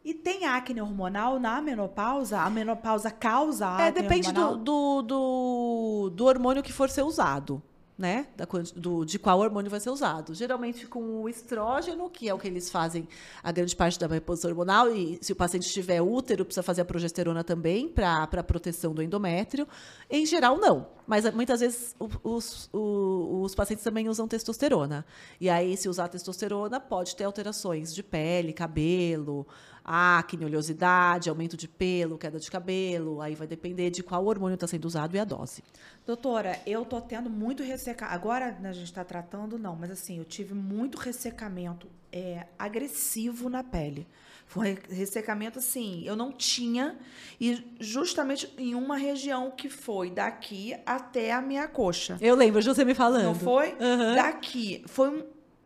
E 0.05 0.15
tem 0.15 0.47
acne 0.47 0.81
hormonal 0.81 1.41
na 1.41 1.61
menopausa? 1.61 2.41
A 2.41 2.49
menopausa 2.49 3.11
causa 3.11 3.67
é, 3.67 3.89
acne 3.89 3.89
é, 3.89 4.03
depende? 4.03 4.33
Do, 4.33 4.57
do, 4.57 5.03
do, 5.03 6.11
do 6.15 6.25
hormônio 6.25 6.63
que 6.63 6.73
for 6.73 6.89
ser 6.89 7.03
usado 7.03 7.61
né? 8.03 8.27
Da, 8.37 8.45
do, 8.75 9.05
de 9.05 9.17
qual 9.17 9.38
hormônio 9.38 9.71
vai 9.71 9.79
ser 9.79 9.91
usado. 9.91 10.35
Geralmente 10.35 10.88
com 10.88 11.23
o 11.23 11.29
estrógeno, 11.29 12.11
que 12.11 12.29
é 12.29 12.35
o 12.35 12.38
que 12.38 12.49
eles 12.49 12.69
fazem 12.69 13.07
a 13.41 13.53
grande 13.53 13.77
parte 13.77 13.97
da 13.97 14.09
reposição 14.09 14.51
hormonal, 14.51 14.91
e 14.91 15.21
se 15.23 15.33
o 15.33 15.37
paciente 15.37 15.71
tiver 15.71 16.03
útero, 16.03 16.45
precisa 16.45 16.65
fazer 16.65 16.81
a 16.81 16.85
progesterona 16.85 17.45
também 17.45 17.88
para 17.88 18.43
proteção 18.43 18.93
do 18.93 19.03
endométrio. 19.03 19.69
Em 20.11 20.27
geral, 20.27 20.59
não. 20.59 20.88
Mas 21.07 21.31
muitas 21.35 21.61
vezes 21.61 21.95
os, 21.99 22.19
os, 22.23 22.71
os 22.73 23.55
pacientes 23.55 23.85
também 23.85 24.09
usam 24.09 24.29
testosterona. 24.29 25.05
E 25.41 25.51
aí, 25.51 25.77
se 25.77 25.88
usar 25.88 26.09
testosterona, 26.09 26.79
pode 26.81 27.17
ter 27.17 27.25
alterações 27.25 27.95
de 27.95 28.03
pele, 28.03 28.53
cabelo, 28.53 29.47
acne, 29.85 30.45
oleosidade, 30.45 31.29
aumento 31.29 31.57
de 31.57 31.67
pelo, 31.67 32.17
queda 32.17 32.38
de 32.38 32.51
cabelo. 32.51 33.21
Aí 33.21 33.35
vai 33.35 33.47
depender 33.47 33.91
de 33.91 34.03
qual 34.03 34.25
hormônio 34.25 34.55
está 34.55 34.67
sendo 34.67 34.85
usado 34.85 35.17
e 35.17 35.19
a 35.19 35.25
dose. 35.25 35.62
Doutora, 36.07 36.61
eu 36.67 36.85
tô 36.85 37.01
tendo 37.01 37.29
muito 37.29 37.62
ressecamento. 37.62 38.15
Agora 38.15 38.53
né, 38.53 38.71
a 38.71 38.73
gente 38.73 38.85
está 38.85 39.05
tratando, 39.05 39.59
não, 39.59 39.75
mas 39.77 39.91
assim, 39.91 40.19
eu 40.19 40.25
tive 40.25 40.55
muito 40.55 40.99
ressecamento 40.99 41.88
é, 42.12 42.47
agressivo 42.59 43.49
na 43.49 43.65
pele. 43.65 44.07
Foi 44.53 44.75
um 44.75 44.95
ressecamento 44.95 45.59
assim, 45.59 46.03
eu 46.05 46.15
não 46.15 46.31
tinha, 46.31 46.99
e 47.41 47.65
justamente 47.81 48.53
em 48.59 48.75
uma 48.75 48.99
região 48.99 49.51
que 49.51 49.71
foi 49.71 50.11
daqui 50.11 50.77
até 50.85 51.33
a 51.33 51.41
minha 51.41 51.67
coxa. 51.67 52.19
Eu 52.21 52.37
lembro 52.37 52.61
de 52.61 52.69
você 52.69 52.85
me 52.85 52.95
falando. 52.95 53.25
Não 53.25 53.35
foi? 53.35 53.71
Uhum. 53.71 54.15
Daqui. 54.15 54.85
Foi 54.87 55.09
um 55.09 55.25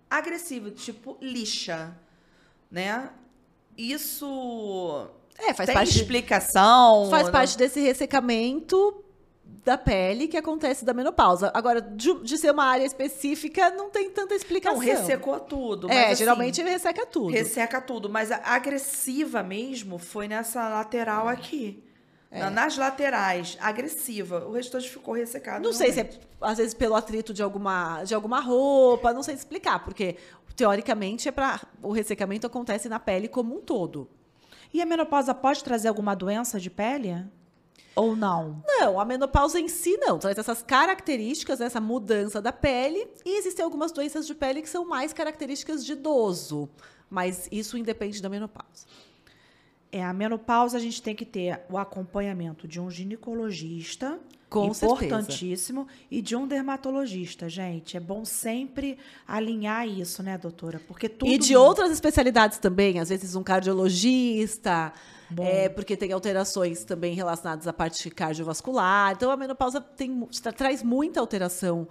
agressivo, 0.09 0.71
tipo 0.71 1.19
lixa, 1.21 1.99
né? 2.71 3.11
Isso 3.77 5.09
é, 5.37 5.53
faz 5.53 5.67
tem 5.67 5.75
parte 5.75 5.99
explicação. 5.99 7.11
Faz 7.11 7.29
parte 7.29 7.59
desse 7.59 7.81
ressecamento 7.81 9.05
da 9.67 9.77
pele 9.77 10.29
que 10.29 10.37
acontece 10.37 10.85
da 10.85 10.95
menopausa. 10.95 11.51
Agora, 11.53 11.81
de, 11.81 12.23
de, 12.23 12.39
ser 12.39 12.53
uma 12.53 12.65
área 12.65 12.85
específica, 12.85 13.71
não 13.71 13.91
tem 13.91 14.11
tanta 14.11 14.35
explicação. 14.35 14.79
Não, 14.79 14.85
ressecou 14.85 15.41
tudo. 15.41 15.91
é, 15.91 16.07
assim, 16.07 16.17
geralmente 16.17 16.63
resseca 16.63 17.05
tudo. 17.05 17.33
Resseca 17.33 17.81
tudo, 17.81 18.09
mas 18.09 18.31
a 18.31 18.41
agressiva 18.45 19.43
mesmo 19.43 19.99
foi 19.99 20.29
nessa 20.29 20.69
lateral 20.69 21.27
aqui. 21.27 21.83
É. 22.31 22.49
Nas 22.51 22.77
laterais, 22.77 23.57
agressiva. 23.61 24.47
O 24.47 24.53
restante 24.53 24.89
ficou 24.89 25.15
ressecado. 25.15 25.65
Não 25.65 25.73
sei 25.73 25.93
se 25.93 26.01
é, 26.01 26.11
às 26.41 26.59
vezes, 26.59 26.75
pelo 26.75 26.95
atrito 26.95 27.33
de 27.33 27.43
alguma, 27.43 28.05
de 28.05 28.15
alguma 28.15 28.41
roupa, 28.41 29.13
não 29.13 29.23
sei 29.23 29.35
explicar, 29.35 29.85
porque, 29.85 30.17
teoricamente, 30.55 31.29
é 31.29 31.33
para 31.33 31.61
o 31.83 31.93
ressecamento 31.93 32.47
acontece 32.47 32.89
na 32.89 33.01
pele 33.01 33.27
como 33.27 33.57
um 33.57 33.61
todo. 33.61 34.09
E 34.73 34.83
a 34.83 34.87
menopausa 34.87 35.35
pode 35.35 35.65
trazer 35.65 35.89
alguma 35.89 36.15
doença 36.15 36.61
de 36.61 36.69
pele? 36.71 37.25
Ou 37.97 38.15
não? 38.15 38.63
Não, 38.67 39.01
a 39.01 39.05
menopausa 39.07 39.59
em 39.59 39.69
si 39.69 39.97
não. 39.97 40.19
Traz 40.19 40.37
essas 40.37 40.63
características, 40.63 41.63
essa 41.63 41.81
mudança 41.81 42.43
da 42.43 42.53
pele. 42.53 43.09
E 43.25 43.39
existem 43.39 43.65
algumas 43.65 43.91
doenças 43.91 44.27
de 44.27 44.35
pele 44.35 44.61
que 44.61 44.69
são 44.69 44.87
mais 44.87 45.15
características 45.15 45.83
de 45.83 45.93
idoso. 45.93 46.69
Mas 47.09 47.49
isso 47.51 47.79
independe 47.79 48.21
da 48.21 48.29
menopausa. 48.29 48.87
É, 49.97 50.03
a 50.05 50.13
menopausa 50.13 50.77
a 50.77 50.81
gente 50.81 51.01
tem 51.01 51.15
que 51.15 51.25
ter 51.25 51.61
o 51.71 51.79
acompanhamento 51.79 52.69
de 52.69 52.79
um 52.81 52.91
ginecologista, 52.91 54.19
Com 54.51 54.67
importantíssimo, 54.67 55.87
e 56.11 56.21
de 56.21 56.37
um 56.37 56.47
dermatologista, 56.47 57.49
gente. 57.49 57.97
É 57.97 58.01
bom 58.01 58.25
sempre 58.25 58.99
alinhar 59.27 59.89
isso, 59.89 60.23
né, 60.23 60.37
doutora? 60.37 60.81
Porque 60.87 61.09
tudo 61.09 61.31
E 61.31 61.39
de 61.39 61.57
outras 61.57 61.91
especialidades 61.91 62.59
também, 62.59 62.99
às 63.01 63.09
vezes 63.09 63.35
um 63.35 63.43
cardiologista, 63.43 64.93
Bom. 65.31 65.45
é, 65.45 65.69
porque 65.69 65.97
tem 65.97 66.13
alterações 66.13 66.85
também 66.85 67.15
relacionadas 67.15 67.67
à 67.67 67.73
parte 67.73 68.11
cardiovascular. 68.11 69.13
Então 69.13 69.31
a 69.31 69.37
menopausa 69.37 69.81
tem, 69.81 70.21
tra- 70.43 70.53
traz 70.53 70.83
muita 70.83 71.21
alteração 71.21 71.89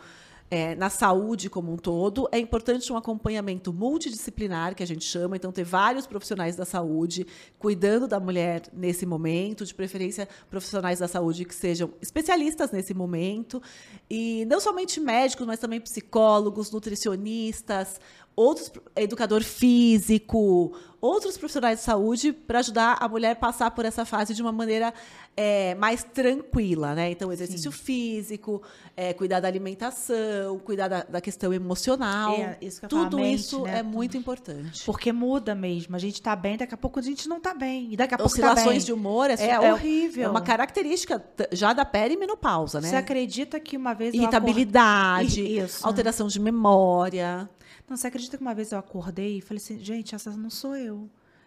é, 0.50 0.76
na 0.76 0.90
saúde 0.90 1.50
como 1.50 1.74
um 1.74 1.78
todo. 1.78 2.28
É 2.32 2.40
importante 2.40 2.92
um 2.92 2.98
acompanhamento 2.98 3.74
multidisciplinar, 3.74 4.76
que 4.76 4.84
a 4.84 4.88
gente 4.88 5.04
chama, 5.04 5.36
então 5.36 5.52
ter 5.52 5.64
vários 5.64 6.06
profissionais 6.06 6.56
da 6.56 6.66
saúde 6.66 7.26
cuidando 7.58 8.08
da 8.08 8.20
mulher 8.20 8.64
nesse 8.74 9.06
momento, 9.06 9.66
de 9.66 9.74
preferência 9.74 10.28
profissionais 10.50 11.00
da 11.00 11.08
saúde 11.08 11.46
que 11.46 11.56
sejam 11.56 11.92
especialistas 12.02 12.72
nesse 12.72 12.94
momento. 12.94 13.62
E 14.10 14.46
não 14.46 14.60
somente 14.60 15.00
médicos, 15.00 15.48
mas 15.48 15.60
também 15.60 15.82
psicólogos, 15.82 16.72
nutricionistas, 16.72 18.00
outros 18.36 18.72
educador 18.96 19.44
físico, 19.44 20.76
outros 21.06 21.38
profissionais 21.38 21.80
de 21.80 21.86
saúde 21.86 22.34
para 22.34 22.60
ajudar 22.60 22.98
a 23.00 23.08
mulher 23.08 23.32
a 23.32 23.36
passar 23.36 23.72
por 23.72 23.86
essa 23.86 24.06
fase 24.06 24.34
de 24.34 24.42
uma 24.42 24.52
maneira 24.52 24.94
é, 25.38 25.76
mais 25.76 26.04
tranquila, 26.04 26.96
né? 26.96 27.12
Então, 27.12 27.32
exercício 27.32 27.72
físico, 27.72 28.62
é, 28.96 29.14
cuidar 29.14 29.40
da 29.40 29.48
alimentação, 29.48 30.58
cuidar 30.60 30.88
da, 30.88 31.04
da 31.04 31.22
questão 31.22 31.54
emocional. 31.54 32.34
É, 32.34 32.58
isso 32.62 32.80
que 32.80 32.86
eu 32.86 32.90
Tudo 32.90 33.18
mente, 33.18 33.40
isso 33.40 33.62
né? 33.64 33.80
é 33.80 33.84
muito 33.84 34.18
importante. 34.18 34.86
Porque 34.86 35.12
muda 35.12 35.54
mesmo. 35.54 35.96
A 35.96 36.00
gente 36.00 36.22
tá 36.22 36.36
bem, 36.36 36.58
daqui 36.58 36.74
a 36.74 36.78
pouco 36.78 37.00
a 37.00 37.02
gente 37.02 37.28
não 37.28 37.40
tá 37.40 37.54
bem. 37.54 37.92
E 37.92 37.98
daqui 37.98 38.14
a 38.14 38.18
pouco 38.18 38.32
tá 38.32 38.36
Oscilações 38.36 38.78
bem. 38.78 38.86
de 38.86 38.94
humor 38.94 39.30
é, 39.30 39.36
É 39.36 39.74
horrível. 39.74 40.26
É 40.26 40.30
uma 40.30 40.42
característica 40.42 41.24
já 41.52 41.74
da 41.74 41.84
perimenopausa, 41.84 42.80
né? 42.80 42.90
Você 42.90 42.96
acredita 42.96 43.60
que 43.60 43.76
uma 43.76 43.94
vez 43.94 44.14
Irritabilidade, 44.14 45.42
Isso. 45.42 45.86
alteração 45.86 46.28
de 46.28 46.40
memória. 46.40 47.50
Não, 47.88 47.96
você 47.96 48.08
acredita 48.08 48.38
que 48.38 48.42
uma 48.42 48.56
vez 48.56 48.72
eu 48.72 48.80
acordei 48.80 49.38
e 49.38 49.42
falei 49.42 49.62
assim, 49.62 49.78
gente, 49.80 50.16
essa 50.16 50.32
não 50.32 50.50
sou 50.50 50.76
eu. 50.76 50.95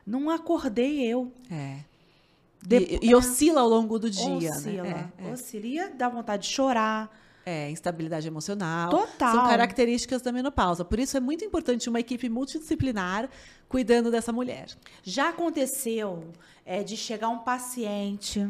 Não 0.06 0.30
acordei 0.30 1.02
eu. 1.06 1.32
É. 1.50 1.80
E, 2.70 3.08
e 3.08 3.14
oscila 3.14 3.60
ao 3.60 3.68
longo 3.68 3.98
do 3.98 4.10
dia, 4.10 4.50
Oscila, 4.50 4.82
né? 4.82 5.12
É, 5.18 5.28
é. 5.28 5.32
oscila. 5.32 5.90
Dar 5.90 6.08
vontade 6.08 6.42
de 6.42 6.48
chorar. 6.48 7.14
É, 7.46 7.70
instabilidade 7.70 8.26
emocional. 8.26 8.90
Total. 8.90 9.34
São 9.34 9.46
características 9.46 10.20
da 10.20 10.30
menopausa. 10.30 10.84
Por 10.84 10.98
isso 10.98 11.16
é 11.16 11.20
muito 11.20 11.44
importante 11.44 11.88
uma 11.88 12.00
equipe 12.00 12.28
multidisciplinar 12.28 13.28
cuidando 13.68 14.10
dessa 14.10 14.32
mulher. 14.32 14.66
Já 15.02 15.30
aconteceu 15.30 16.30
é, 16.64 16.82
de 16.82 16.96
chegar 16.96 17.28
um 17.30 17.38
paciente, 17.38 18.46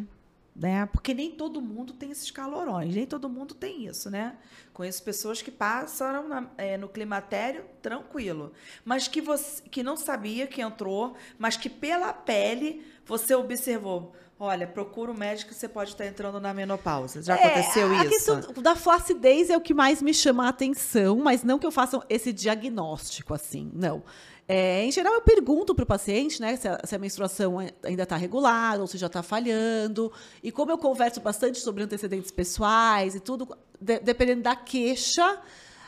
né? 0.59 0.87
Porque 0.93 1.15
nem 1.15 1.31
todo 1.31 1.61
mundo 1.61 1.93
tem 1.93 2.11
esses 2.11 2.31
calorões, 2.31 2.93
nem 2.95 3.07
todo 3.07 3.29
mundo 3.29 3.55
tem 3.55 3.87
isso, 3.87 4.11
né? 4.11 4.37
Conheço 4.73 5.03
pessoas 5.05 5.41
que 5.41 5.51
passaram 5.51 6.29
na- 6.29 6.51
é, 6.59 6.77
no 6.77 6.89
climatério 6.89 7.65
tranquilo, 7.81 8.53
mas 8.85 9.07
que 9.07 9.21
você 9.21 9.63
que 9.71 9.83
não 9.83 9.97
sabia 9.97 10.47
que 10.49 10.61
entrou, 10.61 11.15
mas 11.39 11.57
que 11.57 11.69
pela 11.71 12.13
pele 12.13 12.85
você 13.07 13.35
observou. 13.35 14.13
Olha, 14.41 14.69
procura 14.69 15.11
um 15.11 15.15
médico 15.17 15.53
você 15.53 15.69
pode 15.69 15.91
estar 15.91 16.07
entrando 16.07 16.39
na 16.41 16.55
menopausa. 16.55 17.21
Já 17.23 17.35
aconteceu 17.35 17.93
É, 17.93 17.97
a 17.99 18.05
isso? 18.05 18.09
questão 18.09 18.63
da 18.63 18.77
flacidez 18.77 19.51
é 19.51 19.57
o 19.57 19.61
que 19.61 19.75
mais 19.75 20.01
me 20.01 20.15
chama 20.15 20.47
a 20.47 20.49
atenção, 20.51 21.17
mas 21.19 21.43
não 21.43 21.59
que 21.59 21.67
eu 21.67 21.73
faça 21.73 22.01
esse 22.09 22.33
diagnóstico 22.33 23.35
assim, 23.35 23.71
não. 23.75 24.03
É, 24.51 24.83
em 24.83 24.91
geral, 24.91 25.13
eu 25.13 25.21
pergunto 25.21 25.75
para 25.75 25.83
o 25.83 25.87
paciente 25.87 26.41
né, 26.41 26.57
se, 26.57 26.67
a, 26.67 26.81
se 26.83 26.95
a 26.95 26.99
menstruação 26.99 27.59
ai- 27.59 27.71
ainda 27.85 28.05
está 28.05 28.17
regular 28.17 28.81
ou 28.81 28.87
se 28.87 28.97
já 28.97 29.07
está 29.07 29.23
falhando. 29.23 30.11
E 30.43 30.51
como 30.51 30.71
eu 30.73 30.79
converso 30.79 31.21
bastante 31.21 31.59
sobre 31.59 31.83
antecedentes 31.83 32.31
pessoais 32.31 33.15
e 33.15 33.21
tudo, 33.21 33.47
de- 33.79 33.99
dependendo 34.01 34.41
da 34.43 34.57
queixa, 34.57 35.39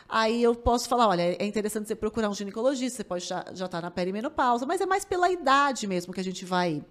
aí 0.06 0.42
eu 0.42 0.54
posso 0.54 0.90
falar: 0.90 1.08
olha, 1.08 1.22
é 1.42 1.46
interessante 1.46 1.88
você 1.88 1.94
procurar 1.94 2.28
um 2.28 2.34
ginecologista, 2.34 2.98
você 2.98 3.04
pode 3.04 3.24
já 3.26 3.42
estar 3.50 3.80
na 3.80 3.90
perimenopausa, 3.90 4.66
mas 4.66 4.78
é 4.82 4.84
mais 4.86 5.06
pela 5.06 5.30
idade 5.30 5.86
mesmo 5.86 6.12
que 6.12 6.20
a 6.20 6.24
gente 6.24 6.44
vai, 6.44 6.84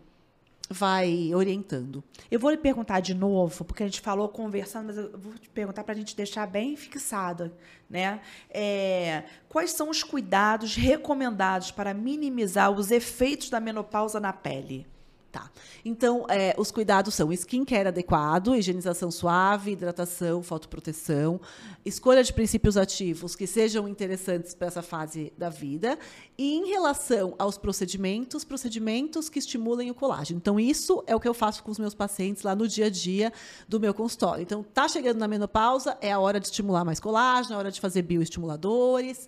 vai 0.70 1.34
orientando. 1.34 2.04
Eu 2.30 2.40
vou 2.40 2.52
lhe 2.52 2.58
perguntar 2.58 3.00
de 3.00 3.16
novo, 3.16 3.66
porque 3.66 3.82
a 3.82 3.86
gente 3.88 4.02
falou 4.02 4.30
conversando, 4.30 4.86
mas 4.86 4.98
eu 4.98 5.18
vou 5.18 5.34
te 5.34 5.50
perguntar 5.50 5.84
para 5.84 5.94
a 5.94 5.98
gente 5.98 6.16
deixar 6.16 6.46
bem 6.46 6.76
fixado, 6.76 7.52
né? 7.90 8.22
É, 8.52 9.24
quais 9.48 9.72
são 9.72 9.90
os 9.90 10.04
cuidados 10.04 10.76
recomendados 10.76 11.72
para 11.72 11.94
minimizar 11.94 12.72
os 12.72 12.92
efeitos 12.92 13.50
da 13.50 13.60
menopausa 13.60 14.20
na 14.20 14.32
pele? 14.32 14.86
Tá. 15.32 15.52
Então, 15.86 16.26
é, 16.28 16.56
os 16.58 16.72
cuidados 16.72 17.14
são 17.14 17.32
skincare 17.32 17.90
adequado, 17.90 18.56
higienização 18.56 19.12
suave, 19.12 19.74
hidratação, 19.74 20.42
fotoproteção, 20.42 21.40
escolha 21.86 22.24
de 22.24 22.34
princípios 22.34 22.76
ativos 22.76 23.36
que 23.36 23.46
sejam 23.46 23.88
interessantes 23.88 24.56
para 24.56 24.68
essa 24.68 24.82
fase 24.82 25.32
da 25.38 25.48
vida. 25.48 26.00
E 26.36 26.56
em 26.56 26.70
relação 26.70 27.36
aos 27.38 27.60
procedimentos, 27.60 28.44
procedimentos 28.44 29.30
que 29.30 29.38
estimulem 29.38 29.92
o 29.92 29.94
colágeno. 29.94 30.40
Então, 30.40 30.60
isso 30.60 31.04
é 31.06 31.16
o 31.16 31.20
que 31.20 31.28
eu 31.28 31.34
faço 31.36 31.64
com 31.64 31.70
os 31.70 31.78
meus 31.78 31.94
pacientes 31.94 32.42
lá 32.42 32.56
no 32.56 32.68
dia 32.68 32.88
a 32.88 32.90
dia 32.90 33.32
do 33.68 33.80
meu 33.80 33.94
consultório. 33.94 34.42
Então, 34.42 34.64
tá 34.64 34.88
chegando 34.88 35.20
na 35.20 35.28
menopausa, 35.28 35.96
é 36.02 36.12
a 36.12 36.18
hora 36.18 36.40
de 36.40 36.48
estimular 36.48 36.84
mais 36.84 37.00
colágeno, 37.00 37.54
é 37.54 37.56
a 37.56 37.60
hora 37.60 37.72
de 37.72 37.80
fazer 37.80 38.02
bioestimuladores, 38.02 39.28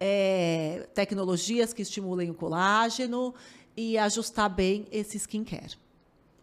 é, 0.00 0.88
tecnologias 0.94 1.72
que 1.72 1.82
estimulem 1.82 2.30
o 2.30 2.34
colágeno 2.34 3.34
e 3.76 3.96
ajustar 3.98 4.48
bem 4.48 4.86
esse 4.90 5.16
skincare. 5.18 5.76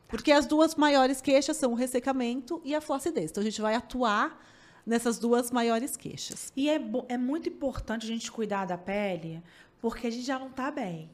Porque 0.07 0.31
as 0.31 0.45
duas 0.45 0.75
maiores 0.75 1.21
queixas 1.21 1.57
são 1.57 1.71
o 1.71 1.75
ressecamento 1.75 2.61
e 2.65 2.73
a 2.73 2.81
flacidez. 2.81 3.29
Então, 3.29 3.41
a 3.41 3.45
gente 3.45 3.61
vai 3.61 3.75
atuar 3.75 4.43
nessas 4.85 5.19
duas 5.19 5.51
maiores 5.51 5.95
queixas. 5.95 6.51
E 6.55 6.69
é, 6.69 6.81
é 7.07 7.17
muito 7.17 7.47
importante 7.47 8.05
a 8.05 8.07
gente 8.07 8.31
cuidar 8.31 8.65
da 8.65 8.77
pele, 8.77 9.43
porque 9.79 10.07
a 10.07 10.09
gente 10.09 10.25
já 10.25 10.39
não 10.39 10.47
está 10.47 10.71
bem. 10.71 11.09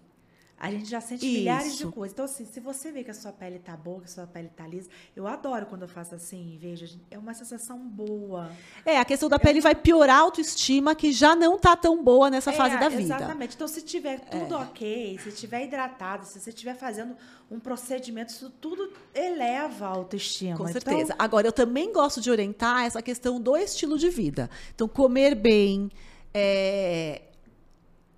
A 0.58 0.72
gente 0.72 0.90
já 0.90 1.02
sente 1.02 1.26
milhares 1.26 1.76
de 1.76 1.84
Isso. 1.84 1.92
coisas. 1.92 2.14
Então, 2.14 2.24
assim, 2.26 2.46
se 2.46 2.62
você 2.62 2.90
vê 2.92 3.04
que 3.04 3.12
a 3.12 3.14
sua 3.14 3.34
pele 3.34 3.60
tá 3.60 3.76
boa, 3.76 4.00
que 4.00 4.06
a 4.06 4.10
sua 4.10 4.26
pele 4.26 4.50
tá 4.56 4.66
lisa, 4.66 4.90
eu 5.14 5.28
adoro 5.28 5.66
quando 5.66 5.82
eu 5.82 5.88
faço 5.88 6.16
assim 6.16 6.58
vejo. 6.60 6.98
É 7.12 7.18
uma 7.20 7.34
sensação 7.34 7.78
boa. 7.78 8.50
É, 8.86 8.98
a 8.98 9.04
questão 9.04 9.28
da 9.28 9.38
pele 9.38 9.60
vai 9.60 9.76
piorar 9.76 10.18
a 10.18 10.22
autoestima, 10.22 10.96
que 10.96 11.12
já 11.12 11.36
não 11.36 11.58
está 11.58 11.76
tão 11.76 12.02
boa 12.02 12.30
nessa 12.30 12.54
fase 12.54 12.76
É, 12.76 12.80
da 12.80 12.88
vida. 12.88 13.14
É. 13.14 13.18
Exatamente. 13.18 13.56
Então, 13.56 13.68
se 13.68 13.82
tiver 13.82 14.20
tudo 14.22 14.56
ok, 14.56 15.20
se 15.22 15.30
estiver 15.30 15.66
hidratado, 15.66 16.26
se 16.26 16.40
você 16.40 16.50
estiver 16.52 16.76
fazendo 16.76 17.18
um 17.52 17.60
procedimento, 17.60 18.32
isso 18.32 18.50
tudo 18.50 18.92
eleva 19.14 19.86
a 19.88 19.90
autoestima. 19.90 20.58
Com 20.58 20.70
Então, 20.70 20.74
certeza. 20.82 21.14
Agora, 21.20 21.48
eu 21.48 21.52
também 21.52 21.92
gosto 21.92 22.22
de 22.22 22.32
orientar 22.32 22.86
essa 22.86 23.02
questão 23.02 23.42
do 23.42 23.58
estilo 23.58 23.98
de 23.98 24.10
vida. 24.10 24.50
Então, 24.74 24.88
comer 24.88 25.36
bem. 25.36 25.92
é, 26.34 27.22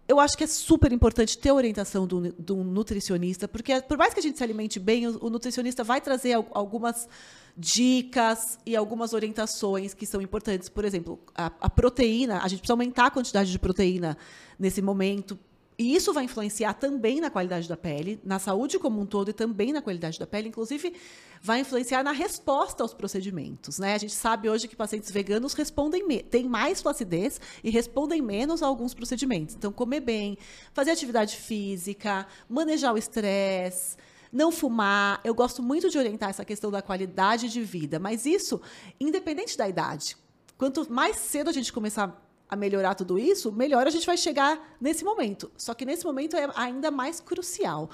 Eu 0.07 0.19
acho 0.21 0.37
que 0.37 0.43
é 0.43 0.47
super 0.47 0.91
importante 0.93 1.37
ter 1.37 1.49
a 1.49 1.53
orientação 1.53 2.07
do, 2.07 2.31
do 2.33 2.55
nutricionista, 2.63 3.45
porque 3.47 3.81
por 3.81 3.97
mais 3.97 4.13
que 4.13 4.19
a 4.21 4.23
gente 4.23 4.37
se 4.37 4.43
alimente 4.43 4.79
bem, 4.79 5.05
o, 5.05 5.25
o 5.25 5.29
nutricionista 5.29 5.83
vai 5.83 5.99
trazer 5.99 6.33
al- 6.33 6.47
algumas 6.51 7.09
dicas 7.57 8.57
e 8.65 8.75
algumas 8.75 9.11
orientações 9.13 9.93
que 9.93 10.05
são 10.05 10.21
importantes. 10.21 10.69
Por 10.69 10.85
exemplo, 10.85 11.19
a, 11.35 11.51
a 11.59 11.69
proteína, 11.69 12.37
a 12.41 12.47
gente 12.47 12.59
precisa 12.59 12.73
aumentar 12.73 13.07
a 13.07 13.11
quantidade 13.11 13.51
de 13.51 13.59
proteína 13.59 14.17
nesse 14.57 14.81
momento. 14.81 15.37
E 15.79 15.95
isso 15.95 16.11
vai 16.11 16.23
influenciar 16.23 16.73
também 16.73 17.21
na 17.21 17.29
qualidade 17.29 17.69
da 17.69 17.77
pele, 17.77 18.19
na 18.23 18.39
saúde 18.39 18.79
como 18.79 18.99
um 18.99 19.05
todo 19.05 19.29
e 19.29 19.33
também 19.33 19.71
na 19.71 19.79
qualidade 19.79 20.17
da 20.17 20.25
pele. 20.25 20.49
Inclusive, 20.49 20.95
vai 21.39 21.59
influenciar 21.59 22.03
na 22.03 22.11
resposta 22.11 22.81
aos 22.81 22.95
procedimentos. 22.95 23.77
Né? 23.77 23.93
A 23.93 23.97
gente 23.99 24.13
sabe 24.13 24.49
hoje 24.49 24.67
que 24.67 24.75
pacientes 24.75 25.11
veganos 25.11 25.53
respondem 25.53 26.07
têm 26.23 26.49
mais 26.49 26.81
flacidez 26.81 27.39
e 27.63 27.69
respondem 27.69 28.23
menos 28.23 28.63
a 28.63 28.65
alguns 28.65 28.95
procedimentos. 28.95 29.53
Então, 29.53 29.71
comer 29.71 29.99
bem, 29.99 30.39
fazer 30.73 30.89
atividade 30.89 31.37
física, 31.37 32.25
manejar 32.49 32.93
o 32.93 32.97
estresse, 32.97 33.97
não 34.31 34.51
fumar. 34.51 35.21
Eu 35.23 35.35
gosto 35.35 35.61
muito 35.61 35.91
de 35.91 35.97
orientar 35.99 36.31
essa 36.31 36.43
questão 36.43 36.71
da 36.71 36.81
qualidade 36.81 37.49
de 37.49 37.61
vida, 37.61 37.99
mas 37.99 38.25
isso 38.25 38.59
independente 38.99 39.55
da 39.55 39.69
idade. 39.69 40.17
Quanto 40.57 40.91
mais 40.91 41.17
cedo 41.17 41.51
a 41.51 41.53
gente 41.53 41.71
começar 41.71 42.26
a 42.49 42.55
melhorar 42.55 42.95
tudo 42.95 43.19
isso, 43.19 43.51
melhor 43.51 43.85
a 43.85 43.89
gente 43.89 44.05
vai 44.05 44.17
chegar 44.17 44.75
nesse 44.79 45.03
momento. 45.03 45.51
Só 45.57 45.73
que 45.73 45.85
nesse 45.85 46.05
momento 46.05 46.35
é 46.35 46.49
ainda 46.55 46.89
mais 46.89 47.19
crucial. 47.19 47.89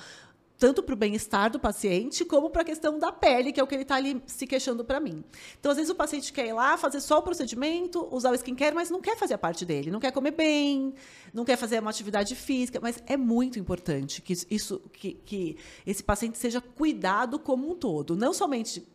Tanto 0.59 0.83
para 0.83 0.93
o 0.93 0.95
bem-estar 0.95 1.51
do 1.51 1.59
paciente, 1.59 2.23
como 2.23 2.49
para 2.49 2.61
a 2.61 2.65
questão 2.65 2.97
da 2.97 3.11
pele, 3.11 3.51
que 3.51 3.59
é 3.59 3.63
o 3.63 3.67
que 3.67 3.75
ele 3.75 3.81
está 3.81 3.95
ali 3.95 4.21
se 4.27 4.45
queixando 4.45 4.85
para 4.85 4.99
mim. 4.99 5.23
Então, 5.59 5.71
às 5.71 5.77
vezes, 5.77 5.89
o 5.89 5.95
paciente 5.95 6.31
quer 6.31 6.47
ir 6.47 6.53
lá, 6.53 6.77
fazer 6.77 7.01
só 7.01 7.17
o 7.17 7.21
procedimento, 7.21 8.07
usar 8.11 8.31
o 8.31 8.35
skincare, 8.35 8.73
mas 8.73 8.89
não 8.89 9.01
quer 9.01 9.17
fazer 9.17 9.33
a 9.33 9.37
parte 9.37 9.65
dele. 9.65 9.91
Não 9.91 9.99
quer 9.99 10.11
comer 10.11 10.31
bem, 10.31 10.93
não 11.33 11.43
quer 11.43 11.57
fazer 11.57 11.79
uma 11.79 11.89
atividade 11.89 12.35
física. 12.35 12.79
Mas 12.81 13.03
é 13.07 13.17
muito 13.17 13.59
importante 13.59 14.21
que, 14.21 14.33
isso, 14.49 14.79
que, 14.93 15.15
que 15.25 15.57
esse 15.85 16.03
paciente 16.03 16.37
seja 16.37 16.61
cuidado 16.61 17.39
como 17.39 17.69
um 17.69 17.75
todo. 17.75 18.15
Não 18.15 18.31
somente 18.31 18.87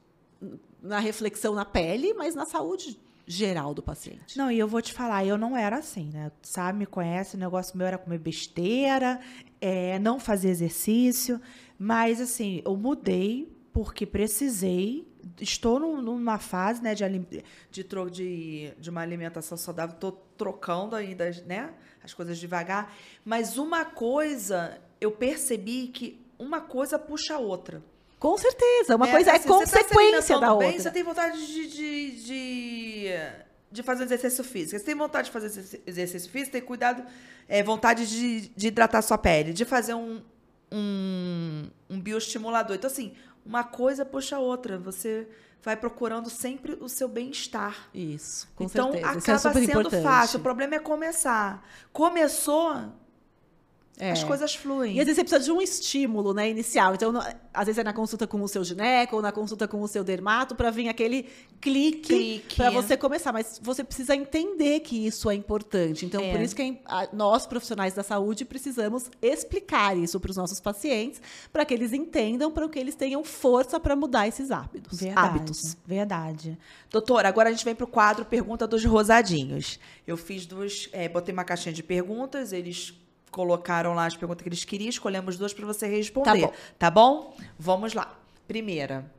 na 0.80 1.00
reflexão 1.00 1.54
na 1.54 1.64
pele, 1.64 2.14
mas 2.14 2.34
na 2.34 2.46
saúde 2.46 2.98
geral 3.30 3.74
do 3.74 3.82
paciente. 3.82 4.36
Não, 4.38 4.50
e 4.50 4.58
eu 4.58 4.66
vou 4.66 4.80
te 4.80 4.92
falar, 4.92 5.24
eu 5.26 5.36
não 5.36 5.54
era 5.56 5.76
assim, 5.76 6.10
né? 6.12 6.32
Sabe, 6.42 6.78
me 6.78 6.86
conhece, 6.86 7.36
o 7.36 7.38
negócio 7.38 7.76
meu 7.76 7.86
era 7.86 7.98
comer 7.98 8.18
besteira, 8.18 9.20
é, 9.60 9.98
não 9.98 10.18
fazer 10.18 10.48
exercício, 10.48 11.38
mas 11.78 12.20
assim, 12.20 12.62
eu 12.64 12.74
mudei 12.76 13.52
porque 13.72 14.06
precisei. 14.06 15.06
Estou 15.40 15.78
num- 15.78 16.00
numa 16.00 16.38
fase, 16.38 16.82
né, 16.82 16.94
de, 16.94 17.04
de, 17.70 17.84
de, 18.10 18.72
de 18.78 18.90
uma 18.90 19.02
alimentação 19.02 19.58
saudável, 19.58 19.94
estou 19.94 20.12
trocando 20.38 20.96
ainda, 20.96 21.30
né, 21.46 21.74
as 22.02 22.14
coisas 22.14 22.38
devagar. 22.38 22.94
Mas 23.24 23.58
uma 23.58 23.84
coisa, 23.84 24.80
eu 25.00 25.10
percebi 25.12 25.88
que 25.88 26.18
uma 26.38 26.60
coisa 26.62 26.98
puxa 26.98 27.34
a 27.34 27.38
outra. 27.38 27.82
Com 28.18 28.36
certeza, 28.36 28.96
uma 28.96 29.08
É, 29.08 29.10
coisa 29.12 29.30
é 29.30 29.36
assim, 29.36 29.48
tá 29.48 29.54
se 29.54 29.58
consequência 29.60 30.36
alimentando 30.36 30.40
da 30.40 30.46
bem, 30.56 30.66
outra. 30.68 30.82
Você 30.82 30.90
tem 30.90 31.02
vontade 31.04 31.46
de, 31.46 31.66
de, 31.68 32.10
de, 32.24 33.08
de 33.70 33.82
fazer 33.82 34.02
um 34.02 34.06
exercício 34.06 34.42
físico. 34.42 34.78
Você 34.78 34.84
tem 34.84 34.94
vontade 34.94 35.26
de 35.26 35.32
fazer 35.32 35.46
exerc- 35.46 35.82
exercício 35.86 36.30
físico, 36.30 36.52
tem 36.52 36.62
cuidado, 36.62 37.04
é, 37.48 37.62
vontade 37.62 38.08
de, 38.08 38.48
de 38.48 38.66
hidratar 38.68 39.02
sua 39.02 39.16
pele, 39.18 39.52
de 39.52 39.64
fazer 39.64 39.94
um, 39.94 40.20
um, 40.72 41.68
um 41.88 42.00
bioestimulador. 42.00 42.74
Então, 42.76 42.90
assim, 42.90 43.14
uma 43.46 43.62
coisa 43.62 44.04
puxa 44.04 44.36
a 44.36 44.40
outra. 44.40 44.78
Você 44.78 45.28
vai 45.62 45.76
procurando 45.76 46.28
sempre 46.30 46.76
o 46.80 46.88
seu 46.88 47.08
bem-estar. 47.08 47.88
Isso, 47.94 48.48
com 48.56 48.64
então, 48.64 48.90
certeza. 48.92 49.18
Isso 49.18 49.30
acaba 49.30 49.50
é 49.50 49.52
sendo 49.66 49.80
importante. 49.80 50.02
fácil. 50.02 50.38
O 50.38 50.42
problema 50.42 50.74
é 50.74 50.78
começar. 50.80 51.64
Começou, 51.92 52.74
É. 53.98 54.12
as 54.12 54.22
coisas 54.24 54.54
fluem. 54.54 54.96
E 54.96 55.00
às 55.00 55.06
vezes 55.06 55.16
você 55.16 55.24
precisa 55.24 55.44
de 55.44 55.50
um 55.50 55.60
estímulo, 55.60 56.32
né, 56.32 56.48
inicial. 56.48 56.94
Então, 56.94 57.12
às 57.52 57.66
vezes 57.66 57.78
é 57.78 57.84
na 57.84 57.92
consulta 57.92 58.26
com 58.26 58.40
o 58.42 58.48
seu 58.48 58.62
gineco 58.62 59.16
ou 59.16 59.22
na 59.22 59.32
consulta 59.32 59.66
com 59.66 59.80
o 59.82 59.88
seu 59.88 60.04
dermato 60.04 60.54
para 60.54 60.70
vir 60.70 60.88
aquele 60.88 61.26
clique, 61.60 62.00
Clique. 62.02 62.56
para 62.56 62.70
você 62.70 62.96
começar. 62.96 63.32
Mas 63.32 63.60
você 63.62 63.82
precisa 63.82 64.14
entender 64.14 64.80
que 64.80 65.06
isso 65.06 65.28
é 65.28 65.34
importante. 65.34 66.06
Então, 66.06 66.22
É. 66.22 66.30
por 66.32 66.40
isso 66.40 66.54
que 66.54 66.62
é 66.62 67.08
nós, 67.12 67.46
profissionais 67.46 67.94
da 67.94 68.02
saúde, 68.02 68.44
precisamos 68.44 69.10
explicar 69.20 69.96
isso 69.96 70.20
para 70.20 70.30
os 70.30 70.36
nossos 70.36 70.60
pacientes, 70.60 71.20
para 71.52 71.64
que 71.64 71.74
eles 71.74 71.92
entendam, 71.92 72.50
para 72.50 72.68
que 72.68 72.78
eles 72.78 72.94
tenham 72.94 73.24
força 73.24 73.80
para 73.80 73.96
mudar 73.96 74.28
esses 74.28 74.50
hábitos. 74.50 75.00
Verdade, 75.00 75.28
hábitos. 75.28 75.76
verdade. 75.86 76.58
Doutora, 76.90 77.28
agora 77.28 77.48
a 77.48 77.52
gente 77.52 77.64
vem 77.64 77.74
para 77.74 77.84
o 77.84 77.88
quadro 77.88 78.24
Pergunta 78.24 78.66
dos 78.66 78.84
Rosadinhos. 78.84 79.78
Eu 80.06 80.16
fiz 80.16 80.46
duas, 80.46 80.88
é, 80.92 81.08
botei 81.08 81.32
uma 81.32 81.44
caixinha 81.44 81.72
de 81.72 81.82
perguntas, 81.82 82.52
eles 82.52 82.94
colocaram 83.30 83.94
lá 83.94 84.06
as 84.06 84.16
perguntas 84.16 84.42
que 84.42 84.48
eles 84.48 84.64
queriam, 84.64 84.88
escolhemos 84.88 85.36
duas 85.36 85.52
para 85.52 85.66
você 85.66 85.86
responder. 85.86 86.40
Tá 86.40 86.46
bom. 86.46 86.54
Tá 86.78 86.90
bom? 86.90 87.36
Vamos 87.58 87.94
lá. 87.94 88.18
Primeira. 88.46 89.17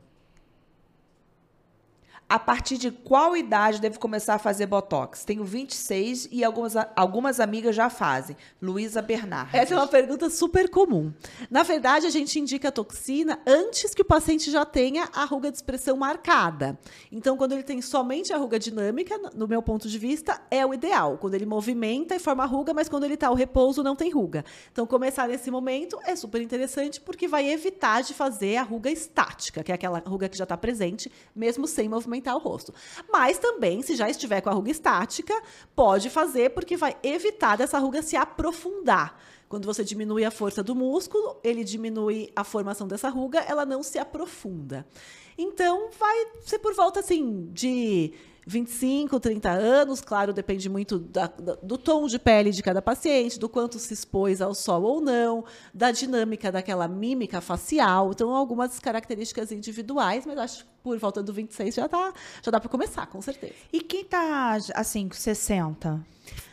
A 2.32 2.38
partir 2.38 2.78
de 2.78 2.92
qual 2.92 3.36
idade 3.36 3.80
devo 3.80 3.98
começar 3.98 4.34
a 4.36 4.38
fazer 4.38 4.64
Botox? 4.66 5.24
Tenho 5.24 5.42
26 5.42 6.28
e 6.30 6.44
algumas, 6.44 6.74
algumas 6.94 7.40
amigas 7.40 7.74
já 7.74 7.90
fazem. 7.90 8.36
Luísa 8.62 9.02
Bernardes. 9.02 9.52
Essa 9.52 9.74
é 9.74 9.76
uma 9.76 9.88
pergunta 9.88 10.30
super 10.30 10.68
comum. 10.70 11.12
Na 11.50 11.64
verdade, 11.64 12.06
a 12.06 12.08
gente 12.10 12.38
indica 12.38 12.68
a 12.68 12.70
toxina 12.70 13.40
antes 13.44 13.92
que 13.96 14.02
o 14.02 14.04
paciente 14.04 14.48
já 14.48 14.64
tenha 14.64 15.08
a 15.12 15.24
ruga 15.24 15.50
de 15.50 15.56
expressão 15.56 15.96
marcada. 15.96 16.78
Então, 17.10 17.36
quando 17.36 17.50
ele 17.50 17.64
tem 17.64 17.82
somente 17.82 18.32
a 18.32 18.36
ruga 18.36 18.60
dinâmica, 18.60 19.18
no- 19.34 19.48
meu 19.48 19.60
ponto 19.60 19.88
de 19.88 19.98
vista, 19.98 20.40
é 20.52 20.64
o 20.64 20.72
ideal. 20.72 21.18
Quando 21.18 21.34
ele 21.34 21.44
movimenta 21.46 22.14
e 22.14 22.20
forma 22.20 22.46
ruga, 22.46 22.72
mas 22.72 22.88
quando 22.88 23.02
ele 23.02 23.14
está 23.14 23.26
ao 23.26 23.34
repouso, 23.34 23.82
não 23.82 23.96
tem 23.96 24.08
ruga. 24.08 24.44
Então, 24.70 24.86
começar 24.86 25.26
nesse 25.26 25.50
momento 25.50 25.98
é 26.04 26.14
super 26.14 26.40
interessante 26.40 27.00
porque 27.00 27.26
vai 27.26 27.50
evitar 27.50 28.04
de 28.04 28.14
fazer 28.14 28.56
a 28.56 28.62
ruga 28.62 28.88
estática, 28.88 29.64
que 29.64 29.72
é 29.72 29.74
aquela 29.74 29.98
ruga 30.06 30.28
que 30.28 30.38
já 30.38 30.44
está 30.44 30.56
presente, 30.56 31.10
mesmo 31.34 31.66
sem 31.66 31.88
movimentar 32.20 32.36
o 32.36 32.38
rosto. 32.38 32.72
Mas 33.10 33.38
também, 33.38 33.82
se 33.82 33.96
já 33.96 34.08
estiver 34.08 34.40
com 34.40 34.50
a 34.50 34.52
ruga 34.52 34.70
estática, 34.70 35.34
pode 35.74 36.10
fazer 36.10 36.50
porque 36.50 36.76
vai 36.76 36.96
evitar 37.02 37.56
dessa 37.56 37.78
ruga 37.78 38.02
se 38.02 38.16
aprofundar. 38.16 39.18
Quando 39.50 39.66
você 39.66 39.82
diminui 39.82 40.24
a 40.24 40.30
força 40.30 40.62
do 40.62 40.76
músculo, 40.76 41.36
ele 41.42 41.64
diminui 41.64 42.30
a 42.36 42.44
formação 42.44 42.86
dessa 42.86 43.08
ruga, 43.08 43.40
ela 43.40 43.66
não 43.66 43.82
se 43.82 43.98
aprofunda. 43.98 44.86
Então, 45.36 45.90
vai 45.98 46.16
ser 46.46 46.60
por 46.60 46.72
volta 46.72 47.00
assim 47.00 47.48
de 47.52 48.12
25, 48.46 49.18
30 49.18 49.50
anos, 49.50 50.00
claro, 50.00 50.32
depende 50.32 50.68
muito 50.68 51.00
da- 51.00 51.26
do 51.62 51.76
tom 51.76 52.06
de 52.06 52.16
pele 52.16 52.52
de 52.52 52.62
cada 52.62 52.80
paciente, 52.80 53.40
do 53.40 53.48
quanto 53.48 53.76
se 53.80 53.92
expôs 53.92 54.40
ao 54.40 54.54
sol 54.54 54.82
ou 54.84 55.00
não, 55.00 55.44
da 55.74 55.90
dinâmica 55.90 56.52
daquela 56.52 56.86
mímica 56.86 57.40
facial. 57.40 58.12
Então, 58.12 58.30
algumas 58.34 58.78
características 58.78 59.50
individuais, 59.50 60.24
mas 60.26 60.38
acho 60.38 60.64
que 60.64 60.70
por 60.84 60.96
volta 60.96 61.24
do 61.24 61.32
26 61.32 61.74
já, 61.74 61.88
tá, 61.88 62.12
já 62.40 62.52
dá 62.52 62.60
para 62.60 62.68
começar, 62.70 63.04
com 63.08 63.20
certeza. 63.20 63.54
E 63.72 63.80
quem 63.80 64.04
tá, 64.04 64.58
assim, 64.76 65.08
com 65.08 65.14
60? 65.16 66.00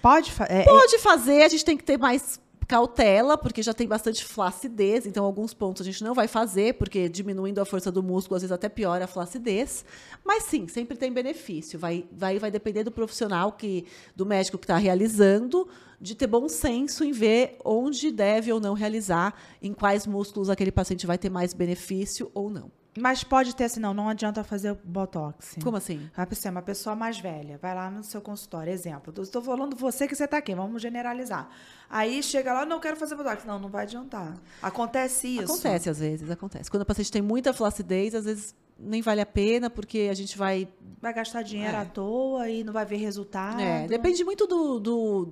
Pode 0.01 0.31
fazer? 0.31 0.65
Pode 0.65 0.97
fazer, 0.97 1.43
a 1.43 1.47
gente 1.47 1.63
tem 1.63 1.77
que 1.77 1.83
ter 1.83 1.97
mais 1.99 2.39
cautela, 2.67 3.37
porque 3.37 3.63
já 3.63 3.73
tem 3.73 3.87
bastante 3.87 4.25
flacidez, 4.25 5.05
então 5.05 5.23
alguns 5.23 5.53
pontos 5.53 5.81
a 5.81 5.85
gente 5.85 6.03
não 6.03 6.13
vai 6.13 6.27
fazer, 6.27 6.73
porque 6.73 7.07
diminuindo 7.07 7.61
a 7.61 7.65
força 7.65 7.89
do 7.89 8.03
músculo, 8.03 8.35
às 8.35 8.41
vezes 8.41 8.51
até 8.51 8.67
piora 8.67 9.05
a 9.05 9.07
flacidez. 9.07 9.85
Mas 10.23 10.43
sim, 10.43 10.67
sempre 10.67 10.97
tem 10.97 11.11
benefício. 11.11 11.79
Vai, 11.79 12.05
vai, 12.11 12.37
vai 12.37 12.51
depender 12.51 12.83
do 12.83 12.91
profissional, 12.91 13.53
que, 13.53 13.85
do 14.15 14.25
médico 14.25 14.57
que 14.57 14.65
está 14.65 14.75
realizando, 14.77 15.67
de 15.99 16.13
ter 16.13 16.27
bom 16.27 16.49
senso 16.49 17.03
em 17.05 17.13
ver 17.13 17.57
onde 17.63 18.11
deve 18.11 18.51
ou 18.51 18.59
não 18.59 18.73
realizar, 18.73 19.33
em 19.61 19.73
quais 19.73 20.05
músculos 20.05 20.49
aquele 20.49 20.71
paciente 20.71 21.07
vai 21.07 21.17
ter 21.17 21.29
mais 21.29 21.53
benefício 21.53 22.29
ou 22.33 22.49
não. 22.49 22.76
Mas 22.99 23.23
pode 23.23 23.55
ter 23.55 23.65
assim, 23.65 23.79
não, 23.79 23.93
não 23.93 24.09
adianta 24.09 24.43
fazer 24.43 24.73
botox. 24.83 25.55
Como 25.63 25.77
assim? 25.77 26.09
Vai 26.15 26.27
ser 26.33 26.49
uma 26.49 26.61
pessoa 26.61 26.95
mais 26.95 27.19
velha, 27.19 27.57
vai 27.57 27.75
lá 27.75 27.91
no 27.91 28.03
seu 28.03 28.21
consultório, 28.21 28.73
exemplo. 28.73 29.13
Estou 29.21 29.41
falando 29.41 29.75
você 29.75 30.07
que 30.07 30.15
você 30.15 30.23
está 30.25 30.37
aqui, 30.37 30.55
vamos 30.55 30.81
generalizar. 30.81 31.49
Aí 31.89 32.23
chega 32.23 32.51
lá, 32.53 32.65
não 32.65 32.79
quero 32.79 32.97
fazer 32.97 33.15
botox. 33.15 33.45
Não, 33.45 33.59
não 33.59 33.69
vai 33.69 33.83
adiantar. 33.83 34.35
Acontece 34.61 35.27
isso. 35.27 35.43
Acontece 35.43 35.89
às 35.89 35.99
vezes, 35.99 36.29
acontece. 36.31 36.71
Quando 36.71 36.83
o 36.83 36.85
paciente 36.85 37.11
tem 37.11 37.21
muita 37.21 37.53
flacidez, 37.53 38.15
às 38.15 38.25
vezes 38.25 38.55
nem 38.79 39.01
vale 39.01 39.21
a 39.21 39.25
pena, 39.25 39.69
porque 39.69 40.07
a 40.09 40.13
gente 40.13 40.37
vai 40.37 40.67
Vai 40.99 41.13
gastar 41.13 41.43
dinheiro 41.43 41.75
É. 41.75 41.81
à 41.81 41.85
toa 41.85 42.49
e 42.49 42.63
não 42.63 42.73
vai 42.73 42.85
ver 42.85 42.97
resultado. 42.97 43.59
É, 43.61 43.87
depende 43.87 44.23
muito 44.23 44.47
do, 44.47 44.79
do, 44.79 45.29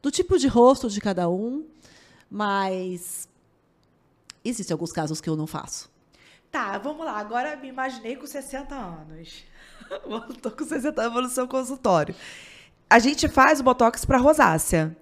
do 0.00 0.10
tipo 0.10 0.38
de 0.38 0.46
rosto 0.46 0.88
de 0.88 1.00
cada 1.00 1.28
um, 1.28 1.64
mas 2.30 3.28
existem 4.44 4.72
alguns 4.72 4.92
casos 4.92 5.20
que 5.20 5.28
eu 5.28 5.36
não 5.36 5.46
faço. 5.46 5.92
Tá, 6.54 6.78
vamos 6.78 7.04
lá. 7.04 7.18
Agora 7.18 7.56
me 7.56 7.66
imaginei 7.66 8.14
com 8.14 8.28
60 8.28 8.76
anos. 8.76 9.42
Tô 10.40 10.52
com 10.52 10.64
60 10.64 11.02
anos 11.02 11.22
no 11.24 11.28
seu 11.28 11.48
consultório. 11.48 12.14
A 12.88 13.00
gente 13.00 13.26
faz 13.26 13.58
o 13.58 13.64
botox 13.64 14.04
para 14.04 14.18
rosácea. 14.18 14.96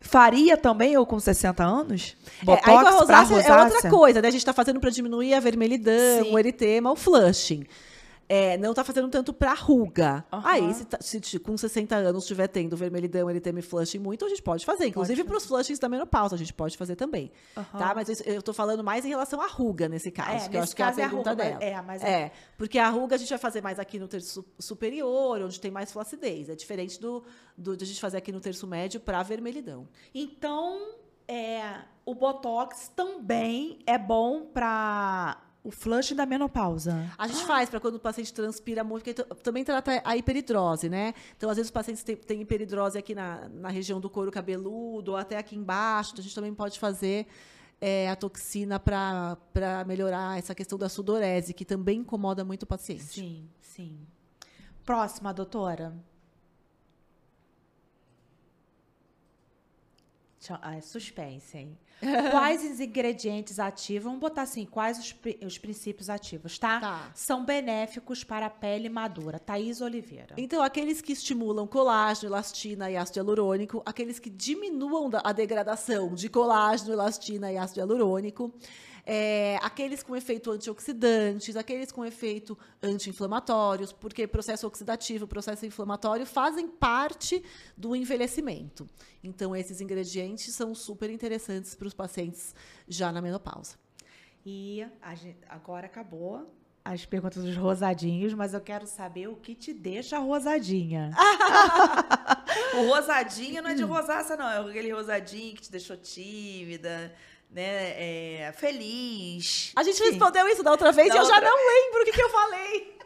Faria 0.00 0.56
também 0.56 0.92
eu 0.92 1.04
com 1.04 1.18
60 1.18 1.64
anos? 1.64 2.16
É, 2.42 2.44
Botox 2.44 2.68
aí 2.68 2.74
com 2.74 2.78
a 2.78 2.82
pra 2.84 2.90
rosácea 2.92 3.34
é 3.34 3.38
outra 3.38 3.64
rosácea? 3.64 3.90
coisa, 3.90 4.22
né? 4.22 4.28
A 4.28 4.30
gente 4.30 4.42
está 4.42 4.52
fazendo 4.52 4.78
para 4.78 4.90
diminuir 4.90 5.34
a 5.34 5.40
vermelhidão, 5.40 6.26
Sim. 6.26 6.32
o 6.32 6.38
eritema, 6.38 6.92
o 6.92 6.94
flushing. 6.94 7.66
É, 8.34 8.58
não 8.58 8.70
está 8.70 8.82
fazendo 8.82 9.08
tanto 9.08 9.32
para 9.32 9.52
ruga. 9.54 10.24
Aham. 10.32 10.42
Aí, 10.44 10.74
se, 10.74 10.84
tá- 10.84 10.98
se 11.00 11.20
t- 11.20 11.38
com 11.38 11.56
60 11.56 11.94
anos 11.94 12.24
estiver 12.24 12.48
tendo 12.48 12.76
vermelhidão, 12.76 13.30
eritema 13.30 13.58
e 13.60 13.62
flushing 13.62 13.98
muito, 13.98 14.24
a 14.24 14.28
gente 14.28 14.42
pode 14.42 14.64
fazer. 14.64 14.86
Inclusive 14.86 15.22
para 15.24 15.36
os 15.36 15.46
flushings 15.46 15.78
da 15.78 15.88
menopausa, 15.88 16.34
a 16.34 16.38
gente 16.38 16.52
pode 16.52 16.76
fazer 16.76 16.96
também. 16.96 17.30
Aham. 17.56 17.78
Tá? 17.78 17.94
Mas 17.94 18.08
isso- 18.08 18.22
eu 18.24 18.38
estou 18.40 18.52
falando 18.54 18.82
mais 18.82 19.04
em 19.04 19.08
relação 19.08 19.40
à 19.40 19.46
ruga 19.46 19.88
nesse 19.88 20.10
caso, 20.10 20.46
É, 20.46 20.48
que 20.48 20.56
eu 20.56 20.62
acho 20.62 20.74
que 20.74 20.82
é 20.82 20.84
a 20.84 20.88
é 20.88 20.90
a 20.90 20.94
pergunta 20.94 21.30
ruga, 21.30 21.44
dela. 21.44 21.58
é, 21.62 21.82
mas 21.82 22.02
é, 22.02 22.32
porque 22.58 22.78
a 22.78 22.88
ruga 22.88 23.14
a 23.14 23.18
gente 23.18 23.28
vai 23.28 23.38
fazer 23.38 23.60
mais 23.62 23.78
aqui 23.78 23.98
no 23.98 24.08
terço 24.08 24.42
su- 24.42 24.46
superior, 24.58 25.40
onde 25.42 25.60
tem 25.60 25.70
mais 25.70 25.92
flacidez. 25.92 26.48
É 26.48 26.54
diferente 26.56 27.00
do, 27.00 27.22
do 27.56 27.76
de 27.76 27.84
a 27.84 27.86
gente 27.86 28.00
fazer 28.00 28.16
aqui 28.16 28.32
no 28.32 28.40
terço 28.40 28.66
médio 28.66 28.98
para 29.00 29.22
vermelhidão. 29.22 29.86
Então, 30.14 30.94
é, 31.28 31.62
o 32.04 32.14
botox 32.14 32.88
também 32.96 33.78
é 33.86 33.96
bom 33.98 34.46
para 34.46 35.38
o 35.64 35.70
flush 35.70 36.14
da 36.14 36.26
menopausa. 36.26 37.10
A 37.16 37.26
gente 37.26 37.42
faz 37.46 37.70
para 37.70 37.80
quando 37.80 37.94
o 37.94 37.98
paciente 37.98 38.32
transpira 38.34 38.84
muito, 38.84 39.02
porque 39.02 39.42
também 39.42 39.64
trata 39.64 40.02
a 40.04 40.14
hiperidrose, 40.14 40.90
né? 40.90 41.14
Então, 41.34 41.48
às 41.48 41.56
vezes, 41.56 41.68
os 41.68 41.72
pacientes 41.72 42.04
têm, 42.04 42.16
têm 42.16 42.42
hiperidrose 42.42 42.98
aqui 42.98 43.14
na, 43.14 43.48
na 43.48 43.70
região 43.70 43.98
do 43.98 44.10
couro 44.10 44.30
cabeludo, 44.30 45.12
ou 45.12 45.16
até 45.16 45.38
aqui 45.38 45.56
embaixo. 45.56 46.10
Então, 46.12 46.20
a 46.20 46.24
gente 46.24 46.34
também 46.34 46.54
pode 46.54 46.78
fazer 46.78 47.26
é, 47.80 48.10
a 48.10 48.14
toxina 48.14 48.78
para 48.78 49.84
melhorar 49.86 50.38
essa 50.38 50.54
questão 50.54 50.76
da 50.76 50.90
sudorese, 50.90 51.54
que 51.54 51.64
também 51.64 52.00
incomoda 52.00 52.44
muito 52.44 52.64
o 52.64 52.66
paciente. 52.66 53.04
Sim, 53.04 53.48
sim. 53.58 54.06
Próxima, 54.84 55.32
doutora. 55.32 55.94
Ah, 60.60 60.76
é 60.76 60.80
suspense, 60.80 61.56
hein? 61.56 61.78
Quais 62.30 62.62
os 62.62 62.80
ingredientes 62.80 63.58
ativos? 63.58 64.04
Vamos 64.04 64.20
botar 64.20 64.42
assim, 64.42 64.66
quais 64.66 64.98
os, 64.98 65.14
os 65.46 65.58
princípios 65.58 66.10
ativos, 66.10 66.58
tá? 66.58 66.80
Tá. 66.80 67.10
São 67.14 67.44
benéficos 67.44 68.22
para 68.22 68.46
a 68.46 68.50
pele 68.50 68.88
madura. 68.88 69.38
Thaís 69.38 69.80
Oliveira. 69.80 70.34
Então, 70.36 70.62
aqueles 70.62 71.00
que 71.00 71.12
estimulam 71.12 71.66
colágeno, 71.66 72.28
elastina 72.28 72.90
e 72.90 72.96
ácido 72.96 73.20
hialurônico, 73.20 73.82
aqueles 73.86 74.18
que 74.18 74.28
diminuam 74.28 75.10
a 75.22 75.32
degradação 75.32 76.14
de 76.14 76.28
colágeno, 76.28 76.92
elastina 76.92 77.50
e 77.50 77.56
ácido 77.56 77.80
hialurônico, 77.80 78.52
é, 79.06 79.58
aqueles 79.62 80.02
com 80.02 80.16
efeito 80.16 80.50
antioxidantes, 80.50 81.56
aqueles 81.56 81.92
com 81.92 82.04
efeito 82.04 82.56
anti-inflamatórios, 82.82 83.92
porque 83.92 84.26
processo 84.26 84.66
oxidativo, 84.66 85.26
processo 85.26 85.66
inflamatório 85.66 86.24
fazem 86.24 86.68
parte 86.68 87.42
do 87.76 87.94
envelhecimento. 87.94 88.86
Então, 89.22 89.54
esses 89.54 89.80
ingredientes 89.80 90.54
são 90.54 90.74
super 90.74 91.10
interessantes 91.10 91.74
para 91.74 91.88
os 91.88 91.94
pacientes 91.94 92.54
já 92.88 93.12
na 93.12 93.20
menopausa. 93.20 93.76
E 94.46 94.86
gente, 95.14 95.38
agora 95.48 95.86
acabou 95.86 96.46
as 96.84 97.06
perguntas 97.06 97.42
dos 97.42 97.56
rosadinhos, 97.56 98.34
mas 98.34 98.52
eu 98.52 98.60
quero 98.60 98.86
saber 98.86 99.26
o 99.26 99.36
que 99.36 99.54
te 99.54 99.72
deixa 99.72 100.18
rosadinha. 100.18 101.10
o 102.76 102.88
rosadinho 102.88 103.62
não 103.62 103.70
é 103.70 103.74
de 103.74 103.82
rosácea, 103.82 104.36
não. 104.36 104.46
É 104.46 104.58
aquele 104.58 104.92
rosadinho 104.92 105.56
que 105.56 105.62
te 105.62 105.70
deixou 105.70 105.96
tímida, 105.96 107.14
né? 107.54 108.42
É, 108.48 108.52
feliz. 108.52 109.72
A 109.76 109.82
gente 109.84 109.96
Sim. 109.96 110.10
respondeu 110.10 110.46
isso 110.48 110.62
da 110.62 110.72
outra 110.72 110.90
vez 110.90 111.08
da 111.08 111.14
e 111.14 111.18
eu 111.18 111.22
outra... 111.22 111.36
já 111.36 111.40
não 111.40 111.56
lembro 111.56 112.02
o 112.02 112.04
que, 112.04 112.12
que 112.12 112.22
eu 112.22 112.28
falei. 112.28 112.98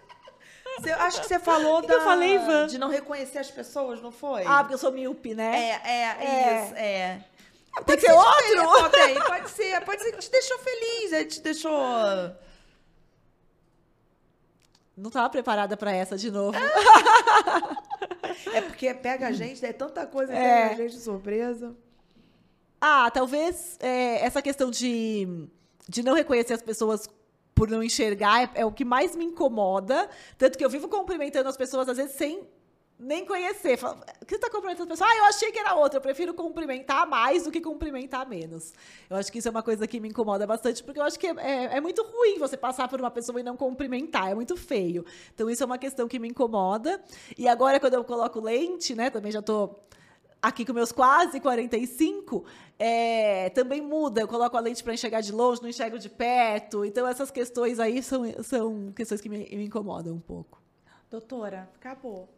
Você, 0.78 0.90
acho 0.92 1.20
que 1.20 1.26
você 1.26 1.38
falou 1.38 1.82
que 1.82 1.88
da, 1.88 1.94
que 1.94 2.00
eu 2.00 2.04
falei, 2.04 2.34
Ivan? 2.36 2.66
de 2.66 2.78
não 2.78 2.88
reconhecer 2.88 3.38
as 3.38 3.50
pessoas, 3.50 4.00
não 4.00 4.12
foi? 4.12 4.44
Ah, 4.46 4.60
porque 4.60 4.74
eu 4.74 4.78
sou 4.78 4.92
míope, 4.92 5.34
né? 5.34 5.56
É, 5.56 5.80
é, 5.84 6.02
é. 6.24 6.64
isso, 6.64 6.74
é. 6.76 7.24
Pode, 7.74 7.86
pode 7.86 8.00
ser, 8.00 8.06
ser 8.06 8.12
outro? 8.12 8.90
Pode, 8.90 9.26
pode 9.26 9.50
ser, 9.50 9.80
pode 9.84 10.02
ser 10.02 10.12
que 10.12 10.18
te 10.18 10.30
deixou 10.30 10.58
feliz, 10.58 11.12
é, 11.12 11.24
te 11.24 11.40
deixou 11.40 11.72
não 14.96 15.08
estava 15.08 15.30
preparada 15.30 15.76
para 15.76 15.92
essa 15.92 16.16
de 16.16 16.28
novo. 16.28 16.58
é 18.52 18.60
porque 18.62 18.92
pega 18.94 19.28
a 19.28 19.32
gente, 19.32 19.64
é 19.64 19.72
tanta 19.72 20.04
coisa 20.06 20.32
que 20.32 20.38
é. 20.38 20.68
pega 20.68 20.74
a 20.74 20.76
gente 20.76 20.96
de 20.96 21.00
surpresa. 21.00 21.76
Ah, 22.80 23.10
talvez 23.10 23.76
é, 23.80 24.24
essa 24.24 24.40
questão 24.40 24.70
de, 24.70 25.48
de 25.88 26.02
não 26.02 26.14
reconhecer 26.14 26.54
as 26.54 26.62
pessoas 26.62 27.08
por 27.54 27.68
não 27.68 27.82
enxergar 27.82 28.44
é, 28.44 28.60
é, 28.60 28.64
o 28.64 28.70
que 28.70 28.84
mais 28.84 29.16
me 29.16 29.24
incomoda. 29.24 30.08
Tanto 30.36 30.56
que 30.56 30.64
eu 30.64 30.70
vivo 30.70 30.86
cumprimentando 30.86 31.48
as 31.48 31.56
pessoas, 31.56 31.88
às 31.88 31.96
vezes, 31.96 32.14
sem 32.14 32.46
nem 32.96 33.24
conhecer. 33.24 33.74
O 34.22 34.24
que 34.24 34.30
você 34.30 34.36
está 34.36 34.48
cumprimentando 34.48 34.92
as 34.92 34.98
pessoas? 34.98 35.10
Ah, 35.10 35.18
eu 35.18 35.24
achei 35.24 35.50
que 35.50 35.58
era 35.58 35.74
outra. 35.74 35.98
Eu 35.98 36.00
prefiro 36.00 36.32
cumprimentar 36.34 37.04
mais 37.04 37.44
do 37.44 37.50
que 37.50 37.60
cumprimentar 37.60 38.28
menos. 38.28 38.72
Eu 39.10 39.16
acho 39.16 39.32
que 39.32 39.38
isso 39.38 39.48
é 39.48 39.50
uma 39.50 39.62
coisa 39.62 39.88
que 39.88 39.98
me 39.98 40.08
incomoda 40.08 40.46
bastante, 40.46 40.84
porque 40.84 41.00
eu 41.00 41.04
acho 41.04 41.18
que 41.18 41.26
é, 41.26 41.34
é, 41.36 41.76
é, 41.76 41.80
muito 41.80 42.02
ruim 42.04 42.38
você 42.38 42.56
passar 42.56 42.88
por 42.88 43.00
uma 43.00 43.10
pessoa 43.10 43.40
e 43.40 43.42
não 43.42 43.56
cumprimentar. 43.56 44.30
É 44.30 44.34
muito 44.36 44.56
feio. 44.56 45.04
Então, 45.34 45.50
isso 45.50 45.62
é 45.62 45.66
uma 45.66 45.78
questão 45.78 46.06
que 46.06 46.20
me 46.20 46.28
incomoda. 46.28 47.00
E 47.36 47.48
agora, 47.48 47.80
quando 47.80 47.94
eu 47.94 48.04
coloco 48.04 48.40
lente, 48.40 48.94
né? 48.94 49.10
Também 49.10 49.32
já 49.32 49.40
estou 49.40 49.80
aqui 50.42 50.64
com 50.64 50.72
meus 50.72 50.92
quase 50.92 51.40
45, 51.40 52.44
é, 52.78 53.50
também 53.50 53.80
muda. 53.80 54.20
Eu 54.20 54.28
coloco 54.28 54.56
a 54.56 54.60
lente 54.60 54.82
para 54.82 54.94
enxergar 54.94 55.20
de 55.20 55.32
longe, 55.32 55.60
não 55.60 55.68
enxergo 55.68 55.98
de 55.98 56.08
perto. 56.08 56.84
Então, 56.84 57.06
essas 57.06 57.30
questões 57.30 57.78
aí 57.78 58.02
são, 58.02 58.22
são 58.42 58.92
questões 58.92 59.20
que 59.20 59.28
me, 59.28 59.38
me 59.38 59.66
incomodam 59.66 60.14
um 60.14 60.20
pouco. 60.20 60.62
Doutora, 61.10 61.68
acabou. 61.74 62.28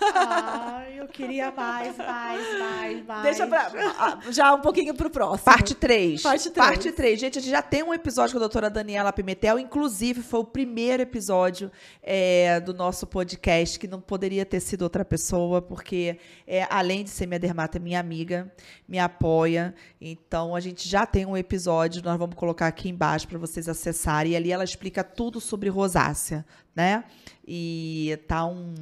Ai, 0.00 1.00
eu 1.00 1.06
queria 1.06 1.50
mais, 1.50 1.96
mais, 1.96 2.58
mais, 2.58 3.06
mais. 3.06 3.22
Deixa 3.22 3.46
pra, 3.46 4.20
já 4.30 4.54
um 4.54 4.60
pouquinho 4.60 4.94
pro 4.94 5.10
próximo. 5.10 5.44
Parte 5.44 5.74
3. 5.74 6.22
Parte 6.22 6.50
3. 6.50 6.68
Parte 6.68 6.92
3. 6.92 7.20
Gente, 7.20 7.38
a 7.38 7.42
gente 7.42 7.50
já 7.50 7.62
tem 7.62 7.82
um 7.82 7.94
episódio 7.94 8.32
com 8.32 8.38
a 8.38 8.40
doutora 8.40 8.70
Daniela 8.70 9.12
Pimentel. 9.12 9.58
Inclusive, 9.58 10.22
foi 10.22 10.40
o 10.40 10.44
primeiro 10.44 11.02
episódio 11.02 11.70
é, 12.02 12.60
do 12.60 12.74
nosso 12.74 13.06
podcast, 13.06 13.78
que 13.78 13.86
não 13.86 14.00
poderia 14.00 14.44
ter 14.44 14.60
sido 14.60 14.82
outra 14.82 15.04
pessoa, 15.04 15.60
porque 15.60 16.18
é, 16.46 16.66
além 16.70 17.04
de 17.04 17.10
ser 17.10 17.26
minha 17.26 17.38
dermata, 17.38 17.78
é 17.78 17.80
minha 17.80 18.00
amiga, 18.00 18.52
me 18.88 18.98
apoia. 18.98 19.74
Então, 20.00 20.54
a 20.54 20.60
gente 20.60 20.88
já 20.88 21.06
tem 21.06 21.26
um 21.26 21.36
episódio, 21.36 22.02
nós 22.04 22.18
vamos 22.18 22.34
colocar 22.34 22.66
aqui 22.66 22.88
embaixo 22.88 23.28
para 23.28 23.38
vocês 23.38 23.68
acessarem. 23.68 24.32
E 24.32 24.36
ali 24.36 24.52
ela 24.52 24.64
explica 24.64 25.04
tudo 25.04 25.40
sobre 25.40 25.68
rosácea, 25.68 26.44
né? 26.74 27.04
E 27.46 28.18
tá 28.26 28.46
um 28.46 28.74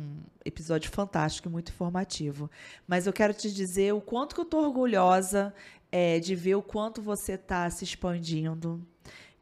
episódio 0.45 0.91
fantástico 0.91 1.49
e 1.49 1.51
muito 1.51 1.71
informativo. 1.71 2.51
Mas 2.87 3.07
eu 3.07 3.13
quero 3.13 3.35
te 3.35 3.53
dizer 3.53 3.93
o 3.93 4.01
quanto 4.01 4.35
que 4.35 4.41
eu 4.41 4.45
tô 4.45 4.59
orgulhosa 4.59 5.55
é, 5.91 6.19
de 6.21 6.35
ver 6.35 6.55
o 6.55 6.63
quanto 6.63 7.03
você 7.03 7.37
tá 7.37 7.69
se 7.71 7.85
expandindo. 7.85 8.81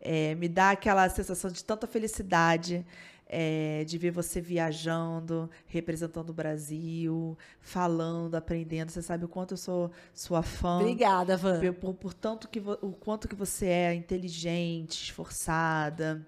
É, 0.01 0.35
me 0.35 0.49
dá 0.49 0.71
aquela 0.71 1.09
sensação 1.09 1.51
de 1.51 1.65
tanta 1.65 1.87
felicidade. 1.87 2.85
É, 3.31 3.85
de 3.85 3.99
ver 3.99 4.11
você 4.11 4.41
viajando, 4.41 5.51
representando 5.67 6.31
o 6.31 6.33
Brasil, 6.33 7.37
falando, 7.61 8.37
aprendendo. 8.37 8.91
Você 8.91 9.03
sabe 9.03 9.27
o 9.27 9.29
quanto 9.29 9.53
eu 9.53 9.59
sou 9.59 9.91
sua 10.15 10.43
fã. 10.43 10.79
Obrigada, 10.79 11.37
Van. 11.37 11.61
Por, 11.61 11.75
por, 11.75 11.95
por 11.95 12.15
tanto 12.15 12.49
que 12.49 12.59
o 12.59 12.93
quanto 12.93 13.29
que 13.29 13.35
você 13.35 13.67
é 13.67 13.95
inteligente, 13.95 15.05
esforçada 15.05 16.27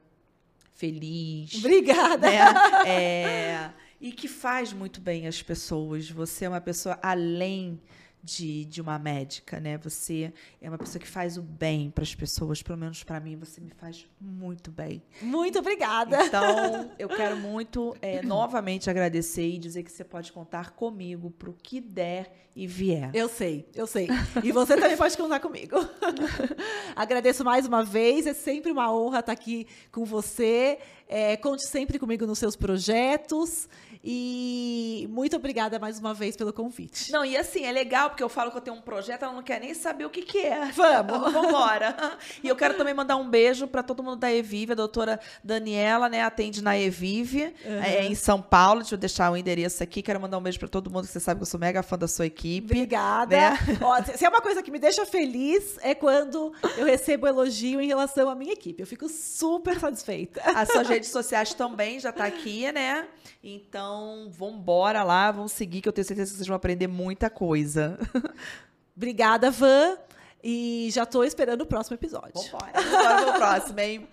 feliz. 0.81 1.55
Obrigada. 1.57 2.31
Né? 2.31 2.39
É, 2.87 3.71
e 4.01 4.11
que 4.13 4.27
faz 4.27 4.73
muito 4.73 4.99
bem 4.99 5.27
as 5.27 5.43
pessoas. 5.43 6.11
Você 6.11 6.47
é 6.47 6.49
uma 6.49 6.61
pessoa 6.61 6.99
além 7.03 7.79
de, 8.23 8.65
de 8.67 8.81
uma 8.81 8.99
médica, 8.99 9.59
né? 9.59 9.79
Você 9.79 10.33
é 10.61 10.69
uma 10.69 10.79
pessoa 10.79 11.01
que 11.01 11.09
faz 11.09 11.37
o 11.37 11.43
bem 11.43 11.91
para 11.91 12.03
as 12.03 12.15
pessoas, 12.15 12.63
pelo 12.63 12.79
menos 12.79 13.03
para 13.03 13.19
mim, 13.21 13.37
você 13.37 13.61
me 13.61 13.71
faz 13.71 14.07
muito 14.21 14.71
bem. 14.71 15.03
Muito 15.23 15.59
obrigada. 15.59 16.25
Então, 16.25 16.91
eu 16.99 17.09
quero 17.09 17.37
muito 17.37 17.97
é, 18.03 18.23
novamente 18.23 18.91
agradecer 18.91 19.49
e 19.49 19.59
dizer 19.59 19.83
que 19.83 19.93
você 19.93 20.05
pode 20.05 20.33
contar 20.33 20.71
comigo 20.73 21.31
para 21.31 21.51
o 21.51 21.55
que 21.55 21.81
der 21.81 22.33
e 22.55 22.67
vier. 22.67 23.11
Eu 23.15 23.29
sei, 23.29 23.69
eu 23.75 23.87
sei. 23.87 24.09
E 24.43 24.53
você 24.53 24.77
também 24.77 24.97
pode 24.97 25.17
contar 25.17 25.41
comigo. 25.41 25.77
Agradeço 26.97 27.45
mais 27.45 27.67
uma 27.67 27.83
vez, 27.83 28.27
é 28.27 28.35
sempre 28.35 28.73
uma 28.73 28.93
honra 28.93 29.21
estar 29.21 29.33
aqui 29.33 29.67
com 29.91 30.05
você. 30.05 30.79
É, 31.09 31.37
conte 31.37 31.67
sempre 31.67 31.99
comigo 31.99 32.27
nos 32.27 32.39
seus 32.39 32.57
projetos. 32.57 33.69
E 34.03 35.07
muito 35.11 35.37
obrigada 35.37 35.79
mais 35.79 35.99
uma 35.99 36.15
vez 36.15 36.35
pelo 36.35 36.53
convite. 36.53 37.13
Não, 37.13 37.25
e 37.25 37.37
assim, 37.37 37.65
é 37.65 37.73
legal, 37.73 38.09
porque 38.09 38.23
eu 38.23 38.31
falo 38.31 38.51
que 38.51 38.57
eu 38.57 38.61
tenho 38.63 38.77
um 38.77 38.81
projeto, 38.81 39.25
ela 39.25 39.33
não 39.33 39.43
quer 39.43 39.61
nem 39.61 39.75
saber 39.75 40.07
o 40.07 40.11
que, 40.11 40.23
que 40.23 40.39
é. 40.39 40.67
Vamos. 40.73 41.21
Vamos 41.33 41.49
embora. 41.49 42.19
E 42.43 42.49
eu 42.49 42.57
quero 42.57 42.75
também 42.75 42.95
mandar 42.95 43.17
um 43.17 43.29
beijo 43.29 43.67
para 43.67 43.83
todo 43.83 44.03
mundo 44.03 44.17
da 44.17 44.33
Evive, 44.33 44.73
a 44.73 44.75
doutora 44.75 45.21
Daniela, 45.45 46.09
né, 46.09 46.23
atende 46.23 46.63
na 46.63 46.79
Evive, 46.79 47.55
uhum. 47.65 47.83
é, 47.83 48.07
em 48.07 48.15
São 48.15 48.41
Paulo. 48.41 48.81
Deixa 48.81 48.95
eu 48.95 48.99
deixar 48.99 49.31
o 49.31 49.37
endereço 49.37 49.83
aqui. 49.83 50.03
Quero 50.03 50.19
mandar 50.19 50.39
um 50.39 50.43
beijo 50.43 50.59
para 50.59 50.69
todo 50.69 50.91
mundo, 50.91 51.07
que 51.07 51.13
você 51.13 51.21
sabe 51.21 51.41
que 51.41 51.43
eu 51.43 51.47
sou 51.47 51.61
mega 51.61 51.83
fã 51.83 51.99
da 51.99 52.09
sua 52.09 52.25
equipe. 52.25 52.73
Obrigada. 52.73 53.37
Né? 53.37 53.59
Ó, 53.83 54.03
se 54.03 54.25
é 54.25 54.29
uma 54.29 54.41
coisa 54.41 54.63
que 54.63 54.71
me 54.71 54.79
deixa 54.79 55.05
feliz, 55.05 55.79
é 55.83 55.95
quando 55.95 56.53
eu 56.79 56.87
recebo 56.87 57.27
elogio 57.27 57.81
em 57.81 57.87
relação 57.87 58.31
à 58.31 58.35
minha 58.35 58.55
equipe. 58.55 58.81
Eu 58.81 58.87
fico 58.87 59.09
super 59.11 59.79
satisfeita. 59.79 60.41
As 60.55 60.71
suas 60.71 60.89
redes 60.89 61.11
sociais 61.11 61.53
também 61.53 62.01
já 62.01 62.13
tá 62.13 62.25
aqui, 62.25 62.71
né? 62.73 63.07
Então, 63.43 63.90
vambora 64.31 65.03
lá, 65.03 65.31
vamos 65.31 65.53
seguir, 65.53 65.81
que 65.81 65.89
eu 65.89 65.93
tenho 65.93 66.07
certeza 66.07 66.31
que 66.31 66.37
vocês 66.37 66.47
vão 66.47 66.57
aprender 66.57 66.87
muita 66.87 67.31
coisa. 67.31 67.99
Obrigada, 68.97 69.51
Van. 69.51 69.97
E 70.43 70.89
já 70.91 71.03
estou 71.03 71.23
esperando 71.23 71.63
o 71.63 71.67
próximo 71.67 71.97
episódio. 71.97 72.33
Vambora. 72.35 72.73
Vamos 72.73 73.25
pro 73.25 73.35
próximo, 73.35 73.81
hein? 73.81 74.09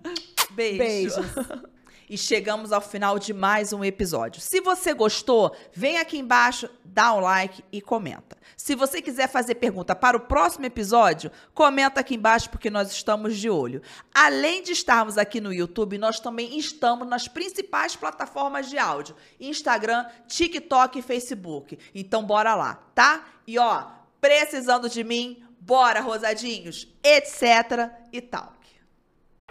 Beijo. 0.54 0.78
Beijos. 0.78 1.71
E 2.12 2.18
chegamos 2.18 2.72
ao 2.72 2.82
final 2.82 3.18
de 3.18 3.32
mais 3.32 3.72
um 3.72 3.82
episódio. 3.82 4.38
Se 4.38 4.60
você 4.60 4.92
gostou, 4.92 5.56
vem 5.72 5.96
aqui 5.96 6.18
embaixo, 6.18 6.68
dá 6.84 7.14
um 7.14 7.20
like 7.20 7.64
e 7.72 7.80
comenta. 7.80 8.36
Se 8.54 8.74
você 8.74 9.00
quiser 9.00 9.30
fazer 9.30 9.54
pergunta 9.54 9.96
para 9.96 10.18
o 10.18 10.20
próximo 10.20 10.66
episódio, 10.66 11.32
comenta 11.54 12.00
aqui 12.00 12.16
embaixo 12.16 12.50
porque 12.50 12.68
nós 12.68 12.92
estamos 12.92 13.38
de 13.38 13.48
olho. 13.48 13.80
Além 14.12 14.62
de 14.62 14.72
estarmos 14.72 15.16
aqui 15.16 15.40
no 15.40 15.54
YouTube, 15.54 15.96
nós 15.96 16.20
também 16.20 16.58
estamos 16.58 17.08
nas 17.08 17.28
principais 17.28 17.96
plataformas 17.96 18.68
de 18.68 18.76
áudio: 18.76 19.16
Instagram, 19.40 20.04
TikTok 20.28 20.98
e 20.98 21.02
Facebook. 21.02 21.78
Então 21.94 22.22
bora 22.22 22.54
lá, 22.54 22.74
tá? 22.94 23.24
E 23.46 23.58
ó, 23.58 23.86
precisando 24.20 24.86
de 24.86 25.02
mim, 25.02 25.42
bora 25.58 26.02
rosadinhos, 26.02 26.86
etc 27.02 27.90
e 28.12 28.20
tal. 28.20 28.52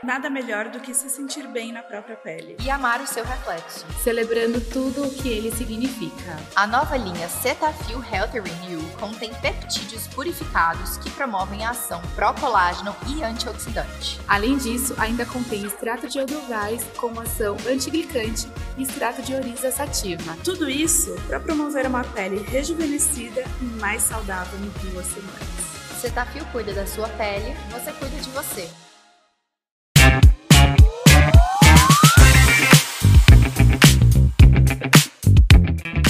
Nada 0.04 0.32
melhor 0.32 0.70
do 0.70 0.80
que 0.80 0.96
se 0.96 1.12
sentir 1.12 1.48
bem 1.48 1.72
na 1.72 1.84
própria 1.84 2.16
pele. 2.16 2.58
E 2.60 2.72
amar 2.72 3.00
o 3.02 3.06
seu 3.06 3.24
reflexo. 3.24 3.86
Celebrando 4.02 4.60
tudo 4.60 5.04
o 5.04 5.14
que 5.14 5.30
ele 5.30 5.52
significa. 5.52 6.40
A 6.56 6.66
nova 6.66 6.98
linha 6.98 7.30
Cetaphil 7.30 8.04
Healthy 8.12 8.40
Renew 8.40 8.82
contém 9.00 9.32
peptídeos 9.36 10.08
purificados 10.08 10.98
que 10.98 11.12
promovem 11.12 11.64
a 11.64 11.70
ação 11.70 12.02
pró-colágeno 12.16 12.96
e 13.08 13.24
antioxidante. 13.24 14.20
Além 14.28 14.58
disso, 14.58 14.96
ainda 14.98 15.24
contém 15.24 15.68
extrato 15.68 16.08
de 16.08 16.18
gás 16.50 16.84
com 16.98 17.20
ação 17.20 17.56
antiglicante 17.70 18.48
e 18.78 18.82
extrato 18.82 19.22
de 19.22 19.36
oriza 19.36 19.70
sativa. 19.70 20.36
Tudo 20.44 20.68
isso 20.68 21.14
para 21.28 21.40
promover 21.40 21.86
uma 21.86 22.04
pele 22.04 22.42
rejuvenescida 22.42 23.44
e 23.62 23.66
mais 23.80 24.02
saudável 24.02 24.58
em 24.58 24.90
duas 24.90 25.06
semanas. 25.06 26.02
Cetaphil 26.02 26.46
cuida 26.52 26.74
da 26.74 26.88
sua 26.88 27.08
pele, 27.10 27.56
você 27.72 27.92
cuida 27.92 28.18
de 28.20 28.30
você. 28.32 28.68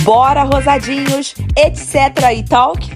Bora, 0.03 0.43
rosadinhos, 0.43 1.35
etc. 1.55 2.31
e 2.35 2.43
talk. 2.43 2.89